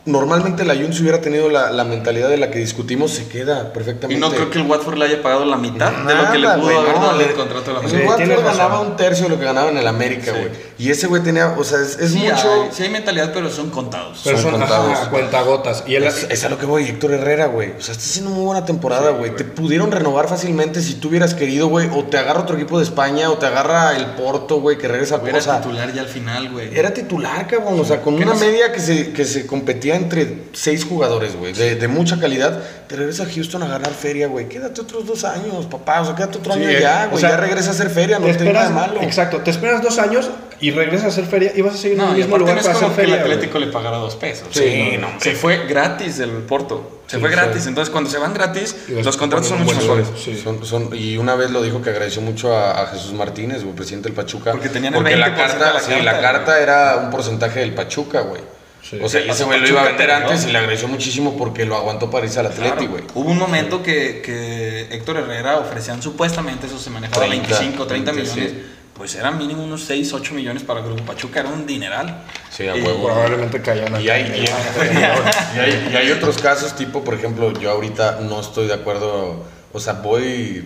[0.09, 3.69] normalmente la Jun si hubiera tenido la, la mentalidad de la que discutimos, se queda
[3.71, 4.21] Y perfectamente.
[4.21, 6.63] no creo que el Watford le haya pagado la mitad de lo que le pudo
[6.63, 8.17] güey, haber no, dado le- el contrato de la El América.
[8.17, 10.31] tienes Watford ganaba un tercio de lo que ganaba en el América, Sí.
[10.33, 10.69] güey.
[10.79, 12.35] Y ese güey tenía, o sea, es, es sí, mucho.
[12.65, 14.21] hay, sí hay mentalidad, pero son contados.
[14.23, 14.93] Pero Son son, contados.
[14.99, 15.83] ajá, cuentagotas.
[15.87, 17.71] Y él, Es, es a lo que voy, Héctor Herrera, güey.
[17.77, 19.35] O sea, está haciendo muy buena temporada, güey.
[19.35, 21.89] te pudieron renovar fácilmente si tú hubieras querido, güey.
[21.93, 25.21] O te agarra otro equipo de España, o te agarra el Porto, güey, que regresa
[25.27, 26.77] Era o sea, titular ya al final, güey.
[26.79, 27.81] Era titular, cabrón.
[27.81, 31.53] O sea, con ¿Qué una media que se, que se competía entre seis jugadores, güey.
[31.53, 32.63] De, de mucha calidad.
[32.89, 34.49] Te regresa a Houston a ganar feria, güey.
[34.49, 36.01] Quédate otros dos años, papá.
[36.01, 37.21] O sea, quédate otro Sí, año eh, ya, o güey.
[37.21, 39.03] sea, ya regresa a hacer feria, no te nada esperas, de malo.
[39.03, 40.31] exacto, te esperas dos años
[40.61, 42.55] y regresas a hacer feria y vas a seguir en No, el y mismo lugar
[42.55, 43.21] no es para hacer como que el güey.
[43.21, 44.49] Atlético le pagara dos pesos.
[44.51, 46.95] Sí, no, Se fue gratis del Porto.
[47.07, 47.67] Se Sí, fue gratis.
[47.67, 50.09] Entonces, cuando se van gratis, los contratos son mucho mejores.
[50.43, 53.75] Son- son- y una vez lo dijo que agradeció mucho a, a Jesús Martínez, güey,
[53.75, 54.51] presidente del Pachuca.
[54.53, 56.23] Porque tenían el Porque la 20% carta, de la sí, carta, la güey.
[56.23, 58.43] carta era un porcentaje del Pachuca, güey.
[58.89, 58.99] Sí.
[59.03, 61.65] O sea, ese güey lo iba a vender te antes y le agradeció muchísimo porque
[61.67, 62.89] lo aguantó para irse al Atleti, Claro.
[62.91, 63.05] güey.
[63.15, 68.13] Hubo un momento que, que Héctor Herrera ofrecían supuestamente, eso se manejaba 30, 25, 30
[68.13, 68.53] 30, millones.
[68.53, 68.67] sí.
[68.95, 72.25] Pues eran mínimo unos 6, 8 millones para el Grupo Pachuca, era un dineral.
[72.51, 73.05] Sí, a Y- huevo.
[73.05, 74.45] Probablemente caían Y hay, y,
[75.57, 79.45] y hay, y hay otros casos, tipo, por ejemplo, yo ahorita no estoy de acuerdo,
[79.73, 80.65] o sea, voy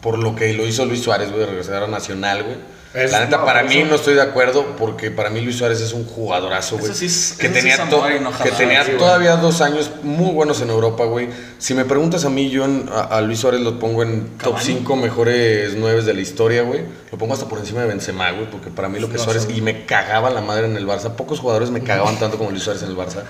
[0.00, 2.56] por lo que lo hizo Luis Suárez, güey, regresar a Nacional, güey.
[2.94, 5.56] Es- la neta, no, para mí eso- no estoy de acuerdo porque para mí Luis
[5.56, 6.90] Suárez es un jugadorazo, güey.
[6.90, 8.02] Eso sí es- que sí tenía, es to-
[8.42, 11.28] que tenía sí, todavía dos años muy buenos en Europa, güey.
[11.58, 14.52] Si me preguntas a mí, yo en- a, a Luis Suárez lo pongo en top
[14.54, 14.64] Cavani.
[14.64, 16.82] 5 mejores 9 de la historia, güey.
[17.10, 19.46] Lo pongo hasta por encima de Benzema, güey, porque para mí lo que No, Suárez...
[19.48, 19.56] sí.
[19.56, 21.12] Y me cagaba la madre en el Barça.
[21.14, 23.22] Pocos jugadores me cagaban tanto como Luis Suárez en el Barça.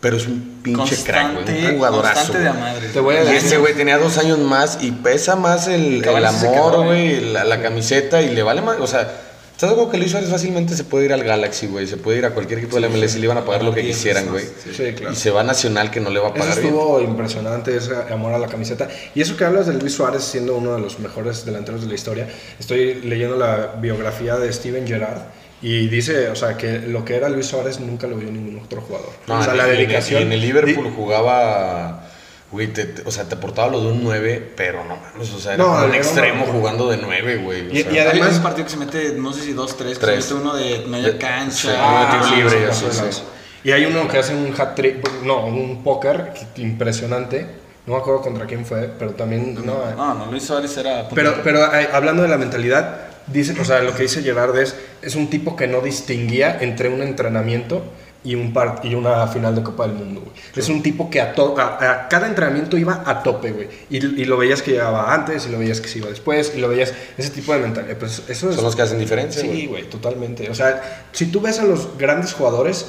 [0.00, 1.66] Pero es un pinche crack, güey.
[1.66, 2.32] Un jugadorazo.
[2.32, 2.88] de madre.
[2.92, 6.04] Te voy a Y decir- ese güey tenía dos años más y pesa más el,
[6.08, 8.78] amor, quedó, güey, la, la camiseta y le vale más.
[8.78, 9.10] O sea,
[9.52, 11.88] ¿estás acuerdo que Luis Suárez fácilmente se puede ir al Galaxy, güey?
[11.88, 13.74] Se puede ir a cualquier equipo de la MLS y le iban a pagar lo
[13.74, 14.44] que quisieran, güey.
[14.44, 14.70] sí.
[14.72, 15.12] Sí, claro.
[15.12, 16.66] Y se va a Nacional que no le va a Eso pagar bien.
[16.68, 18.86] estuvo impresionante, ese amor a la camiseta.
[19.16, 21.94] Y eso que hablas de Luis Suárez siendo uno de los mejores delanteros de la
[21.96, 22.28] historia,
[22.60, 25.22] estoy leyendo la biografía de Steven Gerrard
[25.60, 28.80] y dice, o sea, que lo que era Luis Suárez nunca lo vio ningún otro
[28.80, 29.10] jugador.
[29.26, 30.20] No, o sea, y- la y en el- dedicación.
[30.20, 32.04] Y en el Liverpool Di- jugaba.
[32.50, 35.38] Güey, te- te- o sea, te aportaba lo de un 9, pero no mames, o
[35.38, 37.68] sea, era No, un era extremo jugando de 9, güey.
[37.68, 37.92] o Y- sea.
[37.92, 40.24] y además- Hay un partido que se mete, no sé si dos, tres, que Tres.
[40.24, 41.50] se mete uno de media De- cancha.
[41.54, 43.22] sí, Ah, uno de tiro sí, libre, sí, sí, sí, sí.
[43.64, 47.46] Y hay uno que hace un hat trick, no, un póker impresionante.
[47.86, 49.54] No me acuerdo contra quién fue, pero también.
[49.66, 51.06] No, No, no, Luis Suárez era.
[51.14, 54.74] Pero, pero eh, hablando de la mentalidad, dice, o sea, lo que dice Gerard es,
[55.02, 57.82] es un tipo que no distinguía entre un entrenamiento
[58.24, 60.32] y, un par, y una final de Copa del Mundo, güey.
[60.56, 63.68] Es un tipo que a, a, a cada entrenamiento iba a tope, güey.
[63.90, 66.58] Y, y lo veías que llegaba antes, y lo veías que se iba después, y
[66.58, 67.96] lo veías, ese tipo de mentalidad.
[67.96, 68.56] Pues eso es...
[68.56, 70.50] Son los que hacen diferencia, Sí, güey, totalmente.
[70.50, 72.86] O sea, si tú ves a los grandes jugadores,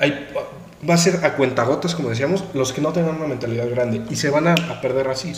[0.00, 0.28] hay,
[0.88, 4.16] va a ser a cuentagotas, como decíamos, los que no tengan una mentalidad grande y
[4.16, 5.32] se van a, a perder así.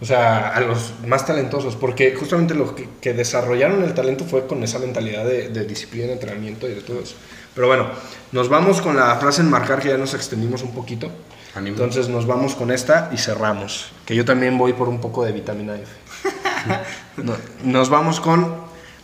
[0.00, 4.46] O sea, a los más talentosos, porque justamente lo que, que desarrollaron el talento fue
[4.46, 7.14] con esa mentalidad de, de disciplina, entrenamiento y de todo eso.
[7.54, 7.86] Pero bueno,
[8.32, 11.10] nos vamos con la frase enmarcar que ya nos extendimos un poquito.
[11.54, 11.76] Ánimo.
[11.76, 13.90] Entonces nos vamos con esta y cerramos.
[14.04, 15.86] Que yo también voy por un poco de vitamina F.
[17.16, 17.34] No,
[17.64, 18.54] Nos vamos con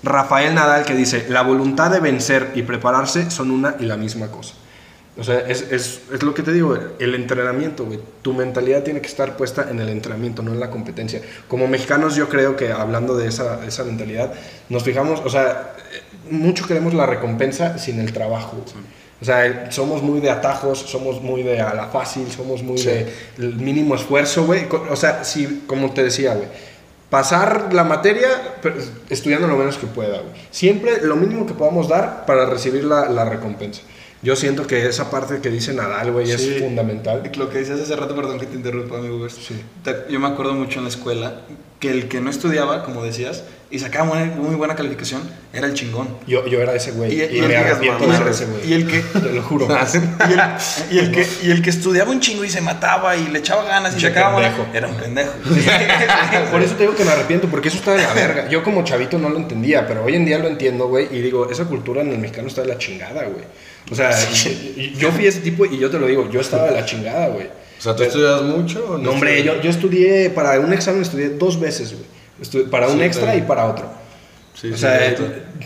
[0.04, 4.28] Rafael Nadal que dice, la voluntad de vencer y prepararse son una y la misma
[4.28, 4.54] cosa.
[5.16, 8.00] O sea, es, es, es lo que te digo, el entrenamiento, güey.
[8.22, 11.20] Tu mentalidad tiene que estar puesta en el entrenamiento, no en la competencia.
[11.46, 14.32] Como mexicanos yo creo que hablando de esa, esa mentalidad,
[14.68, 18.56] nos fijamos, o sea, eh, mucho queremos la recompensa sin el trabajo.
[18.56, 18.84] güey.
[19.20, 22.88] O sea, somos muy de atajos, somos muy de a la fácil, somos muy Sí.
[22.88, 24.66] de el mínimo esfuerzo, güey.
[24.90, 26.48] O sea, si, como te decía, güey,
[27.08, 28.28] pasar la materia
[29.08, 30.34] estudiando lo menos que pueda, güey.
[30.50, 33.82] Siempre lo mínimo que podamos dar para recibir la, la recompensa.
[34.24, 36.32] Yo siento que esa parte que dice Nadal, güey, Sí.
[36.54, 37.30] es fundamental.
[37.36, 39.18] Lo que decías hace rato, perdón que te interrumpa, amigo.
[39.18, 39.34] Gus.
[39.34, 39.54] Sí.
[40.10, 41.42] Yo me acuerdo mucho en la escuela
[41.84, 45.22] que el que no estudiaba, como decías, y sacaba muy, muy buena calificación,
[45.52, 46.08] era el chingón.
[46.26, 47.12] Yo, yo era ese güey.
[47.12, 48.70] Y- Y, y y el- ser ese güey.
[48.70, 49.66] y el que- Te lo juro.
[50.30, 50.40] Y el,
[50.90, 53.64] y el que, y el que estudiaba un chingo y se mataba y le echaba
[53.64, 54.40] ganas y sacaba
[54.72, 55.32] era un pendejo.
[56.50, 58.48] Por eso te digo que me arrepiento, porque eso está de la verga.
[58.48, 61.08] Yo como chavito no lo entendía, pero hoy en día lo entiendo, güey.
[61.10, 63.44] Y digo, esa cultura en el mexicano está de la chingada, güey.
[63.90, 64.10] O sea,
[64.96, 67.48] yo fui ese tipo y yo te lo digo, yo estaba de la chingada, güey.
[67.78, 71.30] O sea, ¿tú estudias mucho o No, hombre, yo, yo estudié, para un examen estudié
[71.30, 72.04] dos veces, güey.
[72.42, 73.44] Estu- Para un Sí, extra también.
[73.44, 73.86] y para otro.
[74.54, 75.22] Sí, o sí, sea, neta.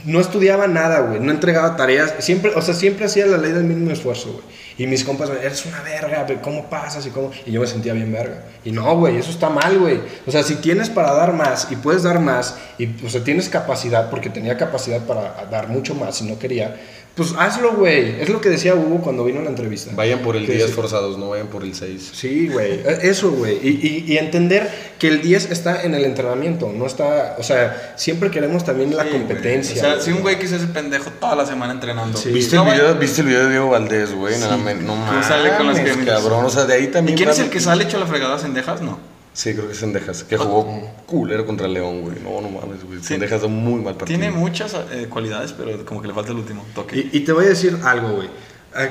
[0.07, 1.21] no estudiaba nada, güey.
[1.21, 2.15] No entregaba tareas.
[2.21, 4.45] Siempre, o sea, siempre hacía la ley del mínimo esfuerzo, güey.
[4.79, 7.05] Y mis compas, eres una verga, pero ¿cómo pasas?
[7.05, 7.31] Y, cómo?
[7.45, 8.45] y yo me sentía bien verga.
[8.65, 10.01] Y no, güey, eso está mal, güey.
[10.27, 13.49] O sea, si tienes para dar más y puedes dar más, y o sea, tienes
[13.49, 16.77] capacidad, porque tenía capacidad para dar mucho más y no quería,
[17.19, 18.19] pues hazlo, güey.
[18.23, 19.91] Es lo que decía Hugo cuando vino a la entrevista.
[19.95, 20.73] Vayan por el Que 10 sí.
[20.73, 22.13] forzados, no vayan por el 6.
[22.15, 23.59] Sí, güey, e- eso, güey.
[23.63, 27.93] Y, y- y entender que el 10 está en el entrenamiento, no está, o sea,
[27.97, 29.77] siempre queremos también la Sí, competencia.
[29.77, 32.17] O sea, si un güey que se hace pendejo toda la semana entrenando.
[32.17, 32.31] Sí.
[32.31, 32.79] ¿Viste, No, el güey.
[32.81, 34.39] video, ¿Viste el video de Diego Valdés, güey?
[34.39, 36.45] Nada, me- no mames, sale con las cabrón.
[36.45, 37.19] O sea, de ahí ¿Y también...
[37.19, 38.81] quién es el que sale hecho la fregada a Cendejas?
[38.81, 39.18] No.
[39.39, 40.25] Sí, creo que es Sendejas.
[40.25, 40.67] Que jugó
[41.07, 42.19] culero contra León, güey.
[42.19, 43.01] No, no mames, güey.
[43.01, 44.19] Sendejas da un muy mal partido.
[44.19, 47.09] Tiene muchas eh, cualidades, pero como que le falta el último toque.
[47.13, 48.29] Y, y te voy a decir algo, güey.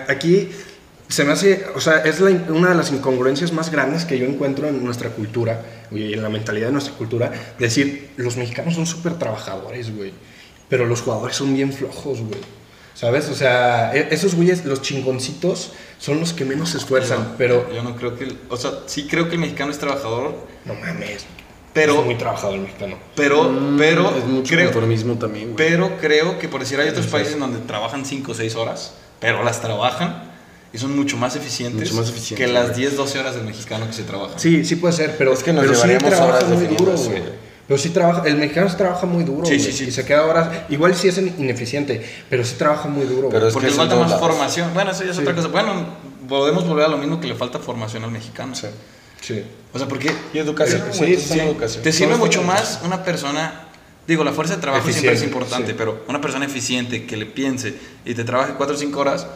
[0.07, 0.49] Aquí
[1.09, 4.25] se me hace, o sea, es la una de las incongruencias más grandes que yo
[4.25, 7.29] encuentro en nuestra cultura, güey, y en la mentalidad de nuestra cultura,
[7.59, 10.13] decir, los mexicanos son súper trabajadores, güey,
[10.69, 12.39] pero los jugadores son bien flojos, güey.
[12.99, 13.29] ¿Sabes?
[13.29, 17.71] O sea, e- esos güeyes, los chingoncitos, son los que menos se esfuerzan, pero...
[17.71, 18.23] Yo no creo que...
[18.23, 20.33] el- o sea, sí creo que el mexicano es trabajador,
[20.65, 21.25] No mames.
[21.73, 22.97] Pero- Es muy trabajador el mexicano.
[23.15, 23.51] pero...
[23.77, 25.57] pero Mm, Es mucho creo, conformismo también, güey.
[25.57, 29.43] pero creo que por decir hay otros países donde trabajan 5 o 6 horas, pero
[29.43, 30.31] las trabajan
[30.73, 32.79] y son mucho más eficientes, Mucho más eficientes, que las güey.
[32.79, 34.39] 10, 12 horas del mexicano que se trabaja.
[34.39, 36.97] Sí, sí puede ser, pero Es que nos pero sí llevaríamos trabaja horas definiendo duro,
[36.97, 37.46] güey.
[37.67, 39.83] Pero sí trabaja, el mexicano sí trabaja muy duro, Sí, güey, sí, sí.
[39.89, 43.27] Y se queda horas, igual sí es ineficiente, pero sí trabaja muy duro.
[43.29, 44.21] Pero es Porque que le falta más lados.
[44.25, 44.73] formación.
[44.73, 45.21] Bueno, eso ya es Sí.
[45.21, 45.49] otra cosa.
[45.49, 45.85] Bueno,
[46.29, 48.55] podemos volver a lo mismo que le falta formación al mexicano.
[48.55, 48.67] Sí.
[49.21, 49.43] Sí.
[49.73, 51.83] O sea, porque Y educación, Sí, sí, educación.
[51.83, 53.63] te sirve mucho más una persona
[54.07, 55.75] Digo, la fuerza de trabajo siempre es Eficiente, importante, sí.
[55.77, 59.27] pero una persona eficiente que le piense y te trabaje 4 o 5 horas,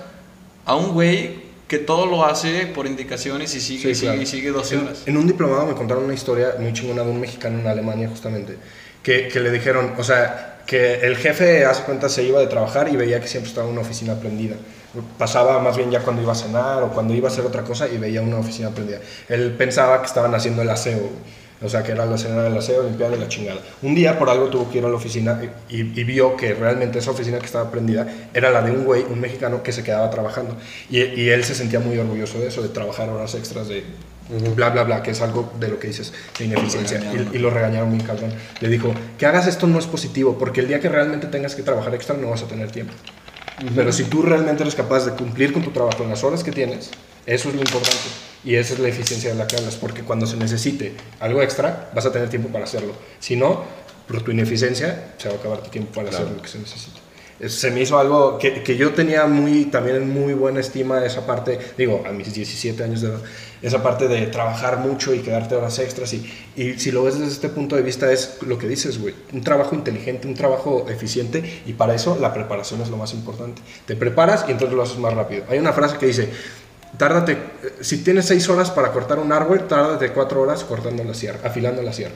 [0.65, 4.21] a un güey que todo lo hace por indicaciones y sigue, Sí, y sigue, claro.
[4.21, 5.03] y sigue 12 En- horas.
[5.05, 8.57] En, un diplomado me contaron una historia muy chingona de un mexicano en Alemania, justamente,
[9.01, 12.89] que, que le dijeron, o sea, que el jefe, hace cuenta, se iba de trabajar
[12.89, 14.57] y veía que siempre estaba una oficina prendida.
[15.17, 17.87] Pasaba más bien ya cuando iba a cenar o cuando iba a hacer otra cosa
[17.87, 18.99] y veía una oficina prendida.
[19.29, 21.09] Él pensaba que estaban haciendo el aseo,
[21.61, 23.61] o sea, que era la cena del aseo, limpiar de la chingada.
[23.81, 25.39] Un día, por algo, tuvo que ir a la oficina
[25.69, 29.03] y, y vio que realmente esa oficina que estaba prendida era la de un güey,
[29.03, 30.57] un mexicano, que se quedaba trabajando.
[30.89, 33.83] Y, y él se sentía muy orgulloso de eso, de trabajar horas extras, de
[34.55, 36.99] bla, bla, bla, que es algo de lo que dices, de ineficiencia.
[37.13, 38.33] Y, y lo regañaron muy cabrón.
[38.59, 41.63] Le dijo, que hagas esto no es positivo, porque el día que realmente tengas que
[41.63, 42.93] trabajar extra no vas a tener tiempo.
[43.75, 46.51] Pero si tú realmente eres capaz de cumplir con tu trabajo en las horas que
[46.51, 46.89] tienes,
[47.25, 48.30] eso es lo importante.
[48.43, 51.89] Y esa es la eficiencia de la que hablas, porque cuando se necesite algo extra,
[51.93, 52.93] vas a tener tiempo para hacerlo.
[53.19, 53.63] Si no,
[54.07, 56.99] por tu ineficiencia, se va a acabar tu tiempo para hacer lo que se necesita.
[57.39, 61.25] Es- Se me hizo algo que, que yo tenía muy, también muy buena estima esa
[61.25, 63.21] parte, digo, a mis 17 años de edad,
[63.63, 66.11] esa parte de trabajar mucho y quedarte horas extras.
[66.13, 69.13] Y, y si lo ves desde este punto de vista, es lo que dices, güey,
[69.33, 73.61] un trabajo inteligente, un trabajo eficiente, y para eso la preparación es lo más importante.
[73.85, 75.43] Te preparas y entonces lo haces más rápido.
[75.49, 76.29] Hay una frase que dice,
[76.97, 77.37] tárdate, eh,
[77.81, 81.81] si tienes 6 horas para cortar un árbol, tárdate 4 horas cortando la sierra, afilando
[81.81, 82.15] la sierra.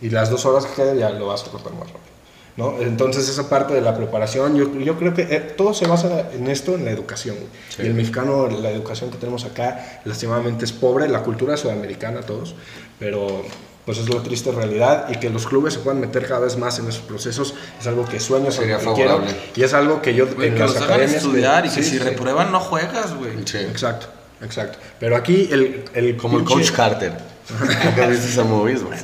[0.00, 2.10] Y las dos horas que queden ya lo vas a cortar más rápido.
[2.56, 2.80] ¿no?
[2.80, 6.48] Entonces esa parte de la preparación, yo, yo creo que eh, todo se basa en
[6.48, 7.36] esto, en la educación.
[7.36, 7.48] güey.
[7.78, 12.54] Y el mexicano, la educación que tenemos acá, lastimadamente es pobre, la cultura sudamericana, todos,
[12.98, 13.44] pero
[13.86, 16.78] pues es la triste realidad y que los clubes se puedan meter cada vez más
[16.78, 19.34] en esos procesos es algo que sueño, Sería quiero, favorable.
[19.56, 21.76] y es algo que yo Güey, en que las los hagan academias estudiar y sí,
[21.76, 21.98] que si sí.
[21.98, 23.32] reprueban no juegas, güey.
[23.46, 23.58] Sí.
[23.58, 24.06] Exacto,
[24.42, 24.78] exacto.
[24.98, 27.12] Pero aquí el, el Como el Coach Carter.
[27.84, 28.74] ¿Nunca viste esa movie?
[28.74, 29.00] Es buena,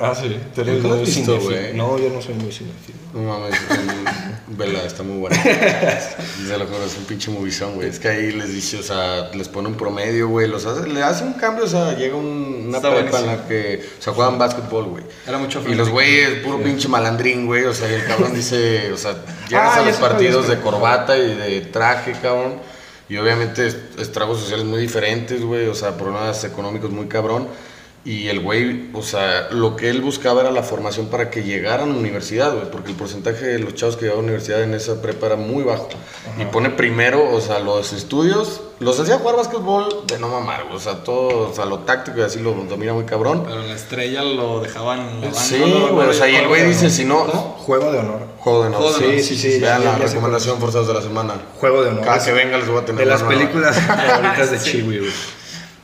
[0.00, 0.36] Ah, sí.
[0.56, 1.40] ¿Nunca lo visto, cinéfilo.
[1.40, 1.74] güey?
[1.74, 2.98] No, yo no soy muy cinéfilo.
[3.12, 3.60] No mames, es-
[4.56, 5.36] vela, está muy buena.
[5.42, 7.88] Se lo juro, es un pinche movizón, güey.
[7.88, 10.48] Es que ahí les dice, o sea, les pone un promedio, güey.
[10.48, 13.46] Los hace, le hace un cambio, o sea, llega un- una Está prepa en la
[13.46, 15.04] que, o sea, juegan básquetbol, güey.
[15.26, 17.64] Era mucho Y los güeyes, puro pinche malandrín, güey.
[17.64, 19.16] O sea, y el cabrón dice, o sea,
[19.48, 22.54] llegas Ah, a los partidos de corbata y de traje, cabrón.
[23.08, 25.66] Y obviamente est- estragos sociales muy diferentes, güey.
[25.66, 27.48] O sea, problemas económicos muy cabrón.
[28.02, 31.90] Y el güey, o sea, lo que él buscaba era la formación para que llegaran
[31.90, 32.70] a la universidad, güey.
[32.70, 35.36] Porque el porcentaje de los chavos que llegaban a la universidad en esa prepa era
[35.36, 35.88] muy bajo.
[36.38, 38.62] Y pone primero, o sea, los estudios.
[38.78, 40.76] Los hacía jugar básquetbol de no mamar, güey.
[40.76, 43.44] O sea, todo, o sea, lo táctico y así lo domina muy cabrón.
[43.46, 45.38] Pero la estrella lo dejaban en la banda.
[45.38, 47.18] Sí, güey, no, o sea, y el güey dice, si no...
[47.26, 48.20] Juego de honor.
[48.38, 48.80] Juego de honor.
[48.80, 49.60] Juego de honor, Sí, sí, sí.
[49.60, 51.34] Vean ya- la recomendación forzados de la semana.
[51.58, 52.04] Juego de honor.
[52.06, 55.10] Cada que venga les voy a tener De las películas favoritas de Chiwi, güey.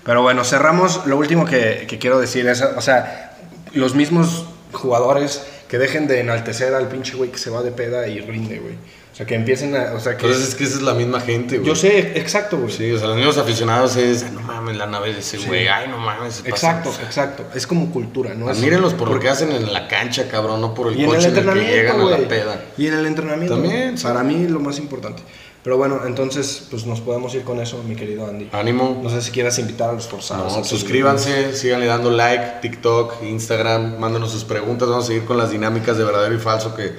[0.06, 1.04] Pero bueno, cerramos.
[1.06, 3.36] Lo último que, que quiero decir es, o sea,
[3.72, 8.06] los mismos jugadores que dejen de enaltecer al pinche güey que se va de peda
[8.08, 8.74] y rinde, güey.
[9.12, 10.26] O sea, que empiecen a, o sea, que...
[10.26, 11.66] Pero es que esa es la misma gente, güey.
[11.66, 12.70] yo sé, exacto, güey.
[12.70, 15.66] Sí, o sea, los mismos aficionados es, "Ay, no mames, la nave de ese güey,
[15.68, 16.42] ay, no mames.
[16.44, 17.06] Exacto, pasan".
[17.06, 17.46] exacto.
[17.54, 18.46] Es como cultura, ¿no?
[18.50, 21.16] Admírenlos por lo que hacen en la cancha, cabrón, no por el Y en el
[21.16, 22.20] coche en el que llegan a güey.
[22.20, 22.60] la peda.
[22.76, 23.54] Y en el entrenamiento.
[23.54, 24.04] También, sí.
[24.04, 25.22] Para mí lo más importante.
[25.66, 28.50] Pero bueno, entonces, pues nos podemos ir con eso, mi querido Andy.
[28.52, 29.00] Ánimo.
[29.02, 30.56] No sé si quieras invitar a los forzados.
[30.56, 35.50] No, suscríbanse, síganle dando like, TikTok, Instagram, mándenos sus preguntas, vamos a seguir con las
[35.50, 36.94] dinámicas de verdadero y falso que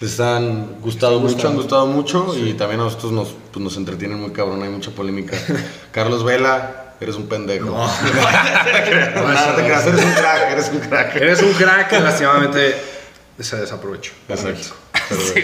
[0.00, 4.20] les han gustado mucho, han gustado mucho y también a nosotros nos, pues, nos entretienen
[4.20, 5.38] muy cabrón, hay mucha polémica.
[5.92, 7.66] Carlos Vela, eres un pendejo.
[7.66, 11.14] No, no te creas, eres un crack, eres un crack.
[11.14, 12.74] Eres un crack que lastimamente
[13.38, 14.10] se desaprovechó.
[14.28, 14.74] Exacto.
[15.08, 15.42] Sí,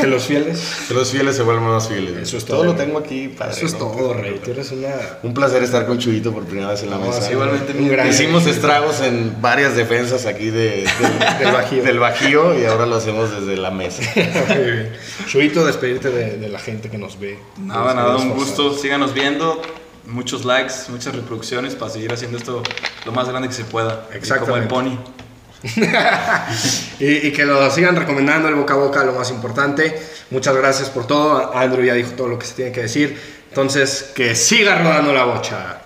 [0.00, 0.62] que los fieles.
[0.88, 2.16] Que los fieles se vuelven más fieles.
[2.16, 2.58] Eso es todo.
[2.58, 3.52] todo, lo tengo aquí, padre.
[3.56, 3.78] Eso es ¿no?
[3.80, 4.40] todo, rey.
[4.72, 4.90] Una.
[5.22, 7.22] Un placer estar con Chuyito por primera vez en la No, mesa.
[7.22, 11.82] sí, igualmente, un gran- Hicimos estragos en varias defensas aquí de- del, Del Bajío.
[11.82, 14.02] del Bajío y ahora lo hacemos desde la mesa.
[15.26, 17.38] Chuito, despedirte de, de la gente que nos ve.
[17.58, 18.76] Nada, nada, un gusto.
[18.76, 19.60] Síganos viendo.
[20.06, 22.62] Muchos likes, muchas reproducciones para seguir haciendo esto
[23.04, 24.08] lo más grande que se pueda.
[24.12, 24.98] Y Como el pony.
[27.00, 30.00] Y, que lo sigan recomendando el boca a boca, lo más importante.
[30.30, 31.56] Muchas gracias por todo.
[31.56, 33.18] Andrew ya dijo todo lo que se tiene que decir.
[33.48, 35.80] Entonces, que siga rodando la bocha.